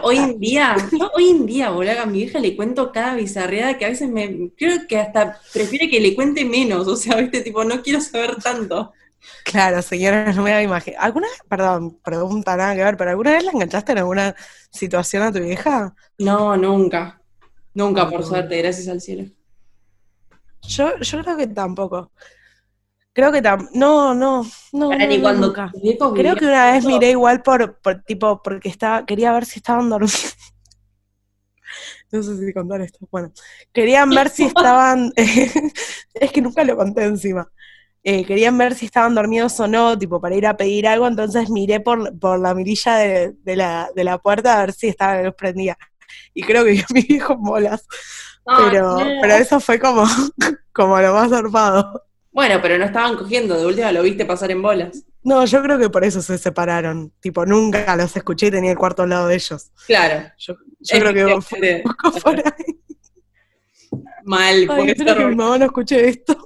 hoy 0.03 0.17
en 0.17 0.39
día, 0.39 0.75
yo 0.91 1.09
hoy 1.15 1.29
en 1.29 1.45
día, 1.45 1.69
boludo, 1.69 2.01
a 2.01 2.05
mi 2.05 2.23
hija 2.23 2.39
le 2.39 2.55
cuento 2.55 2.91
cada 2.91 3.15
bizarreada 3.15 3.77
que 3.77 3.85
a 3.85 3.89
veces 3.89 4.09
me, 4.09 4.51
creo 4.57 4.85
que 4.87 4.99
hasta 4.99 5.39
prefiere 5.53 5.89
que 5.89 5.99
le 5.99 6.15
cuente 6.15 6.43
menos, 6.43 6.87
o 6.87 6.95
sea, 6.95 7.15
viste, 7.17 7.41
tipo, 7.41 7.63
no 7.63 7.81
quiero 7.81 8.01
saber 8.01 8.35
tanto. 8.37 8.91
Claro, 9.43 9.81
señora, 9.81 10.31
no 10.33 10.43
me 10.43 10.51
da 10.51 10.61
imagen. 10.61 10.93
¿Alguna 10.99 11.27
vez, 11.27 11.39
perdón, 11.49 11.97
pregunta 12.03 12.55
nada 12.55 12.75
que 12.75 12.83
ver, 12.83 12.97
pero 12.97 13.09
alguna 13.09 13.31
vez 13.31 13.43
la 13.43 13.51
enganchaste 13.51 13.93
en 13.93 13.97
alguna 13.99 14.35
situación 14.69 15.23
a 15.23 15.31
tu 15.31 15.39
vieja? 15.39 15.95
No, 16.19 16.55
nunca. 16.55 17.19
Nunca, 17.73 18.07
por 18.07 18.23
suerte, 18.23 18.57
gracias 18.57 18.87
al 18.87 19.01
cielo. 19.01 19.31
Yo, 20.61 20.97
yo 20.99 21.23
creo 21.23 21.37
que 21.37 21.47
tampoco. 21.47 22.11
Creo 23.15 23.31
que 23.31 23.41
tam 23.41 23.69
no, 23.71 24.13
no, 24.13 24.45
no, 24.73 24.89
cuando 25.21 25.47
nunca. 25.47 25.71
Creo 26.15 26.35
que 26.35 26.45
una 26.45 26.73
vez 26.73 26.83
miré 26.83 27.11
igual 27.11 27.41
por, 27.41 27.79
por 27.79 28.03
tipo, 28.03 28.41
porque 28.43 28.67
estaba, 28.67 29.05
quería 29.05 29.31
ver 29.31 29.45
si 29.45 29.59
estaban 29.59 29.89
dormidos. 29.89 30.35
no 32.11 32.21
sé 32.21 32.37
si 32.45 32.53
contar 32.53 32.81
esto. 32.81 33.07
Bueno, 33.09 33.31
querían 33.71 34.09
ver 34.09 34.27
si 34.27 34.43
estaban, 34.43 35.13
es 36.13 36.31
que 36.33 36.41
nunca 36.41 36.65
lo 36.65 36.75
conté 36.75 37.05
encima. 37.05 37.49
Eh, 38.03 38.25
querían 38.25 38.57
ver 38.57 38.75
si 38.75 38.85
estaban 38.85 39.15
dormidos 39.15 39.57
o 39.61 39.67
no, 39.69 39.97
tipo, 39.97 40.19
para 40.19 40.35
ir 40.35 40.45
a 40.45 40.57
pedir 40.57 40.85
algo, 40.85 41.07
entonces 41.07 41.49
miré 41.49 41.79
por, 41.79 42.19
por 42.19 42.37
la 42.37 42.53
mirilla 42.53 42.97
de, 42.97 43.33
de, 43.43 43.55
la, 43.55 43.89
de 43.95 44.03
la 44.03 44.17
puerta 44.17 44.59
a 44.59 44.65
ver 44.65 44.73
si 44.73 44.89
estaba 44.89 45.21
luz 45.21 45.35
prendida. 45.35 45.77
Y 46.33 46.43
creo 46.43 46.65
que 46.65 46.71
vi 46.71 46.79
a 46.81 46.93
mi 46.93 47.05
hijo 47.15 47.37
bolas. 47.37 47.87
pero, 48.43 48.97
pero 49.21 49.35
eso 49.35 49.61
fue 49.61 49.79
como, 49.79 50.03
como 50.73 50.99
lo 50.99 51.13
más 51.13 51.31
armado. 51.31 52.01
Bueno, 52.35 52.59
pero 52.61 52.77
no 52.77 52.83
estaban 52.83 53.15
cogiendo, 53.15 53.57
de 53.57 53.65
última 53.65 53.93
lo 53.93 54.03
viste 54.03 54.25
pasar 54.25 54.51
en 54.51 54.61
bolas. 54.61 55.05
No, 55.23 55.45
yo 55.45 55.63
creo 55.63 55.79
que 55.79 55.89
por 55.89 56.03
eso 56.03 56.21
se 56.21 56.37
separaron. 56.37 57.13
Tipo, 57.21 57.45
nunca 57.45 57.95
los 57.95 58.13
escuché 58.13 58.47
y 58.47 58.51
tenía 58.51 58.71
el 58.71 58.77
cuarto 58.77 59.03
al 59.03 59.09
lado 59.11 59.27
de 59.29 59.35
ellos. 59.35 59.71
Claro. 59.87 60.29
Yo, 60.37 60.55
yo 60.81 60.99
creo 60.99 61.13
que 61.13 61.41
fue 61.41 61.75
un 61.77 61.83
poco 61.83 62.19
por 62.19 62.35
ahí. 62.35 62.81
Mal, 64.25 64.67
Ay, 64.69 64.93
que 64.95 65.15
mi 65.15 65.35
mamá 65.35 65.57
no 65.57 65.65
escuche 65.65 66.09
esto. 66.09 66.37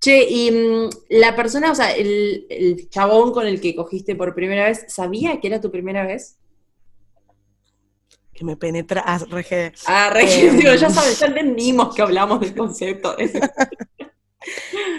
Che, 0.00 0.22
y 0.28 0.50
mm, 0.50 0.90
la 1.18 1.34
persona, 1.34 1.72
o 1.72 1.74
sea, 1.74 1.92
el, 1.92 2.44
el 2.50 2.90
chabón 2.90 3.32
con 3.32 3.46
el 3.46 3.62
que 3.62 3.74
cogiste 3.74 4.16
por 4.16 4.34
primera 4.34 4.66
vez, 4.66 4.84
¿sabía 4.88 5.40
que 5.40 5.46
era 5.46 5.62
tu 5.62 5.70
primera 5.70 6.04
vez? 6.04 6.36
Que 8.34 8.44
me 8.44 8.58
penetra. 8.58 9.02
Ah, 9.06 9.18
rege. 9.30 9.72
Ah, 9.86 10.10
re, 10.12 10.24
Eh, 10.24 10.50
digo, 10.50 10.74
ya 10.74 10.90
sabes, 10.90 11.18
ya 11.18 11.26
entendimos 11.26 11.94
que 11.94 12.02
hablamos 12.02 12.38
del 12.40 12.54
concepto. 12.54 13.16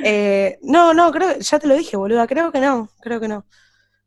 Eh, 0.03 0.57
no, 0.61 0.93
no, 0.93 1.11
creo, 1.11 1.37
ya 1.39 1.59
te 1.59 1.67
lo 1.67 1.75
dije, 1.75 1.97
boluda, 1.97 2.27
creo 2.27 2.51
que 2.51 2.59
no, 2.59 2.89
creo 3.01 3.19
que 3.19 3.27
no. 3.27 3.45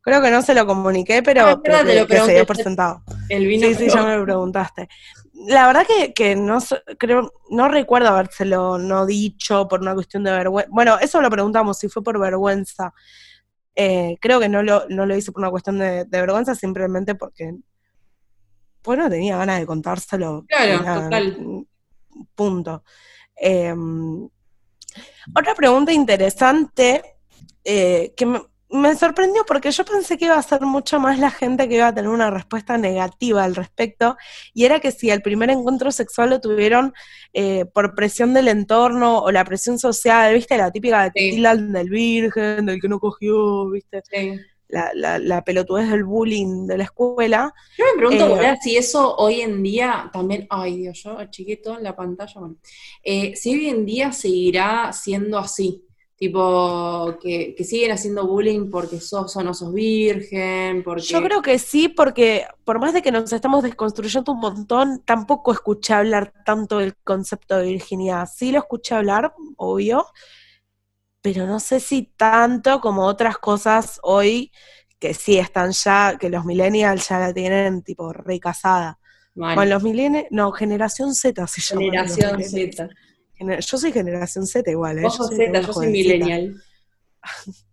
Creo 0.04 0.20
que 0.20 0.30
no 0.32 0.42
se 0.42 0.52
lo 0.54 0.66
comuniqué, 0.66 1.22
pero, 1.22 1.46
Ah, 1.46 1.60
pero 1.62 1.84
que, 1.84 1.94
lo 2.00 2.06
que 2.08 2.16
se 2.16 2.22
dio 2.22 2.26
pregunté. 2.26 2.46
por 2.46 2.56
sentado. 2.56 3.02
El 3.28 3.46
vino. 3.46 3.68
Sí, 3.68 3.74
sí, 3.76 3.88
ya 3.88 4.02
me 4.02 4.16
lo 4.16 4.24
preguntaste. 4.24 4.88
La 5.46 5.66
verdad 5.68 5.86
que, 5.86 6.12
que 6.12 6.34
no 6.34 6.58
creo, 6.98 7.32
no 7.50 7.68
recuerdo 7.68 8.08
habérselo 8.08 8.78
no 8.78 9.06
dicho 9.06 9.68
por 9.68 9.80
una 9.80 9.94
cuestión 9.94 10.24
de 10.24 10.32
vergüenza. 10.32 10.68
Bueno, 10.72 10.98
eso 11.00 11.20
lo 11.22 11.30
preguntamos, 11.30 11.78
si 11.78 11.88
fue 11.88 12.02
por 12.02 12.18
vergüenza. 12.18 12.92
Eh, 13.76 14.18
creo 14.20 14.40
que 14.40 14.48
no 14.48 14.62
lo, 14.64 14.86
no 14.88 15.06
lo 15.06 15.16
hice 15.16 15.30
por 15.30 15.40
una 15.40 15.50
cuestión 15.50 15.78
de, 15.78 16.04
de 16.04 16.20
vergüenza, 16.20 16.54
simplemente 16.56 17.14
porque 17.14 17.54
pues 18.82 18.98
no 18.98 19.08
tenía 19.08 19.36
ganas 19.36 19.60
de 19.60 19.66
contárselo. 19.66 20.44
Claro, 20.48 20.82
nada, 20.82 21.04
total. 21.04 21.66
Punto. 22.34 22.82
Eh, 23.40 23.72
otra 25.34 25.54
pregunta 25.54 25.92
interesante 25.92 27.02
eh, 27.64 28.12
que 28.16 28.26
me, 28.26 28.40
me 28.70 28.96
sorprendió 28.96 29.44
porque 29.46 29.70
yo 29.70 29.84
pensé 29.84 30.16
que 30.16 30.24
iba 30.24 30.36
a 30.38 30.42
ser 30.42 30.62
mucho 30.62 30.98
más 30.98 31.18
la 31.18 31.30
gente 31.30 31.68
que 31.68 31.74
iba 31.76 31.88
a 31.88 31.94
tener 31.94 32.10
una 32.10 32.30
respuesta 32.30 32.78
negativa 32.78 33.44
al 33.44 33.54
respecto, 33.54 34.16
y 34.54 34.64
era 34.64 34.80
que 34.80 34.90
si 34.92 35.10
el 35.10 35.20
primer 35.22 35.50
encuentro 35.50 35.92
sexual 35.92 36.30
lo 36.30 36.40
tuvieron 36.40 36.92
eh, 37.34 37.66
por 37.66 37.94
presión 37.94 38.32
del 38.34 38.48
entorno 38.48 39.18
o 39.18 39.30
la 39.30 39.44
presión 39.44 39.78
social, 39.78 40.34
¿viste? 40.34 40.56
La 40.56 40.70
típica 40.70 41.04
de 41.04 41.12
Sí. 41.14 41.40
del 41.42 41.90
virgen, 41.90 42.66
del 42.66 42.80
que 42.80 42.88
no 42.88 42.98
cogió, 42.98 43.68
¿viste? 43.70 44.02
Sí. 44.10 44.40
La, 44.72 44.90
la, 44.94 45.18
la 45.18 45.44
pelotudez 45.44 45.90
del 45.90 46.02
bullying 46.02 46.66
de 46.66 46.78
la 46.78 46.84
escuela. 46.84 47.52
Yo 47.76 47.84
me 47.84 47.98
pregunto, 47.98 48.40
Eh, 48.40 48.56
si 48.62 48.78
eso 48.78 49.14
hoy 49.16 49.42
en 49.42 49.62
día 49.62 50.08
también, 50.10 50.46
ay 50.48 50.78
Dios, 50.78 51.02
yo 51.04 51.18
achiqué 51.18 51.58
todo 51.58 51.76
en 51.76 51.84
la 51.84 51.94
pantalla, 51.94 52.40
bueno, 52.40 52.56
Eh, 53.04 53.36
si 53.36 53.52
hoy 53.52 53.68
en 53.68 53.84
día 53.84 54.12
seguirá 54.12 54.90
siendo 54.94 55.36
así, 55.36 55.84
tipo, 56.16 57.18
que, 57.20 57.54
que 57.54 57.64
siguen 57.64 57.90
haciendo 57.90 58.26
bullying 58.26 58.70
porque 58.70 58.98
sos 58.98 59.36
o 59.36 59.42
no 59.42 59.52
sos 59.52 59.74
virgen, 59.74 60.82
porque... 60.82 61.02
Yo 61.02 61.22
creo 61.22 61.42
que 61.42 61.58
sí, 61.58 61.88
porque 61.88 62.46
por 62.64 62.78
más 62.78 62.94
de 62.94 63.02
que 63.02 63.12
nos 63.12 63.30
estamos 63.30 63.62
desconstruyendo 63.62 64.32
un 64.32 64.40
montón, 64.40 65.02
tampoco 65.04 65.52
escuché 65.52 65.92
hablar 65.92 66.32
tanto 66.46 66.78
del 66.78 66.94
concepto 67.04 67.58
de 67.58 67.66
virginidad. 67.66 68.26
Sí 68.32 68.52
lo 68.52 68.60
escuché 68.60 68.94
hablar, 68.94 69.34
obvio, 69.56 70.06
pero 71.22 71.46
no 71.46 71.60
sé 71.60 71.80
si 71.80 72.12
tanto 72.16 72.80
como 72.80 73.06
otras 73.06 73.38
cosas 73.38 74.00
hoy 74.02 74.52
que 74.98 75.14
sí 75.14 75.38
están 75.38 75.72
ya, 75.72 76.16
que 76.20 76.28
los 76.28 76.44
millennials 76.44 77.08
ya 77.08 77.18
la 77.18 77.32
tienen 77.32 77.82
tipo 77.82 78.12
recasada. 78.12 78.98
Mal. 79.34 79.56
Con 79.56 79.70
los 79.70 79.82
millennials, 79.82 80.26
no, 80.30 80.52
generación 80.52 81.14
Z 81.14 81.46
se 81.46 81.60
llama. 81.60 81.82
Generación. 81.82 82.42
Z. 82.42 82.88
Yo 83.60 83.78
soy 83.78 83.92
generación 83.92 84.46
Z 84.46 84.70
igual, 84.70 84.98
¿eh? 84.98 85.02
Vos 85.02 85.18
Yo 85.18 85.24
soy 85.24 85.36
Z, 85.36 85.60
yo 85.60 85.72
soy 85.72 85.88
millennial. 85.88 86.62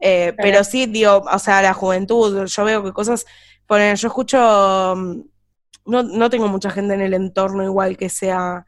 Eh, 0.00 0.32
pero 0.36 0.64
sí, 0.64 0.86
digo, 0.86 1.24
o 1.30 1.38
sea, 1.38 1.62
la 1.62 1.72
juventud, 1.72 2.46
yo 2.46 2.64
veo 2.64 2.82
que 2.82 2.92
cosas, 2.92 3.24
ponen, 3.66 3.94
yo 3.94 4.08
escucho, 4.08 4.94
mm, 4.96 5.20
no, 5.86 6.02
no 6.02 6.30
tengo 6.30 6.48
mucha 6.48 6.70
gente 6.70 6.94
en 6.94 7.00
el 7.00 7.14
entorno 7.14 7.62
igual 7.62 7.96
que 7.96 8.08
sea, 8.08 8.66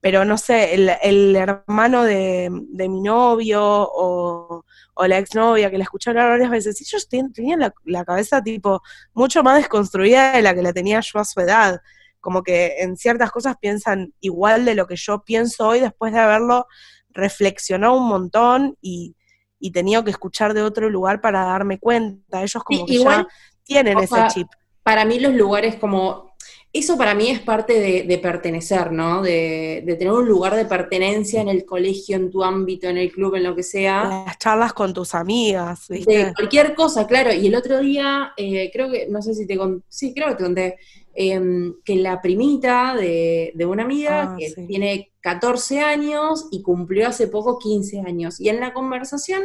pero 0.00 0.24
no 0.24 0.38
sé, 0.38 0.74
el, 0.74 0.90
el 1.02 1.34
hermano 1.36 2.04
de, 2.04 2.48
de 2.70 2.88
mi 2.88 3.00
novio 3.00 3.60
o, 3.64 4.64
o 4.94 5.06
la 5.06 5.18
exnovia 5.18 5.70
que 5.70 5.78
la 5.78 5.84
escuché 5.84 6.10
hablar 6.10 6.28
varias 6.30 6.50
veces, 6.50 6.80
ellos 6.80 7.08
ten- 7.08 7.32
tenían 7.32 7.60
la, 7.60 7.74
la 7.84 8.04
cabeza 8.04 8.42
tipo 8.42 8.80
mucho 9.14 9.42
más 9.42 9.56
desconstruida 9.56 10.32
de 10.32 10.42
la 10.42 10.54
que 10.54 10.62
la 10.62 10.72
tenía 10.72 11.00
yo 11.00 11.18
a 11.18 11.24
su 11.24 11.40
edad, 11.40 11.80
como 12.20 12.42
que 12.42 12.76
en 12.80 12.96
ciertas 12.96 13.30
cosas 13.32 13.56
piensan 13.60 14.12
igual 14.20 14.64
de 14.64 14.74
lo 14.74 14.86
que 14.86 14.96
yo 14.96 15.22
pienso 15.24 15.68
hoy 15.68 15.80
después 15.80 16.12
de 16.12 16.20
haberlo 16.20 16.66
reflexionado 17.10 17.94
un 17.94 18.08
montón 18.08 18.76
y, 18.80 19.16
y 19.58 19.72
tenido 19.72 20.04
que 20.04 20.10
escuchar 20.10 20.54
de 20.54 20.62
otro 20.62 20.90
lugar 20.90 21.20
para 21.20 21.44
darme 21.44 21.78
cuenta. 21.78 22.42
Ellos 22.42 22.62
como 22.62 22.80
Sí, 22.80 22.86
que 22.86 22.94
igual, 22.94 23.26
ya 23.26 23.28
tienen 23.64 23.98
ese 23.98 24.14
sea, 24.14 24.28
chip. 24.28 24.48
Para 24.82 25.04
mí 25.04 25.18
los 25.18 25.34
lugares 25.34 25.76
como... 25.76 26.27
Eso 26.72 26.98
para 26.98 27.14
mí 27.14 27.28
es 27.30 27.40
parte 27.40 27.80
de, 27.80 28.02
de 28.02 28.18
pertenecer, 28.18 28.92
¿no? 28.92 29.22
De, 29.22 29.82
de 29.86 29.96
tener 29.96 30.12
un 30.12 30.28
lugar 30.28 30.54
de 30.54 30.66
pertenencia 30.66 31.40
en 31.40 31.48
el 31.48 31.64
colegio, 31.64 32.16
en 32.16 32.30
tu 32.30 32.44
ámbito, 32.44 32.88
en 32.88 32.98
el 32.98 33.10
club, 33.10 33.34
en 33.36 33.44
lo 33.44 33.56
que 33.56 33.62
sea. 33.62 34.24
Las 34.26 34.38
charlas 34.38 34.74
con 34.74 34.92
tus 34.92 35.14
amigas, 35.14 35.86
¿viste? 35.88 36.26
De 36.26 36.34
cualquier 36.34 36.74
cosa, 36.74 37.06
claro. 37.06 37.32
Y 37.32 37.46
el 37.46 37.54
otro 37.54 37.80
día, 37.80 38.32
eh, 38.36 38.70
creo 38.72 38.90
que, 38.90 39.06
no 39.08 39.22
sé 39.22 39.34
si 39.34 39.46
te 39.46 39.56
conté, 39.56 39.84
sí, 39.88 40.12
creo 40.14 40.28
que 40.28 40.34
te 40.34 40.44
conté, 40.44 40.76
em, 41.14 41.74
que 41.84 41.96
la 41.96 42.20
primita 42.20 42.94
de, 42.94 43.52
de 43.54 43.66
una 43.66 43.84
amiga 43.84 44.34
Ah, 44.34 44.36
que 44.38 44.50
sí. 44.50 44.66
tiene 44.66 45.10
14 45.20 45.80
años 45.80 46.46
y 46.50 46.62
cumplió 46.62 47.08
hace 47.08 47.28
poco 47.28 47.58
15 47.58 48.00
años. 48.00 48.38
Y 48.40 48.50
en 48.50 48.60
la 48.60 48.72
conversación 48.74 49.42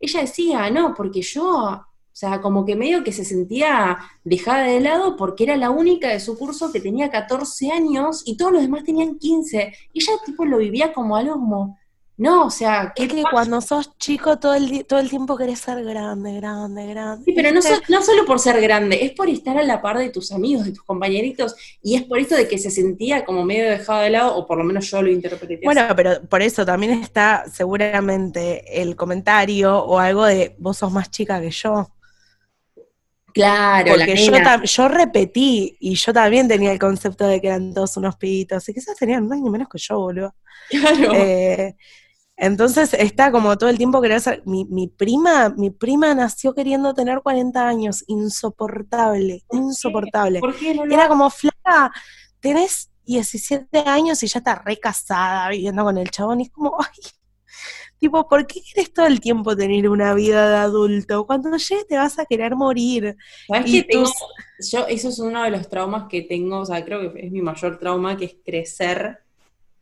ella 0.00 0.20
decía, 0.20 0.68
no, 0.70 0.94
porque 0.94 1.22
yo, 1.22 1.80
o 2.16 2.18
sea, 2.18 2.40
como 2.40 2.64
que 2.64 2.76
medio 2.76 3.04
que 3.04 3.12
se 3.12 3.26
sentía 3.26 3.98
dejada 4.24 4.62
de 4.64 4.80
lado 4.80 5.16
porque 5.16 5.44
era 5.44 5.56
la 5.56 5.68
única 5.70 6.08
de 6.08 6.18
su 6.20 6.38
curso 6.38 6.72
que 6.72 6.80
tenía 6.80 7.10
14 7.10 7.70
años 7.70 8.22
y 8.24 8.38
todos 8.38 8.52
los 8.52 8.62
demás 8.62 8.84
tenían 8.84 9.18
15. 9.18 9.74
Y 9.92 10.00
ella 10.02 10.12
tipo 10.24 10.46
lo 10.46 10.56
vivía 10.56 10.94
como 10.94 11.16
algo 11.16 11.34
como, 11.34 11.78
no, 12.16 12.46
o 12.46 12.50
sea, 12.50 12.94
¿qué 12.96 13.04
Es 13.04 13.08
que 13.10 13.16
pasa? 13.22 13.30
cuando 13.32 13.60
sos 13.60 13.98
chico 13.98 14.38
todo 14.38 14.54
el, 14.54 14.86
todo 14.86 14.98
el 15.00 15.10
tiempo 15.10 15.36
querés 15.36 15.58
ser 15.60 15.84
grande, 15.84 16.32
grande, 16.36 16.86
grande. 16.86 17.24
Sí, 17.26 17.32
pero 17.36 17.52
no, 17.52 17.60
so- 17.60 17.68
no 17.90 18.00
solo 18.02 18.24
por 18.24 18.38
ser 18.38 18.58
grande, 18.62 19.04
es 19.04 19.12
por 19.12 19.28
estar 19.28 19.58
a 19.58 19.62
la 19.62 19.82
par 19.82 19.98
de 19.98 20.08
tus 20.08 20.32
amigos, 20.32 20.64
de 20.64 20.72
tus 20.72 20.82
compañeritos, 20.84 21.54
y 21.82 21.96
es 21.96 22.04
por 22.04 22.18
esto 22.18 22.34
de 22.34 22.48
que 22.48 22.56
se 22.56 22.70
sentía 22.70 23.26
como 23.26 23.44
medio 23.44 23.68
dejado 23.68 24.00
de 24.00 24.08
lado, 24.10 24.34
o 24.36 24.46
por 24.46 24.56
lo 24.56 24.64
menos 24.64 24.90
yo 24.90 25.02
lo 25.02 25.10
interpreté 25.10 25.56
así. 25.56 25.64
Bueno, 25.66 25.82
pero 25.94 26.22
por 26.26 26.40
eso 26.40 26.64
también 26.64 26.92
está 27.02 27.44
seguramente 27.52 28.80
el 28.80 28.96
comentario 28.96 29.78
o 29.84 29.98
algo 29.98 30.24
de 30.24 30.54
vos 30.58 30.78
sos 30.78 30.90
más 30.92 31.10
chica 31.10 31.40
que 31.42 31.50
yo. 31.50 31.90
Claro, 33.42 33.96
la 33.96 34.04
Porque 34.06 34.16
yo, 34.16 34.32
nena. 34.32 34.58
tam- 34.58 34.64
yo 34.64 34.88
repetí 34.88 35.76
y 35.80 35.94
yo 35.94 36.12
también 36.12 36.48
tenía 36.48 36.72
el 36.72 36.78
concepto 36.78 37.26
de 37.26 37.40
que 37.40 37.48
eran 37.48 37.72
todos 37.74 37.96
unos 37.96 38.16
pibitos 38.16 38.68
y 38.68 38.74
quizás 38.74 38.96
tenían 38.96 39.24
un 39.24 39.32
año 39.32 39.50
menos 39.50 39.68
que 39.68 39.78
yo, 39.78 39.98
boludo. 39.98 40.34
Claro. 40.70 41.12
Eh, 41.14 41.76
entonces 42.36 42.92
está 42.94 43.30
como 43.30 43.56
todo 43.56 43.70
el 43.70 43.78
tiempo 43.78 44.00
querer 44.02 44.20
ser. 44.20 44.42
Mi, 44.46 44.64
mi 44.66 44.88
prima, 44.88 45.48
mi 45.50 45.70
prima 45.70 46.14
nació 46.14 46.54
queriendo 46.54 46.92
tener 46.94 47.20
40 47.22 47.66
años, 47.68 48.04
insoportable, 48.08 49.42
insoportable. 49.52 50.40
¿Por 50.40 50.54
qué 50.56 50.74
no 50.74 50.84
Era 50.84 51.08
como, 51.08 51.30
flaca, 51.30 51.92
tenés 52.40 52.90
17 53.04 53.78
años 53.86 54.22
y 54.22 54.26
ya 54.26 54.38
estás 54.40 54.64
re 54.64 54.78
casada 54.78 55.48
viviendo 55.50 55.84
con 55.84 55.96
el 55.98 56.10
chabón. 56.10 56.40
Y 56.40 56.44
es 56.44 56.50
como, 56.50 56.76
ay, 56.78 57.10
tipo, 57.98 58.28
¿por 58.28 58.46
qué 58.46 58.60
querés 58.62 58.92
todo 58.92 59.06
el 59.06 59.20
tiempo 59.20 59.56
tener 59.56 59.88
una 59.88 60.14
vida 60.14 60.48
de 60.50 60.56
adulto? 60.56 61.26
Cuando 61.26 61.56
llegue 61.56 61.84
te 61.84 61.96
vas 61.96 62.18
a 62.18 62.26
querer 62.26 62.56
morir. 62.56 63.16
¿Sabes 63.46 63.70
y 63.70 63.82
tengo? 63.84 64.04
tus- 64.04 64.14
Yo, 64.70 64.86
eso 64.86 65.08
es 65.08 65.18
uno 65.18 65.42
de 65.42 65.50
los 65.50 65.68
traumas 65.68 66.08
que 66.08 66.22
tengo, 66.22 66.60
o 66.60 66.66
sea, 66.66 66.84
creo 66.84 67.12
que 67.12 67.26
es 67.26 67.32
mi 67.32 67.42
mayor 67.42 67.78
trauma, 67.78 68.16
que 68.16 68.24
es 68.26 68.36
crecer 68.44 69.18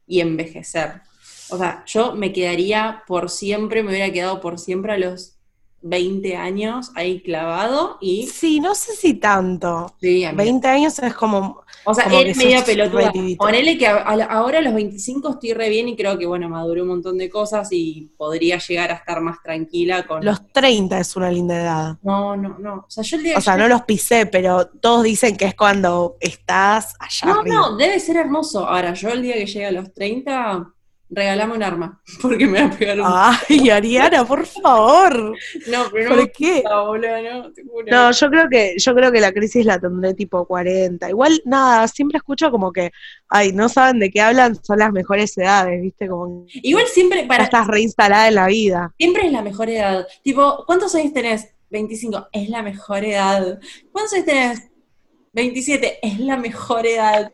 y 0.06 0.20
envejecer. 0.20 1.02
O 1.50 1.58
sea, 1.58 1.84
yo 1.86 2.14
me 2.14 2.32
quedaría 2.32 3.02
por 3.06 3.30
siempre, 3.30 3.82
me 3.82 3.90
hubiera 3.90 4.12
quedado 4.12 4.40
por 4.40 4.58
siempre 4.58 4.92
a 4.94 4.98
los 4.98 5.36
20 5.82 6.36
años 6.36 6.90
ahí 6.94 7.22
clavado 7.22 7.98
y... 8.00 8.26
Sí, 8.26 8.60
no 8.60 8.74
sé 8.74 8.94
si 8.96 9.14
tanto. 9.14 9.96
Sí, 10.00 10.24
amiga. 10.24 10.44
20 10.44 10.68
años 10.68 10.98
es 10.98 11.14
como, 11.14 11.63
O 11.84 11.94
sea, 11.94 12.04
él 12.06 12.34
sos 12.34 12.62
pelotuda. 12.64 13.12
Ponele 13.38 13.76
que 13.78 13.86
a- 13.86 13.96
a- 13.98 14.24
ahora 14.24 14.58
a 14.58 14.62
los 14.62 14.74
25 14.74 15.30
estoy 15.30 15.52
re 15.52 15.68
bien 15.68 15.88
y 15.88 15.96
creo 15.96 16.18
que, 16.18 16.26
bueno, 16.26 16.48
maduré 16.48 16.82
un 16.82 16.88
montón 16.88 17.18
de 17.18 17.28
cosas 17.28 17.68
y 17.72 18.10
podría 18.16 18.58
llegar 18.58 18.90
a 18.90 18.94
estar 18.94 19.20
más 19.20 19.42
tranquila 19.42 20.06
con... 20.06 20.24
los 20.24 20.46
30 20.52 20.98
es 20.98 21.16
una 21.16 21.30
linda 21.30 21.60
edad. 21.60 21.96
No, 22.02 22.36
no, 22.36 22.56
no. 22.58 22.74
O 22.86 22.90
sea, 22.90 23.04
yo 23.04 23.16
el 23.16 23.22
día 23.22 23.38
O 23.38 23.40
sea, 23.40 23.56
no 23.56 23.68
los 23.68 23.82
pisé, 23.82 24.26
pero 24.26 24.66
todos 24.66 25.02
dicen 25.02 25.36
que 25.36 25.44
es 25.46 25.54
cuando 25.54 26.16
estás 26.20 26.94
allá 26.98 27.32
No, 27.32 27.40
arriba. 27.40 27.54
no, 27.56 27.76
debe 27.76 28.00
ser 28.00 28.16
hermoso. 28.16 28.66
Ahora, 28.66 28.94
yo 28.94 29.10
el 29.10 29.22
día 29.22 29.34
que 29.34 29.46
llegue 29.46 29.66
a 29.66 29.72
los 29.72 29.92
30, 29.92 30.70
regalame 31.14 31.54
un 31.54 31.62
arma, 31.62 32.02
porque 32.22 32.46
me 32.46 32.60
va 32.60 32.66
a 32.66 32.70
pegar 32.78 33.00
un... 33.00 33.06
Ay, 33.08 33.70
Ariana, 33.70 34.24
por 34.24 34.44
favor. 34.46 35.36
No, 35.68 35.84
pero 35.92 36.10
no 36.10 36.16
¿Por 36.16 36.24
me 36.24 36.32
qué? 36.32 36.54
gusta, 36.62 36.80
boludo, 36.80 37.22
no, 37.22 37.52
te 37.52 37.62
juro. 37.62 37.86
No, 37.90 38.10
yo 38.12 38.30
creo 38.30 38.48
que, 38.48 38.74
yo 38.78 38.94
creo 38.94 39.12
que 39.12 39.20
la 39.20 39.32
crisis 39.32 39.64
la 39.64 39.78
tendré 39.78 40.14
tipo 40.14 40.44
40. 40.46 41.08
Igual, 41.10 41.40
nada, 41.44 41.86
siempre 41.88 42.18
escucho 42.18 42.50
como 42.50 42.72
que, 42.72 42.90
ay, 43.28 43.52
no 43.52 43.68
saben 43.68 43.98
de 43.98 44.10
qué 44.10 44.20
hablan, 44.20 44.62
son 44.62 44.78
las 44.78 44.92
mejores 44.92 45.36
edades, 45.38 45.80
¿viste? 45.82 46.08
Como 46.08 46.46
Igual 46.52 46.86
siempre, 46.86 47.24
para, 47.24 47.44
estás 47.44 47.66
reinstalada 47.66 48.28
en 48.28 48.34
la 48.34 48.46
vida. 48.46 48.92
siempre 48.98 49.26
es 49.26 49.32
la 49.32 49.42
mejor 49.42 49.68
edad. 49.70 50.06
Tipo, 50.22 50.64
¿cuántos 50.66 50.94
años 50.94 51.12
tenés? 51.12 51.48
25, 51.70 52.28
es 52.32 52.48
la 52.50 52.62
mejor 52.62 53.04
edad. 53.04 53.58
¿Cuántos 53.90 54.12
años 54.14 54.26
tenés? 54.26 54.70
27, 55.34 55.98
es 56.00 56.20
la 56.20 56.36
mejor 56.36 56.86
edad. 56.86 57.30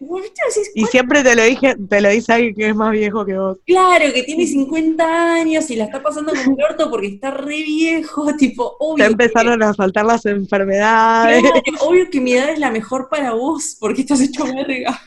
Y 0.74 0.86
siempre 0.86 1.22
te 1.22 1.36
lo 1.36 1.42
dije, 1.44 1.76
te 1.88 2.00
lo 2.00 2.08
dice 2.08 2.32
alguien 2.32 2.54
que 2.54 2.68
es 2.68 2.74
más 2.74 2.92
viejo 2.92 3.24
que 3.26 3.36
vos. 3.38 3.58
Claro, 3.66 4.12
que 4.12 4.22
tiene 4.22 4.46
50 4.46 5.34
años 5.34 5.70
y 5.70 5.76
la 5.76 5.84
está 5.84 6.02
pasando 6.02 6.32
como 6.32 6.56
el 6.56 6.64
orto 6.64 6.90
porque 6.90 7.08
está 7.08 7.30
re 7.30 7.62
viejo, 7.62 8.34
tipo, 8.38 8.74
obvio. 8.80 9.04
Te 9.04 9.16
que- 9.16 9.24
empezaron 9.24 9.62
a 9.62 9.74
saltar 9.74 10.06
las 10.06 10.24
enfermedades. 10.26 11.42
claro, 11.42 11.60
obvio 11.88 12.08
que 12.10 12.20
mi 12.20 12.32
edad 12.32 12.50
es 12.50 12.58
la 12.58 12.70
mejor 12.70 13.08
para 13.10 13.32
vos, 13.34 13.76
porque 13.78 14.00
estás 14.00 14.20
hecho 14.22 14.44
verga. 14.44 14.98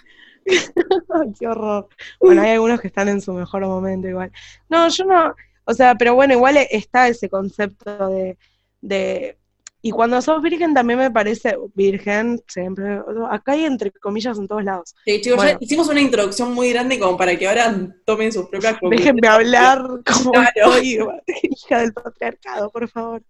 Qué 1.39 1.47
horror. 1.47 1.87
Bueno, 2.19 2.41
hay 2.41 2.51
algunos 2.51 2.79
que 2.79 2.87
están 2.87 3.09
en 3.09 3.21
su 3.21 3.33
mejor 3.33 3.65
momento 3.65 4.07
igual. 4.07 4.31
No, 4.69 4.87
yo 4.89 5.05
no, 5.05 5.33
o 5.65 5.73
sea, 5.73 5.95
pero 5.95 6.13
bueno, 6.15 6.33
igual 6.33 6.57
está 6.69 7.07
ese 7.07 7.29
concepto 7.29 8.09
de, 8.09 8.37
de 8.81 9.37
y 9.85 9.91
cuando 9.91 10.21
sos 10.21 10.41
virgen 10.41 10.73
también 10.73 10.97
me 10.97 11.11
parece 11.11 11.57
virgen, 11.75 12.41
siempre, 12.47 13.01
acá 13.29 13.51
hay 13.51 13.65
entre 13.65 13.91
comillas 13.91 14.37
en 14.39 14.47
todos 14.47 14.63
lados. 14.63 14.95
Sí, 15.03 15.19
chicos, 15.19 15.35
Bueno. 15.35 15.51
ya 15.51 15.57
hicimos 15.59 15.89
una 15.89 15.99
introducción 15.99 16.53
muy 16.53 16.69
grande 16.71 16.97
como 16.97 17.17
para 17.17 17.37
que 17.37 17.45
ahora 17.45 17.75
tomen 18.05 18.31
sus 18.31 18.47
propias. 18.47 18.77
Déjenme 18.89 19.27
hablar 19.27 19.81
como 20.05 20.31
Claro. 20.31 20.71
soy, 20.71 20.99
hija 21.43 21.81
del 21.81 21.91
patriarcado, 21.91 22.69
por 22.69 22.87
favor. 22.87 23.23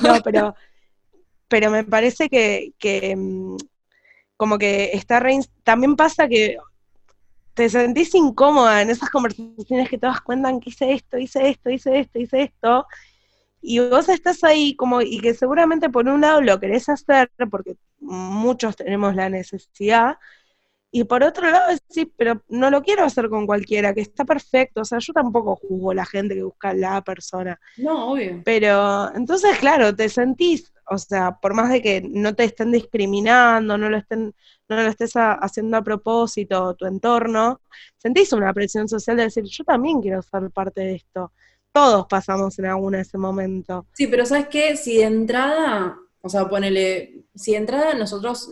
No, 0.00 0.22
pero, 0.22 0.54
pero 1.48 1.72
me 1.72 1.82
parece 1.82 2.28
que, 2.28 2.72
que 2.78 3.16
mm, 3.16 3.56
como 4.36 4.58
que 4.58 4.90
está 4.92 5.18
re 5.18 5.40
también 5.64 5.96
pasa 5.96 6.28
que 6.28 6.56
te 7.54 7.68
sentís 7.68 8.14
incómoda 8.14 8.80
en 8.80 8.90
esas 8.90 9.10
conversaciones 9.10 9.88
que 9.88 9.98
todas 9.98 10.20
cuentan 10.20 10.60
que 10.60 10.70
hice 10.70 10.92
esto, 10.92 11.18
hice 11.18 11.48
esto, 11.48 11.68
hice 11.68 11.98
esto, 11.98 12.20
hice 12.20 12.42
esto, 12.42 12.86
y 13.62 13.78
vos 13.80 14.08
estás 14.08 14.44
ahí 14.44 14.76
como, 14.76 15.02
y 15.02 15.20
que 15.20 15.34
seguramente 15.34 15.90
por 15.90 16.08
un 16.08 16.20
lado 16.22 16.40
lo 16.40 16.58
querés 16.60 16.88
hacer, 16.88 17.30
porque 17.50 17.76
muchos 18.00 18.76
tenemos 18.76 19.14
la 19.14 19.28
necesidad, 19.28 20.16
y 20.92 21.04
por 21.04 21.22
otro 21.24 21.50
lado 21.50 21.68
decís, 21.72 22.12
pero 22.16 22.42
no 22.48 22.70
lo 22.70 22.82
quiero 22.82 23.04
hacer 23.04 23.28
con 23.30 23.46
cualquiera, 23.46 23.94
que 23.94 24.00
está 24.02 24.24
perfecto, 24.24 24.80
o 24.82 24.84
sea, 24.84 24.98
yo 25.00 25.12
tampoco 25.12 25.56
juzgo 25.56 25.92
a 25.92 25.94
la 25.94 26.06
gente 26.06 26.34
que 26.34 26.42
busca 26.44 26.74
la 26.74 27.02
persona, 27.02 27.60
No, 27.76 28.12
obvio. 28.12 28.42
pero 28.44 29.14
entonces, 29.14 29.58
claro, 29.58 29.94
te 29.94 30.08
sentís, 30.08 30.72
o 30.88 30.98
sea, 30.98 31.32
por 31.40 31.54
más 31.54 31.70
de 31.70 31.82
que 31.82 32.02
no 32.02 32.34
te 32.34 32.44
estén 32.44 32.72
discriminando, 32.72 33.78
no 33.78 33.88
lo 33.90 33.96
estén, 33.98 34.34
no 34.68 34.76
lo 34.76 34.88
estés 34.88 35.16
a- 35.16 35.34
haciendo 35.34 35.76
a 35.76 35.82
propósito, 35.84 36.74
tu 36.74 36.86
entorno, 36.86 37.60
sentís 37.98 38.32
una 38.32 38.52
presión 38.52 38.88
social 38.88 39.16
de 39.16 39.24
decir, 39.24 39.44
yo 39.44 39.64
también 39.64 40.00
quiero 40.00 40.22
ser 40.22 40.50
parte 40.50 40.80
de 40.82 40.94
esto. 40.96 41.32
Todos 41.72 42.06
pasamos 42.08 42.58
en 42.58 42.66
alguno 42.66 42.98
ese 42.98 43.16
momento. 43.18 43.86
Sí, 43.92 44.06
pero 44.08 44.26
¿sabes 44.26 44.48
qué? 44.48 44.76
Si 44.76 44.96
de 44.96 45.04
entrada, 45.04 45.96
o 46.20 46.28
sea, 46.28 46.48
ponele, 46.48 47.24
si 47.34 47.52
de 47.52 47.58
entrada 47.58 47.94
nosotros, 47.94 48.50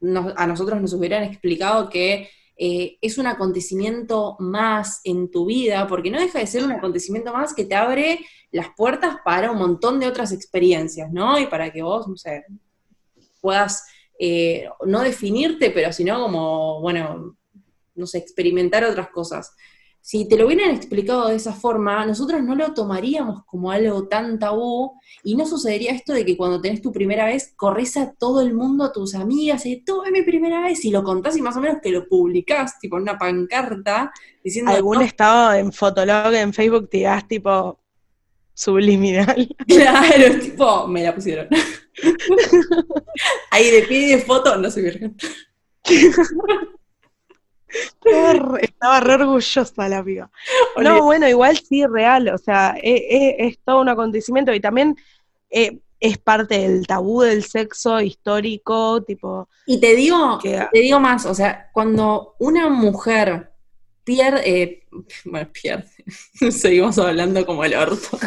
nos- 0.00 0.32
a 0.36 0.46
nosotros 0.46 0.80
nos 0.80 0.92
hubieran 0.92 1.22
explicado 1.24 1.88
que 1.88 2.28
eh, 2.58 2.96
es 3.02 3.18
un 3.18 3.26
acontecimiento 3.26 4.36
más 4.38 5.00
en 5.04 5.30
tu 5.30 5.44
vida, 5.46 5.86
porque 5.86 6.10
no 6.10 6.18
deja 6.18 6.38
de 6.38 6.46
ser 6.46 6.64
un 6.64 6.72
acontecimiento 6.72 7.30
más 7.32 7.52
que 7.52 7.66
te 7.66 7.74
abre 7.74 8.20
las 8.50 8.68
puertas 8.74 9.16
para 9.24 9.50
un 9.50 9.58
montón 9.58 10.00
de 10.00 10.06
otras 10.08 10.32
experiencias, 10.32 11.12
¿no? 11.12 11.38
Y 11.38 11.46
para 11.48 11.70
que 11.70 11.82
vos, 11.82 12.08
no 12.08 12.16
sé, 12.16 12.44
puedas 13.40 13.84
eh, 14.18 14.68
no 14.86 15.00
definirte, 15.02 15.70
pero 15.70 15.92
sino 15.92 16.20
como, 16.22 16.80
bueno, 16.80 17.36
no 17.94 18.06
sé, 18.06 18.18
experimentar 18.18 18.84
otras 18.84 19.10
cosas. 19.10 19.54
Si 20.06 20.28
te 20.28 20.36
lo 20.36 20.46
hubieran 20.46 20.70
explicado 20.70 21.26
de 21.26 21.34
esa 21.34 21.52
forma, 21.52 22.06
nosotros 22.06 22.40
no 22.40 22.54
lo 22.54 22.72
tomaríamos 22.72 23.42
como 23.44 23.72
algo 23.72 24.06
tan 24.06 24.38
tabú 24.38 25.00
y 25.24 25.34
no 25.34 25.46
sucedería 25.46 25.90
esto 25.90 26.12
de 26.12 26.24
que 26.24 26.36
cuando 26.36 26.60
tenés 26.60 26.80
tu 26.80 26.92
primera 26.92 27.26
vez, 27.26 27.54
corres 27.56 27.96
a 27.96 28.12
todo 28.12 28.40
el 28.40 28.54
mundo, 28.54 28.84
a 28.84 28.92
tus 28.92 29.16
amigas, 29.16 29.66
y 29.66 29.82
tuve 29.82 30.12
mi 30.12 30.22
primera 30.22 30.60
vez, 30.60 30.84
y 30.84 30.92
lo 30.92 31.02
contás 31.02 31.36
y 31.36 31.42
más 31.42 31.56
o 31.56 31.60
menos 31.60 31.78
que 31.82 31.90
lo 31.90 32.06
publicás, 32.06 32.78
tipo 32.78 32.98
en 32.98 33.02
una 33.02 33.18
pancarta, 33.18 34.12
diciendo, 34.44 34.70
Algún 34.70 34.98
"No, 34.98 35.02
estado 35.02 35.54
en 35.54 35.72
Fotolog, 35.72 36.32
en 36.34 36.52
Facebook, 36.52 36.88
tirás 36.88 37.26
tipo 37.26 37.80
subliminal. 38.54 39.56
claro, 39.66 40.24
es 40.24 40.40
tipo, 40.40 40.86
me 40.86 41.02
la 41.02 41.16
pusieron. 41.16 41.48
Ahí 43.50 43.72
de 43.72 43.82
pie 43.82 44.18
de 44.18 44.22
foto, 44.22 44.56
no 44.56 44.70
soy 44.70 44.84
virgen. 44.84 45.16
Estaba 47.68 49.00
re, 49.00 49.14
orgullosa 49.14 49.88
la 49.88 50.02
piba. 50.04 50.30
No, 50.80 51.02
bueno, 51.02 51.28
igual 51.28 51.58
sí, 51.58 51.84
real, 51.86 52.28
o 52.28 52.38
sea, 52.38 52.76
e- 52.82 53.06
e- 53.10 53.46
es, 53.46 53.58
todo 53.64 53.80
un 53.80 53.88
acontecimiento 53.88 54.52
y 54.54 54.60
también 54.60 54.96
eh, 55.50 55.78
es 55.98 56.18
parte 56.18 56.58
del 56.58 56.86
tabú 56.86 57.22
del 57.22 57.42
sexo 57.42 58.00
histórico, 58.00 59.02
tipo, 59.02 59.48
Y 59.66 59.80
te 59.80 59.94
digo, 59.96 60.38
Que- 60.40 60.66
te 60.72 60.80
digo 60.80 61.00
más, 61.00 61.26
o 61.26 61.34
sea, 61.34 61.70
cuando 61.72 62.34
una 62.38 62.68
mujer 62.68 63.50
pierde, 64.04 64.42
eh, 64.62 64.86
bueno, 65.24 65.48
pierde, 65.52 65.88
seguimos 66.50 66.98
hablando 66.98 67.44
como 67.44 67.64
el 67.64 67.74
orto, 67.74 68.18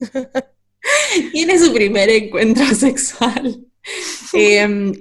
tiene 1.32 1.58
su 1.58 1.72
primer 1.72 2.08
encuentro 2.08 2.64
sexual, 2.74 3.66
eh, 4.32 4.92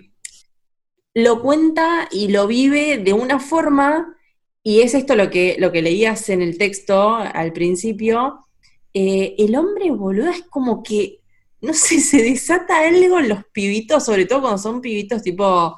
lo 1.16 1.42
cuenta 1.42 2.08
y 2.12 2.30
lo 2.30 2.48
vive 2.48 3.00
de 3.00 3.14
una 3.14 3.40
forma, 3.40 4.16
y 4.64 4.82
es 4.82 4.94
esto 4.96 5.16
lo 5.16 5.32
que, 5.32 5.58
lo 5.60 5.72
que 5.72 5.82
leías 5.82 6.30
en 6.30 6.42
el 6.44 6.58
texto 6.60 7.16
al 7.16 7.54
principio, 7.54 8.46
eh, 8.94 9.36
el 9.40 9.56
hombre, 9.56 9.92
boludo, 9.92 10.30
es 10.30 10.44
como 10.44 10.84
que, 10.84 11.22
no 11.62 11.74
sé, 11.74 12.00
se 12.02 12.24
desata 12.24 12.80
algo 12.88 13.20
en 13.20 13.30
los 13.30 13.46
pibitos, 13.54 14.06
sobre 14.06 14.26
todo 14.28 14.42
cuando 14.42 14.60
son 14.60 14.82
pibitos 14.82 15.24
tipo, 15.24 15.78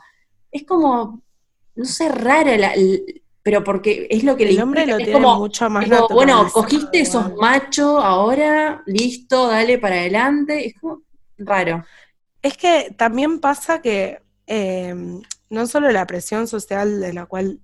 es 0.52 0.64
como, 0.66 1.24
no 1.76 1.86
sé, 1.86 2.10
rara, 2.10 2.58
la- 2.58 2.74
pero 3.44 3.64
porque 3.64 4.08
es 4.10 4.24
lo 4.26 4.36
que 4.36 4.46
le 4.46 4.52
el 4.52 4.62
hombre 4.62 4.82
implica, 4.82 4.92
lo 4.94 5.02
es 5.04 5.06
tiene 5.06 5.14
como, 5.14 5.36
mucho 5.38 5.70
más 5.70 5.86
tipo, 5.86 6.08
bueno, 6.10 6.50
cogiste, 6.52 7.06
sos 7.06 7.26
igual. 7.28 7.40
macho, 7.40 8.00
ahora, 8.00 8.84
listo, 8.88 9.48
dale 9.48 9.78
para 9.78 9.96
adelante, 9.98 10.68
es 10.68 10.74
como 10.82 11.02
raro. 11.38 11.86
Es 12.42 12.58
que 12.58 12.94
también 12.98 13.40
pasa 13.40 13.82
que 13.82 14.20
eh, 14.48 14.96
no 15.50 15.68
solo 15.68 15.92
la 15.92 16.08
presión 16.08 16.48
social 16.48 17.00
de 17.00 17.14
la 17.14 17.26
cual 17.26 17.60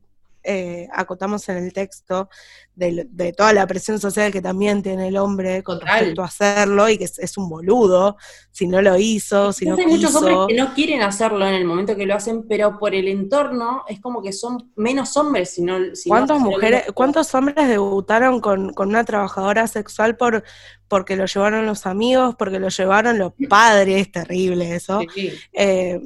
eh, 0.46 0.90
acotamos 0.92 1.48
en 1.48 1.56
el 1.56 1.72
texto, 1.72 2.30
de, 2.76 3.08
de 3.10 3.32
toda 3.32 3.54
la 3.54 3.66
presión 3.66 3.98
social 3.98 4.30
que 4.30 4.42
también 4.42 4.84
tiene 4.84 5.08
el 5.08 5.16
hombre 5.16 5.64
con 5.64 5.80
Total. 5.80 6.00
respecto 6.00 6.22
a 6.22 6.26
hacerlo 6.26 6.90
y 6.90 6.98
que 6.98 7.06
es, 7.06 7.18
es 7.20 7.38
un 7.38 7.48
boludo 7.48 8.18
si 8.52 8.68
no 8.68 8.82
lo 8.82 8.98
hizo, 8.98 9.54
si 9.54 9.66
no 9.66 9.76
hay 9.78 9.86
muchos 9.86 10.14
hombres 10.16 10.36
que 10.50 10.56
no 10.56 10.74
quieren 10.74 11.02
hacerlo 11.02 11.48
en 11.48 11.54
el 11.54 11.64
momento 11.64 11.96
que 11.96 12.06
lo 12.06 12.16
hacen, 12.16 12.46
pero 12.46 12.78
por 12.78 12.94
el 12.94 13.08
entorno 13.08 13.84
es 13.88 14.02
como 14.02 14.22
que 14.22 14.34
son 14.34 14.70
menos 14.76 15.16
hombres 15.16 15.52
si 15.52 15.62
no... 15.62 15.96
si 15.96 16.10
¿Cuántas 16.10 16.40
mujeres, 16.42 16.86
cuántos 16.94 17.34
hombres 17.36 17.66
debutaron 17.70 18.42
con, 18.42 18.74
con 18.74 18.90
una 18.90 19.06
trabajadora 19.06 19.68
sexual 19.68 20.18
por 20.18 20.44
porque 20.90 21.16
lo 21.16 21.26
llevaron 21.26 21.66
los 21.66 21.86
amigos, 21.86 22.36
porque 22.38 22.60
lo 22.60 22.68
llevaron 22.68 23.18
los 23.18 23.32
padres, 23.48 24.12
terrible 24.12 24.76
eso, 24.76 25.00
Sí, 25.00 25.30
sí. 25.30 25.32
eh, 25.54 26.02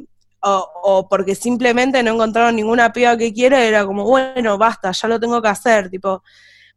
o, 0.50 0.72
o 0.84 1.08
porque 1.10 1.36
simplemente 1.36 2.02
no 2.04 2.14
encontraron 2.14 2.56
ninguna 2.56 2.91
piba 2.93 3.18
que 3.18 3.34
quiera, 3.34 3.64
era 3.64 3.86
como, 3.86 4.04
bueno, 4.04 4.58
basta, 4.58 4.91
ya 4.91 5.08
lo 5.08 5.20
tengo 5.20 5.41
que 5.41 5.48
hacer, 5.50 5.89
tipo. 5.89 6.24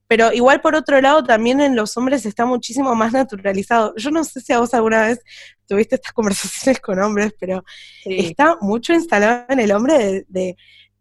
Pero 0.07 0.33
igual 0.33 0.61
por 0.61 0.75
otro 0.75 1.01
lado 1.01 1.23
también 1.23 1.61
en 1.61 1.77
los 1.77 1.97
hombres 1.97 2.27
está 2.27 2.45
muchísimo 2.45 2.95
más 2.97 3.13
naturalizado. 3.13 3.95
Yo 3.97 4.11
no 4.11 4.25
sé 4.25 4.41
si 4.41 4.53
a 4.53 4.59
vos 4.59 4.75
alguna 4.75 5.03
vez 5.03 5.21
tuviste 5.69 5.95
estas 5.95 6.13
conversaciones 6.19 6.81
con 6.81 6.99
hombres, 7.01 7.33
pero 7.39 7.65
Sí. 8.03 8.17
está 8.19 8.57
mucho 8.61 8.93
instalado 8.93 9.45
en 9.49 9.61
el 9.61 9.71
hombre 9.73 9.99
de, 9.99 10.25
de- 10.29 10.57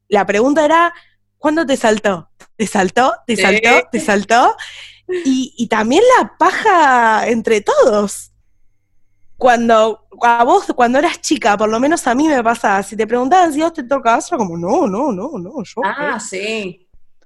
la 0.10 0.26
pregunta 0.26 0.64
era 0.66 0.94
¿cuándo 1.40 1.66
te 1.66 1.76
saltó? 1.78 2.30
¿Te 2.56 2.68
saltó? 2.68 3.14
¿Te 3.26 3.36
Sí. 3.36 3.42
saltó? 3.42 3.88
¿Te 3.92 4.00
saltó? 4.00 4.56
Y, 5.26 5.56
y 5.58 5.68
también 5.68 6.04
la 6.20 6.38
paja 6.38 7.28
entre 7.28 7.62
todos. 7.62 8.32
Cuando 9.40 10.06
a 10.22 10.44
vos, 10.44 10.66
cuando 10.76 11.00
eras 11.00 11.20
chica, 11.22 11.58
por 11.58 11.70
lo 11.70 11.80
menos 11.80 12.06
a 12.06 12.14
mí 12.14 12.28
me 12.28 12.44
pasaba, 12.44 12.84
si 12.84 12.96
te 12.96 13.08
preguntaban 13.08 13.52
si 13.52 13.62
vos 13.62 13.74
te 13.74 13.84
tocabas, 13.84 14.28
era 14.30 14.38
como, 14.38 14.58
no, 14.58 14.86
no, 14.86 15.12
no, 15.12 15.40
no, 15.40 15.64
yo. 15.64 15.82
Ah, 15.84 16.18
¿eh?". 16.18 16.20
sí. 16.20 16.86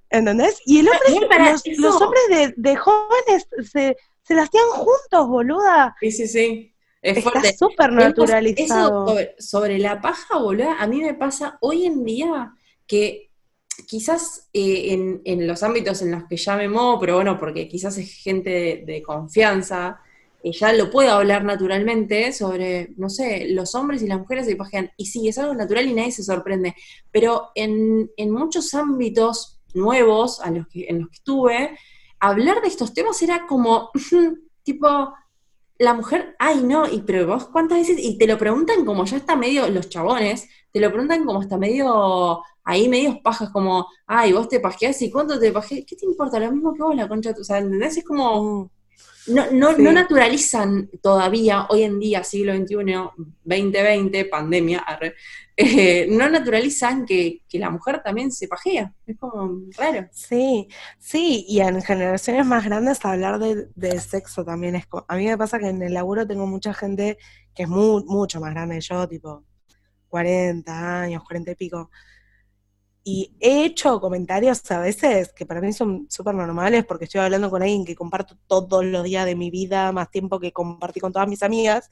¿Entendés? 0.09 0.61
Y 0.65 0.79
el 0.79 0.87
hombre, 0.87 1.09
Igual 1.09 1.27
para 1.27 1.51
los, 1.51 1.63
los 1.77 2.01
hombres 2.01 2.21
de, 2.29 2.53
de 2.55 2.75
jóvenes 2.75 3.47
se, 3.71 3.97
se 4.21 4.35
la 4.35 4.43
hacían 4.43 4.69
juntos, 4.69 5.27
boluda. 5.27 5.95
Sí, 5.99 6.11
sí, 6.11 6.27
sí. 6.27 6.73
Es 7.01 7.17
Está 7.17 7.31
fuerte. 7.31 7.57
súper 7.57 7.91
naturalizado. 7.91 9.05
Eso 9.05 9.07
sobre, 9.07 9.35
sobre 9.39 9.79
la 9.79 9.99
paja, 9.99 10.37
boludo, 10.37 10.69
a 10.69 10.87
mí 10.87 11.01
me 11.01 11.15
pasa 11.15 11.57
hoy 11.61 11.85
en 11.85 12.05
día 12.05 12.53
que 12.87 13.31
quizás 13.87 14.49
eh, 14.53 15.19
en, 15.25 15.47
los 15.47 15.63
ámbitos 15.63 16.01
en 16.01 16.11
los 16.11 16.25
que 16.25 16.37
ya 16.37 16.55
me 16.55 16.69
muevo, 16.69 16.99
pero 16.99 17.15
bueno, 17.15 17.37
porque 17.39 17.67
quizás 17.67 17.97
es 17.97 18.13
gente 18.13 18.83
de, 18.85 19.01
confianza, 19.01 19.99
ya 20.51 20.73
lo 20.73 20.89
puedo 20.91 21.11
hablar 21.11 21.45
naturalmente 21.45 22.33
sobre, 22.33 22.93
no 22.97 23.09
sé, 23.09 23.47
los 23.49 23.75
hombres 23.75 24.01
y 24.01 24.07
las 24.07 24.19
mujeres 24.19 24.45
se 24.45 24.55
pajean. 24.55 24.91
Y 24.97 25.05
sí, 25.05 25.27
es 25.27 25.37
algo 25.37 25.53
natural 25.53 25.87
y 25.87 25.93
nadie 25.93 26.11
se 26.11 26.23
sorprende. 26.23 26.75
Pero 27.11 27.51
en, 27.55 28.11
en 28.17 28.31
muchos 28.31 28.73
ámbitos 28.73 29.61
nuevos 29.73 30.41
a 30.41 30.51
los 30.51 30.67
que, 30.67 30.85
en 30.89 31.01
los 31.01 31.09
que 31.09 31.15
estuve, 31.15 31.77
hablar 32.19 32.61
de 32.61 32.67
estos 32.67 32.93
temas 32.93 33.21
era 33.21 33.47
como, 33.47 33.89
tipo, 34.63 35.13
la 35.77 35.93
mujer, 35.93 36.35
ay 36.39 36.63
no, 36.63 36.87
y 36.87 37.01
pero 37.01 37.27
vos 37.27 37.45
cuántas 37.47 37.79
veces, 37.79 37.97
y 37.99 38.17
te 38.17 38.27
lo 38.27 38.37
preguntan 38.37 38.85
como 38.85 39.05
ya 39.05 39.17
está 39.17 39.35
medio, 39.35 39.67
los 39.69 39.89
chabones, 39.89 40.47
te 40.71 40.79
lo 40.79 40.89
preguntan 40.89 41.25
como 41.25 41.41
está 41.41 41.57
medio, 41.57 42.41
ahí 42.63 42.87
medios 42.89 43.17
pajas, 43.19 43.49
como, 43.49 43.87
ay, 44.07 44.33
vos 44.33 44.47
te 44.47 44.59
pajeás 44.59 45.01
y 45.01 45.11
cuánto 45.11 45.39
te 45.39 45.51
pajeás, 45.51 45.83
¿qué 45.87 45.95
te 45.95 46.05
importa? 46.05 46.39
Lo 46.39 46.51
mismo 46.51 46.73
que 46.73 46.83
vos, 46.83 46.95
la 46.95 47.07
concha, 47.07 47.33
o 47.39 47.43
sea, 47.43 47.57
¿entendés? 47.59 47.97
Es 47.97 48.05
como, 48.05 48.71
no, 49.27 49.51
no, 49.51 49.77
no 49.77 49.91
naturalizan 49.91 50.89
todavía, 51.01 51.65
hoy 51.69 51.83
en 51.83 51.99
día, 51.99 52.23
siglo 52.23 52.53
XXI, 52.55 52.75
2020, 53.43 54.25
pandemia, 54.25 54.83
eh, 55.55 56.07
no 56.09 56.29
naturalizan 56.29 57.05
que, 57.05 57.41
la 57.53 57.69
mujer 57.69 58.01
también 58.03 58.31
se 58.31 58.47
pajea. 58.47 58.93
Es 59.05 59.17
como 59.17 59.61
raro. 59.77 60.07
Sí, 60.11 60.67
sí, 60.99 61.45
y 61.47 61.61
en 61.61 61.81
generaciones 61.81 62.45
más 62.45 62.65
grandes 62.65 63.03
hablar 63.05 63.39
de, 63.39 63.99
sexo 63.99 64.43
también 64.43 64.75
es... 64.75 64.85
A 65.07 65.15
mí 65.15 65.25
me 65.25 65.37
pasa 65.37 65.59
que 65.59 65.69
en 65.69 65.81
el 65.81 65.93
laburo 65.93 66.27
tengo 66.27 66.45
mucha 66.45 66.73
gente 66.73 67.17
que 67.55 67.63
es 67.63 67.69
mucho 67.69 68.41
más 68.41 68.53
grande 68.53 68.75
que 68.75 68.81
yo, 68.81 69.07
tipo 69.07 69.43
40 70.09 71.01
años, 71.01 71.23
40 71.23 71.51
y 71.51 71.55
pico 71.55 71.89
y 73.03 73.35
he 73.41 73.65
hecho 73.65 73.99
comentarios 73.99 74.69
a 74.71 74.79
veces 74.79 75.33
que 75.33 75.45
para 75.45 75.59
mí 75.59 75.73
son 75.73 76.07
súper 76.09 76.35
normales 76.35 76.85
porque 76.85 77.05
estoy 77.05 77.19
hablando 77.19 77.49
con 77.49 77.61
alguien 77.61 77.83
que 77.83 77.95
comparto 77.95 78.37
todos 78.47 78.85
los 78.85 79.03
días 79.03 79.25
de 79.25 79.35
mi 79.35 79.49
vida, 79.51 79.91
más 79.91 80.09
tiempo 80.09 80.39
que 80.39 80.53
compartí 80.53 81.01
con 81.01 81.11
todas 81.11 81.27
mis 81.27 81.43
amigas. 81.43 81.89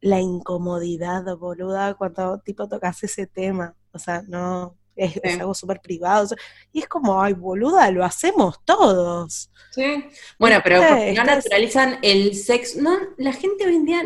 La 0.00 0.20
incomodidad, 0.20 1.24
boluda, 1.38 1.94
cuando 1.94 2.38
tipo 2.40 2.68
tocas 2.68 3.02
ese 3.04 3.26
tema. 3.26 3.74
O 3.92 3.98
sea, 3.98 4.22
no, 4.28 4.76
es, 4.96 5.18
algo 5.40 5.54
súper 5.54 5.80
privado. 5.80 6.28
y 6.72 6.80
es 6.80 6.88
como, 6.88 7.22
ay, 7.22 7.32
boluda, 7.32 7.90
lo 7.90 8.04
hacemos 8.04 8.62
todos. 8.64 9.50
Sí. 9.70 10.04
Bueno, 10.38 10.60
pero 10.62 10.80
no 11.14 11.24
naturalizan 11.24 11.98
el 12.02 12.34
sexo. 12.34 12.82
No, 12.82 12.98
la 13.16 13.32
gente 13.32 13.66
hoy 13.66 13.76
en 13.76 13.84
día, 13.86 14.02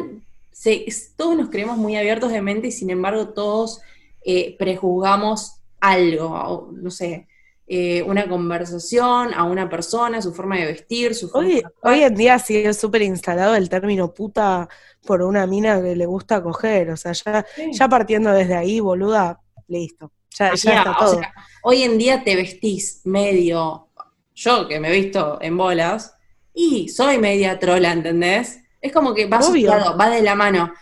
se, 0.53 0.87
todos 1.17 1.37
nos 1.37 1.51
creemos 1.51 1.77
muy 1.77 1.97
abiertos 1.97 2.31
de 2.31 2.43
mente 2.43 2.69
y 2.69 2.73
sin 2.73 2.91
embargo 2.91 3.31
todos 3.31 3.81
eh, 4.25 4.57
prejuzgamos 4.59 5.56
algo, 5.81 6.71
no 6.73 6.91
sé, 6.91 7.27
eh, 7.69 8.03
una 8.03 8.29
conversación 8.29 9.35
a 9.35 9.45
una 9.45 9.69
persona, 9.69 10.23
su 10.23 10.33
forma 10.33 10.57
de 10.57 10.67
vestir, 10.67 11.15
su 11.15 11.29
forma 11.29 11.49
hoy, 11.49 11.63
Hoy 11.83 12.03
en 12.03 12.15
día 12.15 12.39
sí 12.39 12.57
es 12.57 12.77
súper 12.77 13.03
instalado 13.03 13.57
el 13.57 13.69
término 13.69 14.15
puta 14.15 14.69
por 15.05 15.23
una 15.23 15.47
mina 15.47 15.83
que 15.83 15.97
le 15.97 16.07
gusta 16.07 16.43
coger, 16.43 16.91
o 16.91 16.97
sea, 16.97 17.13
ya, 17.13 17.45
ya 17.73 17.89
partiendo 17.89 18.31
desde 18.31 18.55
ahí, 18.55 18.79
boluda, 18.79 19.41
listo, 19.67 20.13
ya, 20.31 20.51
está 20.51 20.97
todo. 20.99 21.21
hoy 21.63 21.83
en 21.83 21.99
día 21.99 22.23
te 22.23 22.37
vestís 22.37 23.01
medio, 23.05 23.89
yo 24.35 24.69
que 24.69 24.79
me 24.79 24.89
he 24.89 25.01
visto 25.01 25.39
en 25.41 25.57
bolas, 25.57 26.15
y 26.55 26.89
soy 26.89 27.19
media 27.19 27.59
trola, 27.59 27.93
¿entendés? 27.93 28.61
Es 28.81 28.93
como 28.93 29.13
que 29.13 29.27
va 29.27 29.39
asociado, 29.39 29.97
va 29.97 30.09
de 30.09 30.23
la 30.23 30.35
mano. 30.35 30.73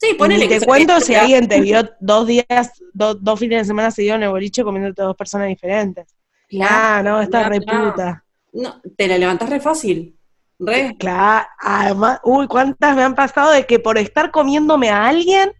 Sí, 0.00 0.14
ponele 0.14 0.48
que 0.48 0.60
te 0.60 0.66
cuento 0.66 0.98
si 1.00 1.14
alguien 1.14 1.46
te 1.46 1.60
vio 1.60 1.82
dos 2.00 2.26
días, 2.26 2.72
dos 2.94 3.38
fines 3.38 3.60
de 3.60 3.64
semana 3.66 3.90
seguidos 3.90 4.16
en 4.16 4.22
el 4.22 4.30
boliche 4.30 4.64
comiéndote 4.64 5.02
dos 5.02 5.14
personas 5.14 5.48
diferentes. 5.48 6.14
Claro, 6.48 6.70
ah, 6.70 7.02
no, 7.02 7.20
está 7.20 7.48
re 7.48 7.60
puta. 7.60 8.24
No, 8.52 8.80
te 8.96 9.06
la 9.06 9.18
levantás 9.18 9.50
re 9.50 9.60
fácil. 9.60 10.16
Re. 10.58 10.96
Claro, 10.98 11.46
además, 11.58 12.20
uy, 12.24 12.46
cuántas 12.48 12.96
me 12.96 13.02
han 13.02 13.14
pasado 13.14 13.52
de 13.52 13.66
que 13.66 13.78
por 13.78 13.98
estar 13.98 14.30
comiéndome 14.30 14.88
a 14.88 15.06
alguien, 15.06 15.52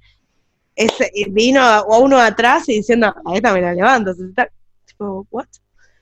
ese, 0.74 1.10
vino 1.30 1.60
a, 1.60 1.84
uno 1.98 2.18
atrás 2.18 2.66
y 2.68 2.76
diciendo, 2.76 3.08
a 3.08 3.34
esta 3.34 3.52
me 3.52 3.60
la 3.60 3.74
levanto. 3.74 4.12
Tipo, 4.86 5.26
¿what? 5.30 5.46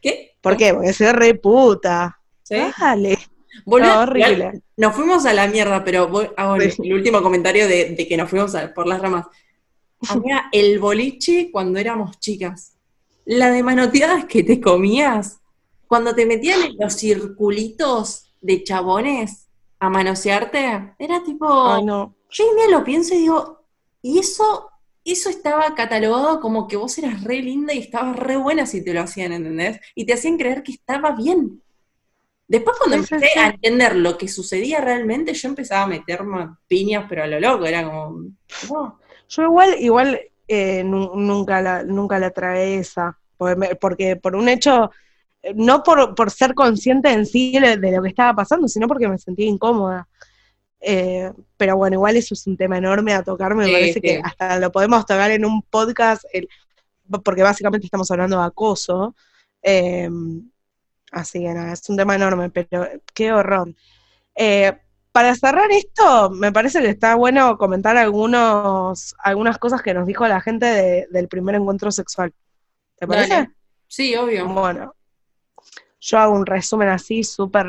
¿Qué? 0.01 0.37
¿Por 0.41 0.57
qué? 0.57 0.75
Porque 0.75 0.93
soy 0.93 1.11
re 1.11 1.35
puta. 1.35 2.21
¿Sí? 2.45 2.57
Dale 2.79 3.19
horrible. 3.67 4.63
Nos 4.77 4.95
fuimos 4.95 5.27
a 5.27 5.33
la 5.33 5.47
mierda, 5.47 5.85
pero 5.85 6.09
voy, 6.09 6.29
el 6.37 6.95
último 6.95 7.23
comentario 7.23 7.67
de, 7.67 8.07
que 8.09 8.17
nos 8.17 8.31
fuimos 8.31 8.55
por 8.75 8.87
las 8.87 9.01
ramas. 9.01 9.27
Había 10.09 10.45
el 10.53 10.79
boliche 10.79 11.51
cuando 11.51 11.79
éramos 11.79 12.19
chicas. 12.21 12.75
La 13.25 13.51
de 13.51 13.63
manoteadas 13.63 14.25
que 14.25 14.43
te 14.43 14.61
comías, 14.61 15.41
cuando 15.87 16.15
te 16.15 16.27
metían 16.27 16.63
en 16.63 16.77
los 16.79 16.95
circulitos 16.95 18.33
de 18.41 18.63
chabones 18.63 19.49
a 19.79 19.91
manosearte, 19.91 20.95
era 20.99 21.23
tipo. 21.23 21.69
Ay, 21.69 21.85
no. 21.85 22.15
Yo 22.31 22.45
hoy 22.45 22.57
día 22.57 22.79
lo 22.79 22.85
pienso 22.85 23.15
y 23.15 23.19
digo, 23.19 23.65
y 24.03 24.19
eso, 24.19 24.71
eso 25.05 25.31
estaba 25.31 25.75
catalogado 25.75 26.41
como 26.41 26.69
que 26.69 26.77
vos 26.77 26.97
eras 26.99 27.25
re 27.25 27.43
linda 27.43 27.75
y 27.75 27.79
estabas 27.79 28.17
re 28.17 28.37
buena 28.37 28.67
si 28.67 28.85
te 28.85 28.95
lo 28.95 29.01
hacían, 29.01 29.33
¿entendés? 29.33 29.81
Y 29.95 30.05
te 30.05 30.15
hacían 30.15 30.37
creer 30.37 30.63
que 30.63 30.73
estaba 30.73 31.13
bien. 31.13 31.63
Después 32.49 32.79
cuando 32.79 32.97
empecé 32.97 33.39
a 33.39 33.51
entender 33.51 33.95
lo 33.95 34.17
que 34.17 34.27
sucedía 34.27 34.81
realmente, 34.81 35.35
yo 35.35 35.49
empezaba 35.51 35.83
a 35.83 35.87
meter 35.87 36.25
más 36.25 36.57
piñas, 36.67 37.05
pero 37.07 37.23
a 37.23 37.27
lo 37.27 37.39
loco, 37.39 37.67
era 37.67 37.85
como... 37.85 38.25
Yo 39.29 39.43
igual, 39.43 39.77
igual 39.79 40.19
eh, 40.49 40.83
nunca, 40.83 41.61
la, 41.61 41.83
nunca 41.85 42.19
la 42.19 42.31
trae 42.31 42.79
esa, 42.79 43.19
porque, 43.37 44.17
por 44.17 44.35
un 44.35 44.49
hecho, 44.49 44.91
eh, 45.43 45.53
no 45.55 45.83
por, 45.83 46.31
ser 46.31 46.55
consciente 46.55 47.13
en 47.13 47.27
sí 47.27 47.53
de, 47.53 47.77
lo 47.77 48.03
que 48.03 48.09
estaba 48.09 48.35
pasando, 48.35 48.67
sino 48.67 48.89
porque 48.89 49.09
me 49.09 49.19
sentía 49.19 49.47
incómoda. 49.47 50.09
Eh, 50.81 51.31
pero 51.59 51.77
bueno, 51.77 51.97
igual 51.97 52.17
eso 52.17 52.33
es 52.33 52.47
un 52.47 52.57
tema 52.57 52.79
enorme 52.79 53.13
a 53.13 53.23
tocar, 53.23 53.55
me 53.55 53.71
parece 53.71 54.01
que 54.01 54.23
hasta 54.25 54.59
lo 54.59 54.73
podemos 54.73 55.05
tocar 55.05 55.31
en 55.33 55.45
un 55.45 55.61
podcast, 55.61 56.25
porque 57.23 57.43
básicamente 57.43 57.87
estamos 57.87 58.11
hablando 58.11 58.39
de 58.39 58.47
acoso. 58.47 59.15
Eh, 59.63 60.09
Así 61.13 61.41
que 61.41 61.53
nada, 61.55 61.73
es 61.73 61.89
un 61.89 61.97
tema 61.97 62.15
enorme, 62.15 62.51
pero 62.51 62.87
qué 63.15 63.33
horror. 63.33 63.75
Eh, 64.35 64.77
para 65.13 65.35
cerrar 65.35 65.71
esto, 65.71 66.31
me 66.31 66.53
parece 66.53 66.81
que 66.81 66.91
está 66.91 67.15
bueno 67.15 67.59
comentar 67.59 67.97
algunos, 67.97 69.17
algunas 69.19 69.59
cosas 69.59 69.83
que 69.83 69.95
nos 69.95 70.07
dijo 70.07 70.29
la 70.29 70.41
gente 70.41 71.09
del 71.11 71.29
primer 71.29 71.57
encuentro 71.57 71.91
sexual. 71.91 72.33
¿Te 72.97 73.07
parece? 73.07 73.49
Sí, 73.87 74.15
obvio. 74.15 74.47
Bueno, 74.49 74.95
yo 76.01 76.19
hago 76.19 76.35
un 76.35 76.47
resumen 76.47 76.89
así 76.89 77.25
súper 77.25 77.67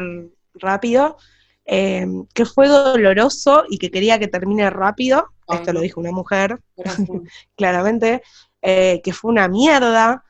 rápido, 0.54 1.18
eh, 1.66 2.06
que 2.34 2.46
fue 2.46 2.68
doloroso 2.68 3.64
y 3.70 3.78
que 3.78 3.90
quería 3.90 4.20
que 4.20 4.28
termine 4.28 4.70
rápido. 4.70 5.30
Esto 5.48 5.74
lo 5.74 5.82
dijo 5.82 6.00
una 6.00 6.12
mujer, 6.12 6.60
claramente, 7.56 8.22
eh, 8.62 9.02
que 9.04 9.14
fue 9.14 9.32
una 9.32 9.48
mierda, 9.48 10.24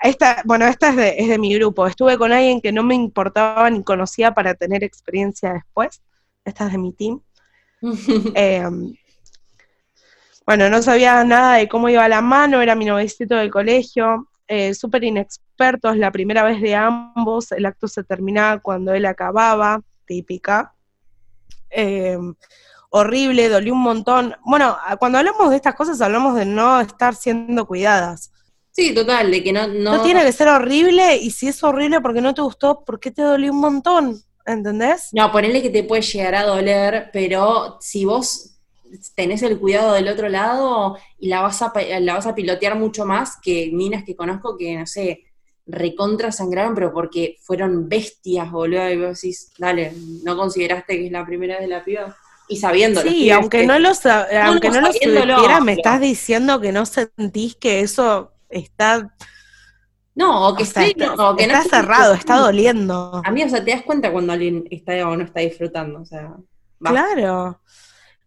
esta, 0.00 0.42
bueno, 0.44 0.66
esta 0.66 0.90
es 0.90 0.96
de, 0.96 1.14
es 1.18 1.28
de 1.28 1.38
mi 1.38 1.54
grupo. 1.54 1.86
Estuve 1.86 2.18
con 2.18 2.32
alguien 2.32 2.60
que 2.60 2.72
no 2.72 2.82
me 2.82 2.94
importaba 2.94 3.68
ni 3.70 3.82
conocía 3.82 4.34
para 4.34 4.54
tener 4.54 4.84
experiencia 4.84 5.52
después. 5.52 6.02
Esta 6.44 6.66
es 6.66 6.72
de 6.72 6.78
mi 6.78 6.92
team. 6.92 7.20
Em, 8.34 8.94
bueno, 10.46 10.70
no 10.70 10.80
sabía 10.80 11.24
nada 11.24 11.56
de 11.56 11.68
cómo 11.68 11.88
iba 11.88 12.08
la 12.08 12.20
mano, 12.20 12.62
era 12.62 12.74
mi 12.76 12.84
novicito 12.84 13.34
del 13.34 13.50
colegio, 13.50 14.28
eh, 14.46 14.74
súper 14.74 15.02
inexpertos, 15.02 15.96
la 15.96 16.12
primera 16.12 16.44
vez 16.44 16.60
de 16.60 16.76
ambos, 16.76 17.50
el 17.50 17.66
acto 17.66 17.88
se 17.88 18.04
terminaba 18.04 18.60
cuando 18.60 18.94
él 18.94 19.06
acababa, 19.06 19.82
típica. 20.06 20.72
Em, 21.68 22.34
horrible, 22.90 23.48
dolió 23.48 23.72
un 23.72 23.82
montón. 23.82 24.36
Bueno, 24.44 24.76
cuando 25.00 25.18
hablamos 25.18 25.50
de 25.50 25.56
estas 25.56 25.74
cosas 25.74 26.00
hablamos 26.00 26.36
de 26.36 26.44
no 26.44 26.80
estar 26.80 27.14
siendo 27.16 27.66
cuidadas. 27.66 28.32
Sí, 28.76 28.92
total, 28.92 29.30
de 29.30 29.42
que 29.42 29.54
no, 29.54 29.66
no... 29.68 30.02
tiene 30.02 30.22
que 30.22 30.32
ser 30.32 30.48
horrible, 30.48 31.16
y 31.16 31.30
si 31.30 31.48
es 31.48 31.64
horrible 31.64 32.02
porque 32.02 32.20
no 32.20 32.34
te 32.34 32.42
gustó, 32.42 32.84
¿por 32.84 33.00
qué 33.00 33.10
te 33.10 33.22
dolió 33.22 33.50
un 33.50 33.60
montón? 33.60 34.20
¿Entendés? 34.44 35.08
No, 35.14 35.32
ponele 35.32 35.62
que 35.62 35.70
te 35.70 35.82
puede 35.82 36.02
llegar 36.02 36.34
a 36.34 36.42
doler, 36.42 37.08
pero 37.10 37.78
si 37.80 38.04
vos 38.04 38.58
tenés 39.14 39.42
el 39.42 39.58
cuidado 39.58 39.94
del 39.94 40.08
otro 40.08 40.28
lado 40.28 40.98
y 41.18 41.28
la 41.28 41.40
vas 41.40 41.62
a, 41.62 41.72
la 42.00 42.14
vas 42.14 42.26
a 42.26 42.34
pilotear 42.34 42.76
mucho 42.76 43.06
más 43.06 43.38
que 43.42 43.70
minas 43.72 44.04
que 44.04 44.14
conozco 44.14 44.58
que, 44.58 44.76
no 44.76 44.84
sé, 44.84 45.24
recontra 45.66 46.30
sangraron, 46.30 46.74
pero 46.74 46.92
porque 46.92 47.38
fueron 47.40 47.88
bestias, 47.88 48.52
boludo, 48.52 48.90
y 48.90 48.98
vos 48.98 49.18
decís, 49.22 49.52
dale, 49.56 49.94
¿no 50.22 50.36
consideraste 50.36 50.98
que 50.98 51.06
es 51.06 51.12
la 51.12 51.24
primera 51.24 51.54
vez 51.54 51.62
de 51.62 51.74
la 51.74 51.82
piba? 51.82 52.14
Y 52.46 52.58
sabiéndolo. 52.58 53.10
Sí, 53.10 53.30
aunque 53.30 53.66
no 53.66 53.78
lo, 53.78 53.88
aunque 54.44 54.68
no, 54.68 54.82
lo 54.82 55.60
me 55.62 55.72
estás 55.72 55.98
diciendo 55.98 56.60
que 56.60 56.72
no 56.72 56.84
sentís 56.84 57.56
que 57.56 57.80
eso 57.80 58.35
está... 58.48 59.14
No, 60.14 60.48
o 60.48 60.56
que, 60.56 60.62
está, 60.62 60.84
está 60.86 61.62
cerrado, 61.64 62.14
está 62.14 62.38
doliendo. 62.38 63.20
A 63.22 63.30
mí, 63.30 63.42
o 63.42 63.48
sea, 63.50 63.62
te 63.62 63.72
das 63.72 63.82
cuenta 63.82 64.10
cuando 64.10 64.32
alguien 64.32 64.64
está 64.70 65.06
o 65.06 65.14
no 65.14 65.24
está 65.24 65.40
disfrutando, 65.40 66.00
o 66.00 66.04
sea... 66.06 66.34
Claro. 66.80 67.60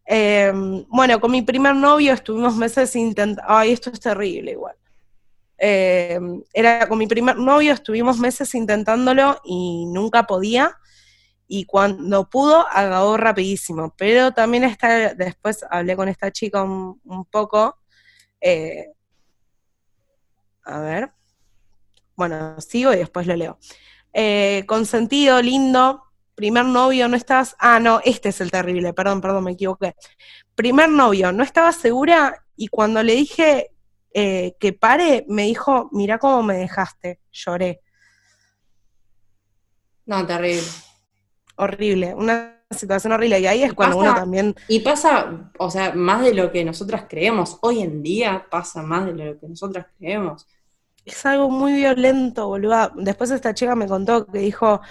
Em, 0.05 0.85
bueno, 0.87 1.19
con 1.19 1.31
mi 1.31 1.41
primer 1.41 1.75
novio 1.75 2.13
estuvimos 2.13 2.55
meses 2.55 2.95
intentando... 2.95 3.41
Ay, 3.47 3.71
esto 3.71 3.89
es 3.89 3.99
terrible 3.99 4.51
igual. 4.51 4.75
Eh, 5.57 6.19
era 6.53 6.87
con 6.87 6.97
mi 6.97 7.05
primer 7.05 7.35
novio, 7.37 7.73
estuvimos 7.73 8.17
meses 8.17 8.55
intentándolo 8.55 9.39
y 9.43 9.85
nunca 9.87 10.23
podía. 10.23 10.77
Y 11.47 11.65
cuando 11.65 12.29
pudo, 12.29 12.67
agabó 12.69 13.17
rapidísimo. 13.17 13.93
Pero 13.97 14.31
también 14.31 14.63
está, 14.63 15.13
después 15.13 15.65
hablé 15.69 15.95
con 15.95 16.07
esta 16.07 16.31
chica 16.31 16.63
un, 16.63 17.25
poco. 17.29 17.77
Eh, 18.39 18.87
a 20.69 20.79
ver. 20.79 21.11
Bueno, 22.15 22.59
sigo 22.61 22.93
y 22.93 22.97
después 22.97 23.27
lo 23.27 23.35
leo. 23.35 23.57
Eh, 24.13 24.63
consentido, 24.67 25.41
lindo, 25.41 26.03
primer 26.35 26.65
novio, 26.65 27.07
no 27.07 27.15
estabas, 27.15 27.55
ah, 27.59 27.79
no, 27.79 28.01
este 28.03 28.29
es 28.29 28.41
el 28.41 28.51
terrible, 28.51 28.93
perdón, 28.93 29.21
perdón, 29.21 29.43
me 29.43 29.51
equivoqué. 29.51 29.95
Primer 30.55 30.89
novio, 30.89 31.31
no 31.31 31.43
estaba 31.43 31.71
segura 31.71 32.45
y 32.55 32.67
cuando 32.67 33.03
le 33.03 33.15
dije 33.15 33.71
eh, 34.13 34.55
que 34.59 34.73
pare, 34.73 35.25
me 35.27 35.43
dijo, 35.43 35.89
mira 35.91 36.17
cómo 36.17 36.43
me 36.43 36.57
dejaste, 36.57 37.19
lloré. 37.31 37.81
No, 40.05 40.25
terrible. 40.25 40.67
Horrible, 41.55 42.15
una 42.15 42.63
situación 42.71 43.13
horrible. 43.13 43.39
Y 43.39 43.47
ahí 43.47 43.63
es 43.63 43.73
cuando 43.73 43.97
uno 43.97 44.13
también... 44.15 44.55
Y 44.67 44.79
pasa, 44.79 45.51
o 45.59 45.69
sea, 45.69 45.93
más 45.93 46.21
de 46.21 46.33
lo 46.33 46.51
que 46.51 46.63
nosotras 46.63 47.05
creemos. 47.07 47.57
Hoy 47.61 47.81
en 47.81 48.01
día 48.01 48.47
pasa 48.49 48.81
más 48.81 49.05
de 49.05 49.13
lo 49.13 49.39
que 49.39 49.47
nosotras 49.47 49.87
creemos 49.97 50.47
es 51.11 51.25
algo 51.25 51.49
muy 51.49 51.73
violento, 51.73 52.47
boludo. 52.47 52.91
Después 52.95 53.31
esta 53.31 53.53
chica 53.53 53.75
me 53.75 53.87
contó 53.87 54.25
que 54.25 54.39
dijo 54.39 54.81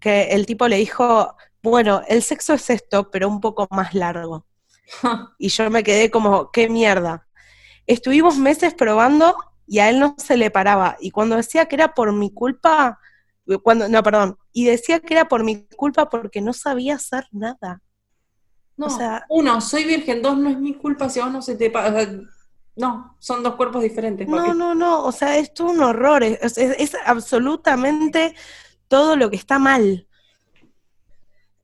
que 0.00 0.28
el 0.30 0.46
tipo 0.46 0.68
le 0.68 0.76
dijo, 0.76 1.36
bueno, 1.62 2.02
el 2.08 2.22
sexo 2.22 2.54
es 2.54 2.70
esto, 2.70 3.10
pero 3.10 3.28
un 3.28 3.40
poco 3.40 3.66
más 3.70 3.94
largo. 3.94 4.46
y 5.38 5.48
yo 5.48 5.70
me 5.70 5.82
quedé 5.82 6.10
como, 6.10 6.50
qué 6.50 6.68
mierda. 6.68 7.26
Estuvimos 7.86 8.38
meses 8.38 8.74
probando 8.74 9.36
y 9.66 9.78
a 9.80 9.90
él 9.90 9.98
no 9.98 10.14
se 10.18 10.36
le 10.36 10.50
paraba. 10.50 10.96
Y 11.00 11.10
cuando 11.10 11.36
decía 11.36 11.66
que 11.66 11.76
era 11.76 11.94
por 11.94 12.12
mi 12.12 12.32
culpa, 12.32 12.98
cuando, 13.62 13.88
no, 13.88 14.02
perdón, 14.02 14.38
y 14.52 14.66
decía 14.66 15.00
que 15.00 15.14
era 15.14 15.28
por 15.28 15.44
mi 15.44 15.66
culpa 15.68 16.08
porque 16.08 16.40
no 16.40 16.52
sabía 16.52 16.96
hacer 16.96 17.26
nada. 17.32 17.82
No, 18.76 18.86
o 18.86 18.90
sea, 18.90 19.24
uno, 19.28 19.60
soy 19.60 19.84
virgen, 19.84 20.22
dos, 20.22 20.38
no 20.38 20.50
es 20.50 20.58
mi 20.58 20.74
culpa 20.74 21.08
si 21.08 21.18
a 21.18 21.24
vos 21.24 21.32
no 21.32 21.42
se 21.42 21.56
te 21.56 21.70
pasa. 21.70 22.08
No, 22.78 23.16
son 23.18 23.42
dos 23.42 23.56
cuerpos 23.56 23.82
diferentes. 23.82 24.28
No, 24.28 24.54
no, 24.54 24.72
no, 24.72 25.04
o 25.04 25.10
sea, 25.10 25.36
es 25.36 25.50
un 25.58 25.80
horror, 25.82 26.22
es, 26.22 26.96
absolutamente 27.04 28.36
todo 28.86 29.16
lo 29.16 29.28
que 29.28 29.36
está 29.36 29.58
mal. 29.58 30.06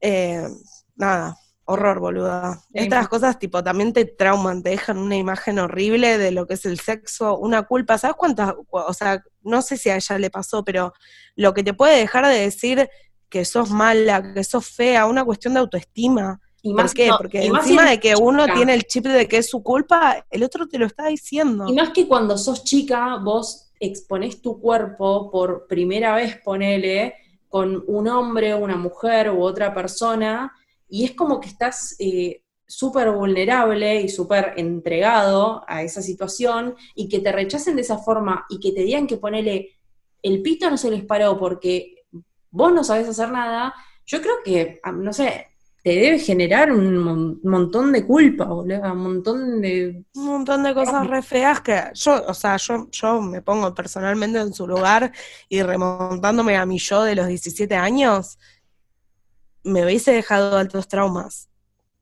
Eh, 0.00 0.48
nada, 0.96 1.36
horror, 1.66 2.00
boluda. 2.00 2.60
Estas 2.72 3.08
cosas, 3.08 3.38
tipo, 3.38 3.62
también 3.62 3.92
te 3.92 4.06
trauman, 4.06 4.64
te 4.64 4.70
dejan 4.70 4.98
una 4.98 5.16
imagen 5.16 5.60
horrible 5.60 6.18
de 6.18 6.32
lo 6.32 6.48
que 6.48 6.54
es 6.54 6.66
el 6.66 6.80
sexo, 6.80 7.38
una 7.38 7.62
culpa. 7.62 7.96
¿Sabes 7.96 8.16
cuántas? 8.16 8.52
O 8.70 8.92
sea, 8.92 9.22
no 9.42 9.62
sé 9.62 9.76
si 9.76 9.90
a 9.90 9.96
ella 9.96 10.18
le 10.18 10.30
pasó, 10.30 10.64
pero 10.64 10.94
lo 11.36 11.54
que 11.54 11.62
te 11.62 11.74
puede 11.74 11.96
dejar 11.96 12.26
de 12.26 12.40
decir 12.40 12.90
que 13.28 13.44
sos 13.44 13.70
mala, 13.70 14.34
que 14.34 14.42
sos 14.42 14.66
fea, 14.66 15.06
una 15.06 15.24
cuestión 15.24 15.54
de 15.54 15.60
autoestima. 15.60 16.40
Y 16.66 16.72
más, 16.72 16.92
¿Por 16.92 16.94
qué? 16.94 17.10
Porque 17.18 17.44
encima 17.44 17.90
de 17.90 18.00
que 18.00 18.16
uno 18.16 18.46
tiene 18.46 18.72
el 18.72 18.84
chip 18.84 19.04
de 19.04 19.28
que 19.28 19.36
es 19.36 19.50
su 19.50 19.62
culpa, 19.62 20.24
el 20.30 20.42
otro 20.42 20.66
te 20.66 20.78
lo 20.78 20.86
está 20.86 21.08
diciendo. 21.08 21.66
Y 21.68 21.74
más 21.74 21.90
que 21.90 22.08
cuando 22.08 22.38
sos 22.38 22.64
chica, 22.64 23.16
vos 23.16 23.70
exponés 23.78 24.40
tu 24.40 24.58
cuerpo 24.58 25.30
por 25.30 25.66
primera 25.66 26.14
vez, 26.14 26.40
ponele, 26.42 27.16
con 27.50 27.84
un 27.86 28.08
hombre, 28.08 28.54
una 28.54 28.78
mujer 28.78 29.30
u 29.30 29.42
otra 29.42 29.74
persona, 29.74 30.54
y 30.88 31.04
es 31.04 31.12
como 31.12 31.38
que 31.38 31.48
estás 31.48 31.96
eh, 31.98 32.42
súper 32.66 33.10
vulnerable 33.10 34.00
y 34.00 34.08
súper 34.08 34.54
entregado 34.56 35.64
a 35.68 35.82
esa 35.82 36.00
situación, 36.00 36.76
y 36.94 37.10
que 37.10 37.18
te 37.18 37.30
rechacen 37.30 37.76
de 37.76 37.82
esa 37.82 37.98
forma 37.98 38.46
y 38.48 38.58
que 38.58 38.72
te 38.72 38.80
digan 38.80 39.06
que 39.06 39.18
ponele, 39.18 39.76
el 40.22 40.40
pito 40.40 40.70
no 40.70 40.78
se 40.78 40.90
les 40.90 41.04
paró 41.04 41.38
porque 41.38 42.06
vos 42.50 42.72
no 42.72 42.82
sabés 42.84 43.06
hacer 43.06 43.30
nada, 43.30 43.74
yo 44.06 44.22
creo 44.22 44.36
que, 44.42 44.80
no 44.94 45.12
sé, 45.12 45.53
te 45.84 45.90
debe 45.90 46.18
generar 46.18 46.72
un 46.72 47.38
montón 47.42 47.92
de 47.92 48.06
culpa, 48.06 48.46
boludo, 48.46 48.90
un 48.90 49.02
montón 49.02 49.60
de... 49.60 50.02
Un 50.14 50.24
montón 50.24 50.62
de 50.62 50.72
cosas 50.72 51.06
re 51.06 51.20
feas 51.20 51.60
que 51.60 51.78
yo, 51.92 52.24
o 52.26 52.32
sea, 52.32 52.56
yo, 52.56 52.88
yo 52.90 53.20
me 53.20 53.42
pongo 53.42 53.74
personalmente 53.74 54.40
en 54.40 54.54
su 54.54 54.66
lugar 54.66 55.12
y 55.46 55.62
remontándome 55.62 56.56
a 56.56 56.64
mi 56.64 56.78
yo 56.78 57.02
de 57.02 57.14
los 57.14 57.26
17 57.26 57.76
años, 57.76 58.38
me 59.62 59.84
hubiese 59.84 60.12
dejado 60.12 60.56
altos 60.56 60.88
traumas. 60.88 61.50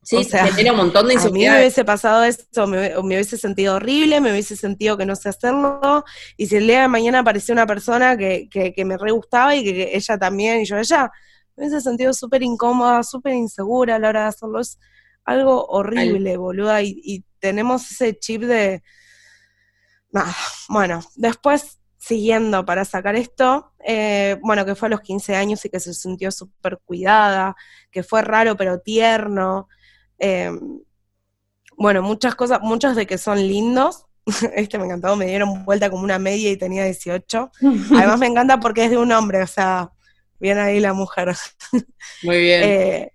Sí, 0.01 0.15
o 0.15 0.23
sea, 0.23 0.45
un 0.45 0.77
montón 0.77 1.09
de 1.09 1.15
A 1.15 1.29
mí 1.29 1.41
me 1.41 1.57
hubiese 1.57 1.83
pasado 1.83 2.23
esto, 2.23 2.65
me, 2.67 2.97
hubiese 2.97 3.37
sentido 3.37 3.75
horrible, 3.75 4.21
me 4.21 4.31
hubiese 4.31 4.55
sentido 4.55 4.97
que 4.97 5.05
no 5.05 5.17
sé 5.17 5.27
hacerlo, 5.27 6.05
y 6.37 6.47
si 6.47 6.55
el 6.55 6.67
día 6.67 6.83
de 6.83 6.87
mañana 6.87 7.19
apareció 7.19 7.51
una 7.51 7.67
persona 7.67 8.15
que, 8.15 8.47
que, 8.49 8.73
que 8.73 8.85
me 8.85 8.97
re 8.97 9.11
gustaba 9.11 9.53
y 9.57 9.65
que 9.65 9.91
ella 9.93 10.17
también, 10.17 10.61
y 10.61 10.65
yo 10.65 10.77
ella, 10.77 11.11
me 11.55 11.63
hubiese 11.63 11.81
sentido 11.81 12.13
súper 12.13 12.43
incómoda, 12.43 13.03
súper 13.03 13.33
insegura 13.33 13.95
a 13.95 13.99
la 13.99 14.09
hora 14.09 14.21
de 14.21 14.27
hacerlo. 14.27 14.59
Es 14.59 14.79
algo 15.25 15.65
horrible, 15.67 16.37
boluda, 16.37 16.81
y, 16.81 17.23
tenemos 17.39 17.91
ese 17.91 18.17
chip 18.17 18.43
de... 18.43 18.81
Nada, 20.11 20.33
bueno, 20.69 21.01
después 21.15 21.79
siguiendo 21.97 22.65
para 22.65 22.85
sacar 22.85 23.15
esto, 23.17 23.73
eh, 23.85 24.37
bueno, 24.41 24.65
que 24.65 24.75
fue 24.75 24.87
a 24.87 24.91
los 24.91 25.01
15 25.01 25.35
años 25.35 25.65
y 25.65 25.69
que 25.69 25.79
se 25.81 25.93
sintió 25.93 26.31
súper 26.31 26.79
cuidada, 26.85 27.55
que 27.91 28.03
fue 28.03 28.21
raro 28.21 28.55
pero 28.55 28.79
tierno. 28.79 29.67
Eh, 30.19 30.51
bueno, 31.77 32.01
muchas 32.01 32.35
cosas, 32.35 32.59
muchos 32.61 32.95
de 32.95 33.07
que 33.07 33.17
son 33.17 33.37
lindos. 33.39 34.05
Este 34.55 34.77
me 34.77 34.85
encantó, 34.85 35.15
me 35.15 35.25
dieron 35.25 35.65
vuelta 35.65 35.89
como 35.89 36.03
una 36.03 36.19
media 36.19 36.51
y 36.51 36.57
tenía 36.57 36.85
18. 36.85 37.51
Además 37.97 38.19
me 38.19 38.27
encanta 38.27 38.59
porque 38.59 38.85
es 38.85 38.91
de 38.91 38.97
un 38.97 39.11
hombre, 39.11 39.41
o 39.41 39.47
sea, 39.47 39.91
Bien 40.43 40.57
ahí 40.57 40.81
la 40.81 40.91
mujer. 40.91 41.33
Muy 42.21 42.37
bien. 42.37 42.63
Eh, 42.65 43.11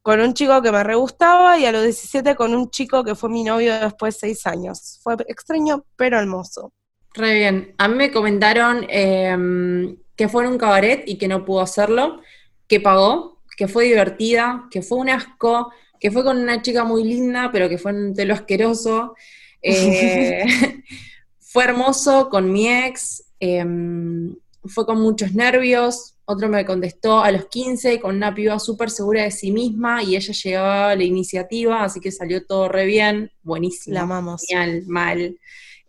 con 0.00 0.20
un 0.20 0.32
chico 0.32 0.62
que 0.62 0.72
me 0.72 0.82
re 0.82 0.94
gustaba 0.94 1.58
y 1.58 1.66
a 1.66 1.70
los 1.70 1.82
17 1.82 2.34
con 2.34 2.54
un 2.54 2.70
chico 2.70 3.04
que 3.04 3.14
fue 3.14 3.28
mi 3.28 3.44
novio 3.44 3.78
después 3.78 4.14
de 4.14 4.20
seis 4.20 4.46
años. 4.46 4.98
Fue 5.02 5.14
extraño, 5.28 5.84
pero 5.96 6.18
hermoso. 6.18 6.72
Re 7.12 7.34
bien. 7.34 7.74
A 7.76 7.88
mí 7.88 7.94
me 7.94 8.10
comentaron 8.10 8.86
em, 8.88 9.98
que 10.16 10.28
fue 10.30 10.44
en 10.44 10.52
un 10.52 10.58
cabaret 10.58 11.04
y 11.06 11.18
que 11.18 11.28
no 11.28 11.44
pudo 11.44 11.60
hacerlo, 11.60 12.22
que 12.66 12.80
pagó, 12.80 13.42
que 13.54 13.68
fue 13.68 13.84
divertida, 13.84 14.66
que 14.70 14.80
fue 14.80 14.96
un 14.96 15.10
asco, 15.10 15.70
que 16.00 16.10
fue 16.10 16.24
con 16.24 16.38
una 16.38 16.62
chica 16.62 16.84
muy 16.84 17.04
linda, 17.04 17.50
pero 17.52 17.68
que 17.68 17.76
fue 17.76 17.92
un 17.92 18.14
telo 18.14 18.32
asqueroso. 18.32 19.14
Eh, 19.60 20.42
fue 21.38 21.64
hermoso 21.64 22.30
con 22.30 22.50
mi 22.50 22.66
ex, 22.66 23.24
em, 23.40 24.34
fue 24.64 24.86
con 24.86 25.00
muchos 25.00 25.34
nervios, 25.34 26.14
otro 26.24 26.48
me 26.48 26.64
contestó 26.64 27.20
a 27.20 27.32
los 27.32 27.46
15 27.46 28.00
con 28.00 28.16
una 28.16 28.34
piba 28.34 28.58
súper 28.58 28.90
segura 28.90 29.24
de 29.24 29.30
sí 29.30 29.50
misma 29.50 30.02
y 30.02 30.16
ella 30.16 30.32
llevaba 30.32 30.94
la 30.94 31.04
iniciativa, 31.04 31.82
así 31.82 32.00
que 32.00 32.12
salió 32.12 32.46
todo 32.46 32.68
re 32.68 32.86
bien, 32.86 33.32
buenísimo. 33.42 33.94
La 33.94 34.02
amamos. 34.02 34.44
Genial, 34.46 34.84
mal. 34.86 35.38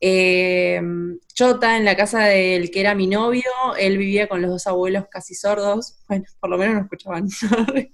Eh, 0.01 0.81
Chota 1.33 1.77
en 1.77 1.85
la 1.85 1.95
casa 1.95 2.25
del 2.25 2.71
que 2.71 2.81
era 2.81 2.95
mi 2.95 3.07
novio, 3.07 3.43
él 3.77 3.97
vivía 3.97 4.27
con 4.27 4.41
los 4.41 4.51
dos 4.51 4.67
abuelos 4.67 5.05
casi 5.09 5.35
sordos, 5.35 5.99
bueno, 6.07 6.25
por 6.39 6.49
lo 6.49 6.57
menos 6.57 6.75
no 6.75 6.81
escuchaban. 6.81 7.27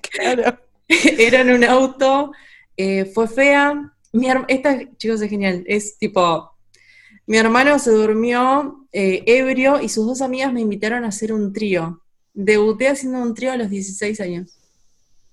claro. 0.00 0.58
Era 1.18 1.42
en 1.42 1.50
un 1.50 1.64
auto, 1.64 2.32
eh, 2.76 3.04
fue 3.04 3.28
fea. 3.28 3.94
Mi 4.12 4.26
esta, 4.48 4.80
chicos, 4.96 5.20
es 5.20 5.30
genial, 5.30 5.62
es 5.68 5.96
tipo, 5.98 6.50
mi 7.26 7.36
hermano 7.36 7.78
se 7.78 7.92
durmió 7.92 8.79
eh, 8.92 9.22
ebrio 9.26 9.80
y 9.80 9.88
sus 9.88 10.06
dos 10.06 10.20
amigas 10.20 10.52
me 10.52 10.60
invitaron 10.60 11.04
a 11.04 11.08
hacer 11.08 11.32
un 11.32 11.52
trío. 11.52 12.02
Debuté 12.32 12.88
haciendo 12.88 13.20
un 13.22 13.34
trío 13.34 13.52
a 13.52 13.56
los 13.56 13.70
16 13.70 14.20
años. 14.20 14.58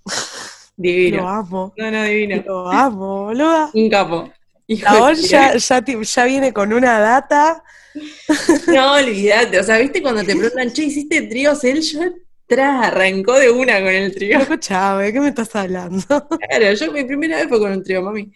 Divino. 0.77 1.23
Lo 1.23 1.27
amo. 1.27 1.73
No, 1.75 1.89
no, 1.89 2.03
divino. 2.03 2.43
Lo 2.45 2.69
amo, 2.69 3.23
boluda. 3.25 3.71
Un 3.73 3.89
capo. 3.89 4.31
La 4.67 5.13
ya, 5.13 5.55
ya, 5.55 6.25
viene 6.25 6.53
con 6.53 6.71
una 6.71 6.99
data. 6.99 7.63
No, 8.67 8.93
olvídate. 8.93 9.59
O 9.59 9.63
sea, 9.63 9.79
¿viste 9.79 10.03
cuando 10.03 10.23
te 10.23 10.35
preguntan, 10.35 10.71
che, 10.71 10.83
¿hiciste 10.83 11.23
tríos? 11.23 11.63
Él 11.63 11.81
ya 11.81 12.11
tras 12.45 12.85
arrancó 12.85 13.33
de 13.33 13.49
una 13.49 13.79
con 13.79 13.89
el 13.89 14.13
trío. 14.13 14.37
Escuchame, 14.37 15.11
¿qué 15.11 15.19
me 15.19 15.29
estás 15.29 15.55
hablando? 15.55 16.05
Claro, 16.05 16.73
yo 16.73 16.91
mi 16.91 17.03
primera 17.05 17.37
vez 17.37 17.47
fue 17.47 17.59
con 17.59 17.71
un 17.71 17.83
trío, 17.83 18.03
mami. 18.03 18.31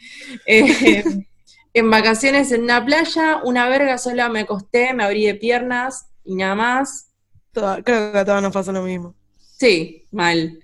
Eh, 0.47 1.03
en 1.73 1.89
vacaciones 1.89 2.51
en 2.51 2.63
una 2.63 2.83
playa, 2.85 3.41
una 3.43 3.69
verga 3.69 3.97
sola 3.97 4.29
me 4.29 4.41
acosté, 4.41 4.93
me 4.93 5.03
abrí 5.03 5.25
de 5.25 5.35
piernas 5.35 6.07
y 6.23 6.35
nada 6.35 6.55
más. 6.55 7.11
creo 7.53 7.83
que 7.83 8.17
a 8.17 8.25
todas 8.25 8.41
nos 8.41 8.53
pasa 8.53 8.71
lo 8.71 8.83
mismo. 8.83 9.15
Sí, 9.57 10.07
mal. 10.11 10.59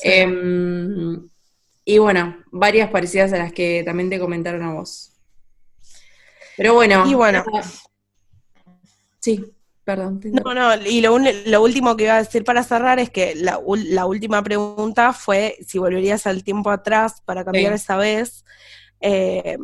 Em, 0.00 1.28
y 1.84 1.98
bueno, 1.98 2.36
varias 2.50 2.90
parecidas 2.90 3.32
a 3.32 3.38
las 3.38 3.52
que 3.52 3.82
también 3.84 4.10
te 4.10 4.18
comentaron 4.18 4.62
a 4.62 4.74
vos. 4.74 5.12
Pero 6.56 6.74
bueno. 6.74 7.04
Y 7.06 7.14
bueno. 7.14 7.44
Sí, 9.20 9.54
perdón. 9.84 10.20
No, 10.24 10.52
no, 10.52 10.74
y 10.84 11.00
lo, 11.00 11.14
último 11.62 11.96
que 11.96 12.04
iba 12.04 12.16
a 12.16 12.22
decir 12.22 12.44
para 12.44 12.62
cerrar 12.62 12.98
es 12.98 13.08
que 13.08 13.34
la, 13.34 13.58
última 13.58 14.42
pregunta 14.42 15.12
fue 15.12 15.56
si 15.66 15.78
volverías 15.78 16.26
al 16.26 16.44
tiempo 16.44 16.70
atrás 16.70 17.22
para 17.24 17.44
cambiar 17.44 17.72
esa 17.72 17.96
vez. 17.96 18.44
Eh, 19.00 19.58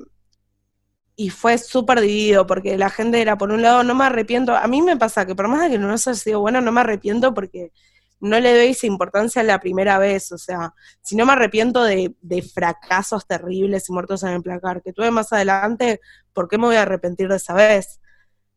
y 1.20 1.28
fue 1.28 1.58
súper 1.58 2.00
dividido 2.00 2.46
porque 2.46 2.78
la 2.78 2.88
gente 2.88 3.20
era, 3.20 3.36
por 3.36 3.50
un 3.52 3.60
lado, 3.60 3.84
no 3.84 3.94
me 3.94 4.06
arrepiento. 4.06 4.56
A 4.56 4.66
mí 4.68 4.80
me 4.80 4.96
pasa 4.96 5.26
que 5.26 5.34
por 5.34 5.48
más 5.48 5.60
de 5.60 5.72
que 5.72 5.78
no 5.78 5.92
haya 5.92 6.14
sido 6.14 6.40
bueno, 6.40 6.62
no 6.62 6.72
me 6.72 6.80
arrepiento 6.80 7.34
porque 7.34 7.72
no 8.20 8.40
le 8.40 8.56
doy 8.56 8.68
esa 8.68 8.86
importancia 8.86 9.42
la 9.42 9.60
primera 9.60 9.98
vez. 9.98 10.32
O 10.32 10.38
sea, 10.38 10.72
si 11.02 11.16
no 11.16 11.26
me 11.26 11.34
arrepiento 11.34 11.84
de, 11.84 12.14
de 12.22 12.40
fracasos 12.40 13.26
terribles 13.26 13.90
y 13.90 13.92
muertos 13.92 14.22
en 14.22 14.30
el 14.30 14.42
placar 14.42 14.80
que 14.80 14.94
tuve 14.94 15.10
más 15.10 15.30
adelante, 15.34 16.00
¿por 16.32 16.48
qué 16.48 16.56
me 16.56 16.68
voy 16.68 16.76
a 16.76 16.82
arrepentir 16.82 17.28
de 17.28 17.36
esa 17.36 17.52
vez? 17.52 18.00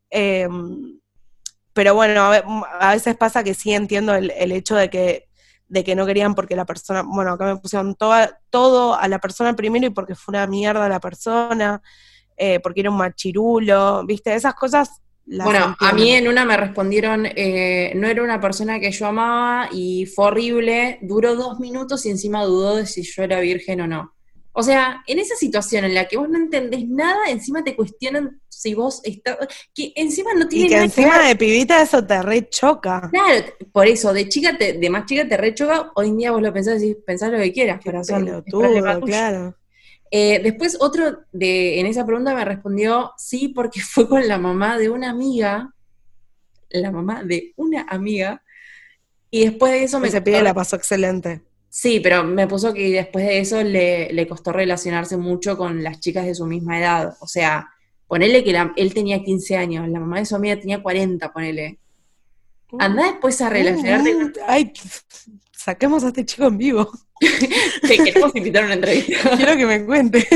Em, 0.08 0.98
pero 1.74 1.94
bueno, 1.94 2.32
a, 2.80 2.92
veces 2.94 3.14
pasa 3.14 3.44
que 3.44 3.52
sí 3.52 3.74
entiendo 3.74 4.14
el, 4.14 4.30
hecho 4.52 4.74
de 4.74 4.88
que, 4.88 5.28
de 5.68 5.84
que 5.84 5.94
no 5.94 6.06
querían 6.06 6.34
porque 6.34 6.56
la 6.56 6.64
persona, 6.64 7.02
bueno, 7.02 7.32
acá 7.32 7.44
me 7.44 7.56
pusieron 7.58 7.94
todo 7.94 8.94
a 8.94 9.06
la 9.08 9.18
persona 9.18 9.54
primero 9.54 9.86
y 9.86 9.90
porque 9.90 10.14
fue 10.14 10.32
una 10.32 10.46
mierda 10.46 10.88
la 10.88 11.00
persona, 11.00 11.82
eh, 12.36 12.60
porque 12.60 12.80
era 12.80 12.90
un 12.90 12.96
machirulo, 12.96 14.04
¿viste? 14.06 14.34
Esas 14.34 14.54
cosas 14.54 15.02
bueno, 15.26 15.74
a 15.78 15.92
mí 15.92 16.10
en 16.12 16.28
una 16.28 16.44
me 16.44 16.56
respondieron, 16.56 17.26
eh, 17.26 17.92
no 17.96 18.08
era 18.08 18.22
una 18.22 18.40
persona 18.40 18.78
que 18.78 18.90
yo 18.90 19.06
amaba 19.06 19.68
y 19.72 20.06
fue 20.06 20.26
horrible, 20.26 20.98
duró 21.00 21.34
dos 21.34 21.60
minutos 21.60 22.04
y 22.04 22.10
encima 22.10 22.44
dudó 22.44 22.76
de 22.76 22.86
si 22.86 23.02
yo 23.02 23.22
era 23.22 23.40
virgen 23.40 23.80
o 23.80 23.86
no. 23.86 24.14
O 24.52 24.62
sea, 24.62 25.02
en 25.06 25.18
esa 25.18 25.34
situación 25.34 25.84
en 25.84 25.94
la 25.94 26.06
que 26.06 26.16
vos 26.16 26.28
no 26.28 26.38
entendés 26.38 26.86
nada, 26.86 27.28
encima 27.28 27.64
te 27.64 27.74
cuestionan 27.74 28.40
si 28.48 28.74
vos 28.74 29.00
estás. 29.02 29.36
que 29.74 29.92
encima 29.96 30.32
no 30.34 30.46
tiene 30.46 30.66
y 30.66 30.68
que 30.68 30.76
encima 30.76 31.26
de 31.26 31.34
pibita 31.34 31.82
eso 31.82 32.06
te 32.06 32.22
rechoca. 32.22 33.08
Claro, 33.10 33.46
por 33.72 33.86
eso, 33.88 34.12
de 34.12 34.28
chica 34.28 34.52
de 34.52 34.90
más 34.90 35.06
chica 35.06 35.26
te 35.26 35.36
rechoca, 35.36 35.90
hoy 35.96 36.08
en 36.08 36.18
día 36.18 36.30
vos 36.30 36.42
lo 36.42 36.52
pensás 36.52 36.82
y 36.82 36.94
pensás 36.94 37.32
lo 37.32 37.38
que 37.38 37.52
quieras, 37.52 37.80
pero 37.82 38.02
claro. 39.00 39.56
Eh, 40.16 40.38
después 40.44 40.76
otro 40.78 41.24
de, 41.32 41.80
en 41.80 41.86
esa 41.86 42.06
pregunta 42.06 42.36
me 42.36 42.44
respondió, 42.44 43.10
sí, 43.16 43.48
porque 43.48 43.80
fue 43.80 44.08
con 44.08 44.28
la 44.28 44.38
mamá 44.38 44.78
de 44.78 44.88
una 44.88 45.10
amiga, 45.10 45.74
la 46.70 46.92
mamá 46.92 47.24
de 47.24 47.52
una 47.56 47.84
amiga, 47.88 48.40
y 49.28 49.46
después 49.46 49.72
de 49.72 49.82
eso 49.82 49.98
me... 49.98 50.08
Se 50.12 50.22
pide 50.22 50.40
la 50.40 50.54
pasó 50.54 50.76
excelente. 50.76 51.42
Sí, 51.68 51.98
pero 51.98 52.22
me 52.22 52.46
puso 52.46 52.72
que 52.72 52.92
después 52.92 53.26
de 53.26 53.40
eso 53.40 53.60
le, 53.64 54.26
costó 54.28 54.52
relacionarse 54.52 55.16
mucho 55.16 55.58
con 55.58 55.82
las 55.82 55.98
chicas 55.98 56.26
de 56.26 56.36
su 56.36 56.46
misma 56.46 56.78
edad. 56.78 57.16
O 57.18 57.26
sea, 57.26 57.68
ponele 58.06 58.44
que 58.44 58.56
él 58.76 58.94
tenía 58.94 59.24
15 59.24 59.56
años, 59.56 59.88
la 59.88 59.98
mamá 59.98 60.20
de 60.20 60.26
su 60.26 60.36
amiga 60.36 60.60
tenía 60.60 60.80
40, 60.80 61.32
ponele. 61.32 61.80
Anda 62.80 63.04
después 63.04 63.40
a 63.40 63.48
relacionarte. 63.48 64.40
ay, 64.46 64.72
saquemos 65.52 66.04
a 66.04 66.08
este 66.08 66.24
chico 66.24 66.46
en 66.46 66.58
vivo. 66.58 66.90
Te 67.88 67.96
queremos 67.96 68.34
invitar 68.34 68.64
a 68.64 68.66
una 68.66 68.74
entrevista. 68.74 69.30
Quiero 69.36 69.56
que 69.56 69.66
me 69.66 69.84
cuente. 69.84 70.28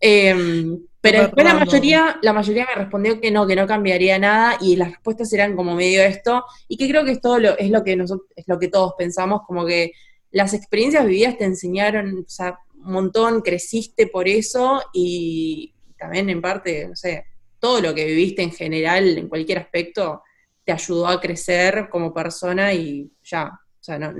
Em, 0.00 0.78
pero 1.00 1.22
después 1.22 1.44
la 1.44 1.54
mayoría, 1.54 2.18
la 2.22 2.32
mayoría 2.32 2.66
me 2.66 2.82
respondió 2.82 3.20
que 3.20 3.30
no, 3.30 3.46
que 3.46 3.56
no 3.56 3.66
cambiaría 3.66 4.18
nada, 4.18 4.58
y 4.60 4.76
las 4.76 4.90
respuestas 4.90 5.32
eran 5.32 5.56
como 5.56 5.74
medio 5.74 6.02
esto, 6.02 6.44
y 6.68 6.76
que 6.76 6.88
creo 6.88 7.04
que 7.04 7.12
esto 7.12 7.38
lo, 7.38 7.56
es 7.58 7.70
lo 7.70 7.82
que 7.84 7.96
nosotros, 7.96 8.28
es 8.36 8.44
lo 8.48 8.58
que 8.58 8.68
todos 8.68 8.94
pensamos, 8.98 9.42
como 9.46 9.64
que 9.64 9.92
las 10.30 10.52
experiencias 10.52 11.06
vividas 11.06 11.38
te 11.38 11.44
enseñaron, 11.44 12.24
o 12.26 12.28
sea, 12.28 12.58
un 12.74 12.92
montón, 12.92 13.40
creciste 13.40 14.06
por 14.08 14.28
eso, 14.28 14.82
y 14.92 15.74
también 15.96 16.28
en 16.28 16.42
parte, 16.42 16.88
no 16.88 16.96
sé, 16.96 17.24
todo 17.58 17.80
lo 17.80 17.94
que 17.94 18.04
viviste 18.04 18.42
en 18.42 18.52
general, 18.52 19.16
en 19.16 19.28
cualquier 19.28 19.58
aspecto, 19.58 20.22
te 20.64 20.72
ayudó 20.72 21.06
a 21.06 21.20
crecer 21.20 21.88
como 21.90 22.12
persona 22.12 22.72
y 22.72 23.10
ya. 23.22 23.46
O 23.46 23.84
sea, 23.84 23.98
no, 23.98 24.14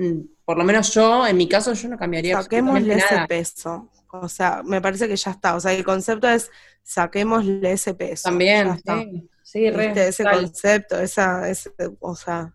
por 0.45 0.59
lo 0.59 0.65
menos 0.65 0.93
yo, 0.93 1.27
en 1.27 1.37
mi 1.37 1.49
caso, 1.49 1.73
yo 1.73 1.89
no 1.89 1.97
cambiaría 1.97 2.41
Saquémosle 2.43 2.95
ese 2.95 3.27
peso. 3.27 3.91
O 4.13 4.29
sea, 4.29 4.63
me 4.63 4.81
parece 4.81 5.09
que 5.09 5.17
ya 5.17 5.31
está. 5.31 5.55
O 5.57 5.61
sea, 5.61 5.73
el 5.73 5.85
concepto 5.85 6.29
es 6.29 6.51
saquémosle 6.83 7.73
ese 7.73 7.95
peso. 7.95 8.29
También, 8.29 8.79
sí. 8.85 9.29
Sí, 9.43 9.67
ese 9.67 10.25
concepto, 10.25 10.99
esa, 10.99 11.49
ese, 11.49 11.71
o 12.01 12.17
sea, 12.17 12.53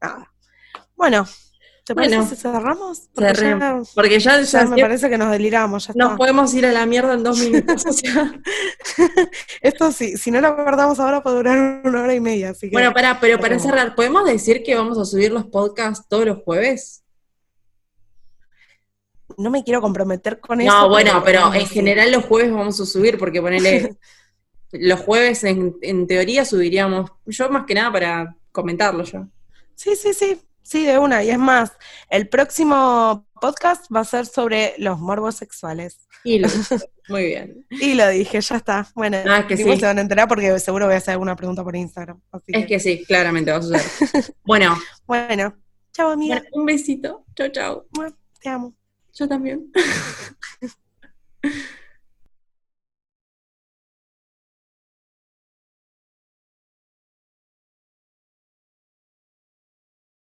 nada. 0.00 0.32
Bueno, 0.94 1.26
¿Te 1.84 1.96
parece 1.96 2.22
si 2.22 2.36
cerramos? 2.36 3.10
Porque 3.12 3.34
ya, 3.34 3.82
porque 3.94 4.20
ya, 4.20 4.66
me 4.66 4.80
parece 4.80 5.10
que 5.10 5.18
nos 5.18 5.32
deliramos. 5.32 5.88
Ya 5.88 5.94
nos 5.96 6.16
podemos 6.16 6.54
ir 6.54 6.64
a 6.66 6.72
la 6.72 6.86
mierda 6.86 7.14
en 7.14 7.24
dos 7.24 7.40
minutos. 7.40 7.84
Esto 9.60 9.90
sí, 9.90 10.16
si 10.16 10.30
no 10.30 10.40
lo 10.40 10.54
guardamos 10.54 11.00
ahora 11.00 11.24
puede 11.24 11.36
durar 11.36 11.82
una 11.84 12.02
hora 12.02 12.14
y 12.14 12.20
media. 12.20 12.50
Así 12.50 12.70
bueno, 12.70 12.92
para, 12.92 13.18
pero 13.18 13.40
para 13.40 13.58
cerrar, 13.58 13.96
¿podemos 13.96 14.24
decir 14.24 14.62
que 14.62 14.76
vamos 14.76 14.96
a 14.96 15.04
subir 15.04 15.32
los 15.32 15.46
podcasts 15.46 16.06
todos 16.08 16.24
los 16.24 16.38
jueves? 16.44 17.02
No 19.36 19.50
me 19.50 19.64
quiero 19.64 19.80
comprometer 19.80 20.38
con 20.38 20.60
eso. 20.60 20.72
No, 20.72 20.88
bueno, 20.88 21.20
pero 21.24 21.52
en 21.52 21.66
general 21.66 22.12
los 22.12 22.24
jueves 22.26 22.52
vamos 22.52 22.80
a 22.80 22.86
subir, 22.86 23.18
porque 23.18 23.42
ponele. 23.42 23.96
los 24.70 25.00
jueves 25.00 25.42
en, 25.42 25.76
en 25.82 26.06
teoría 26.06 26.44
subiríamos. 26.44 27.10
Yo 27.26 27.50
más 27.50 27.66
que 27.66 27.74
nada 27.74 27.90
para 27.90 28.36
comentarlo 28.52 29.02
yo. 29.02 29.26
Sí, 29.74 29.96
sí, 29.96 30.14
sí, 30.14 30.40
Sí, 30.62 30.84
de 30.86 30.98
una. 30.98 31.22
Y 31.24 31.30
es 31.30 31.38
más, 31.38 31.72
el 32.08 32.28
próximo 32.28 33.26
podcast 33.40 33.86
va 33.94 34.00
a 34.00 34.04
ser 34.04 34.26
sobre 34.26 34.74
los 34.78 34.98
morbos 34.98 35.34
sexuales. 35.34 36.06
Y 36.24 36.38
lo 36.38 36.48
muy 37.08 37.24
bien. 37.24 37.66
Y 37.70 37.94
lo 37.94 38.08
dije, 38.08 38.40
ya 38.40 38.56
está. 38.56 38.88
Bueno, 38.94 39.18
ah, 39.28 39.46
que 39.46 39.56
sí. 39.56 39.64
se 39.64 39.86
van 39.86 39.98
a 39.98 40.00
enterar 40.00 40.28
porque 40.28 40.58
seguro 40.60 40.86
voy 40.86 40.94
a 40.94 40.98
hacer 40.98 41.12
alguna 41.12 41.36
pregunta 41.36 41.64
por 41.64 41.74
Instagram. 41.74 42.20
es 42.46 42.66
que... 42.66 42.80
sí, 42.80 43.04
claramente 43.04 43.50
va 43.50 43.58
a 43.58 43.62
suceder. 43.62 44.34
bueno. 44.44 44.78
Bueno, 45.06 45.56
chao 45.92 46.10
amiga. 46.10 46.42
un 46.52 46.64
besito. 46.64 47.24
Chao, 47.34 47.48
chao. 47.48 47.86
te 48.40 48.48
amo. 48.48 48.74
Yo 49.14 49.28
también. 49.28 49.70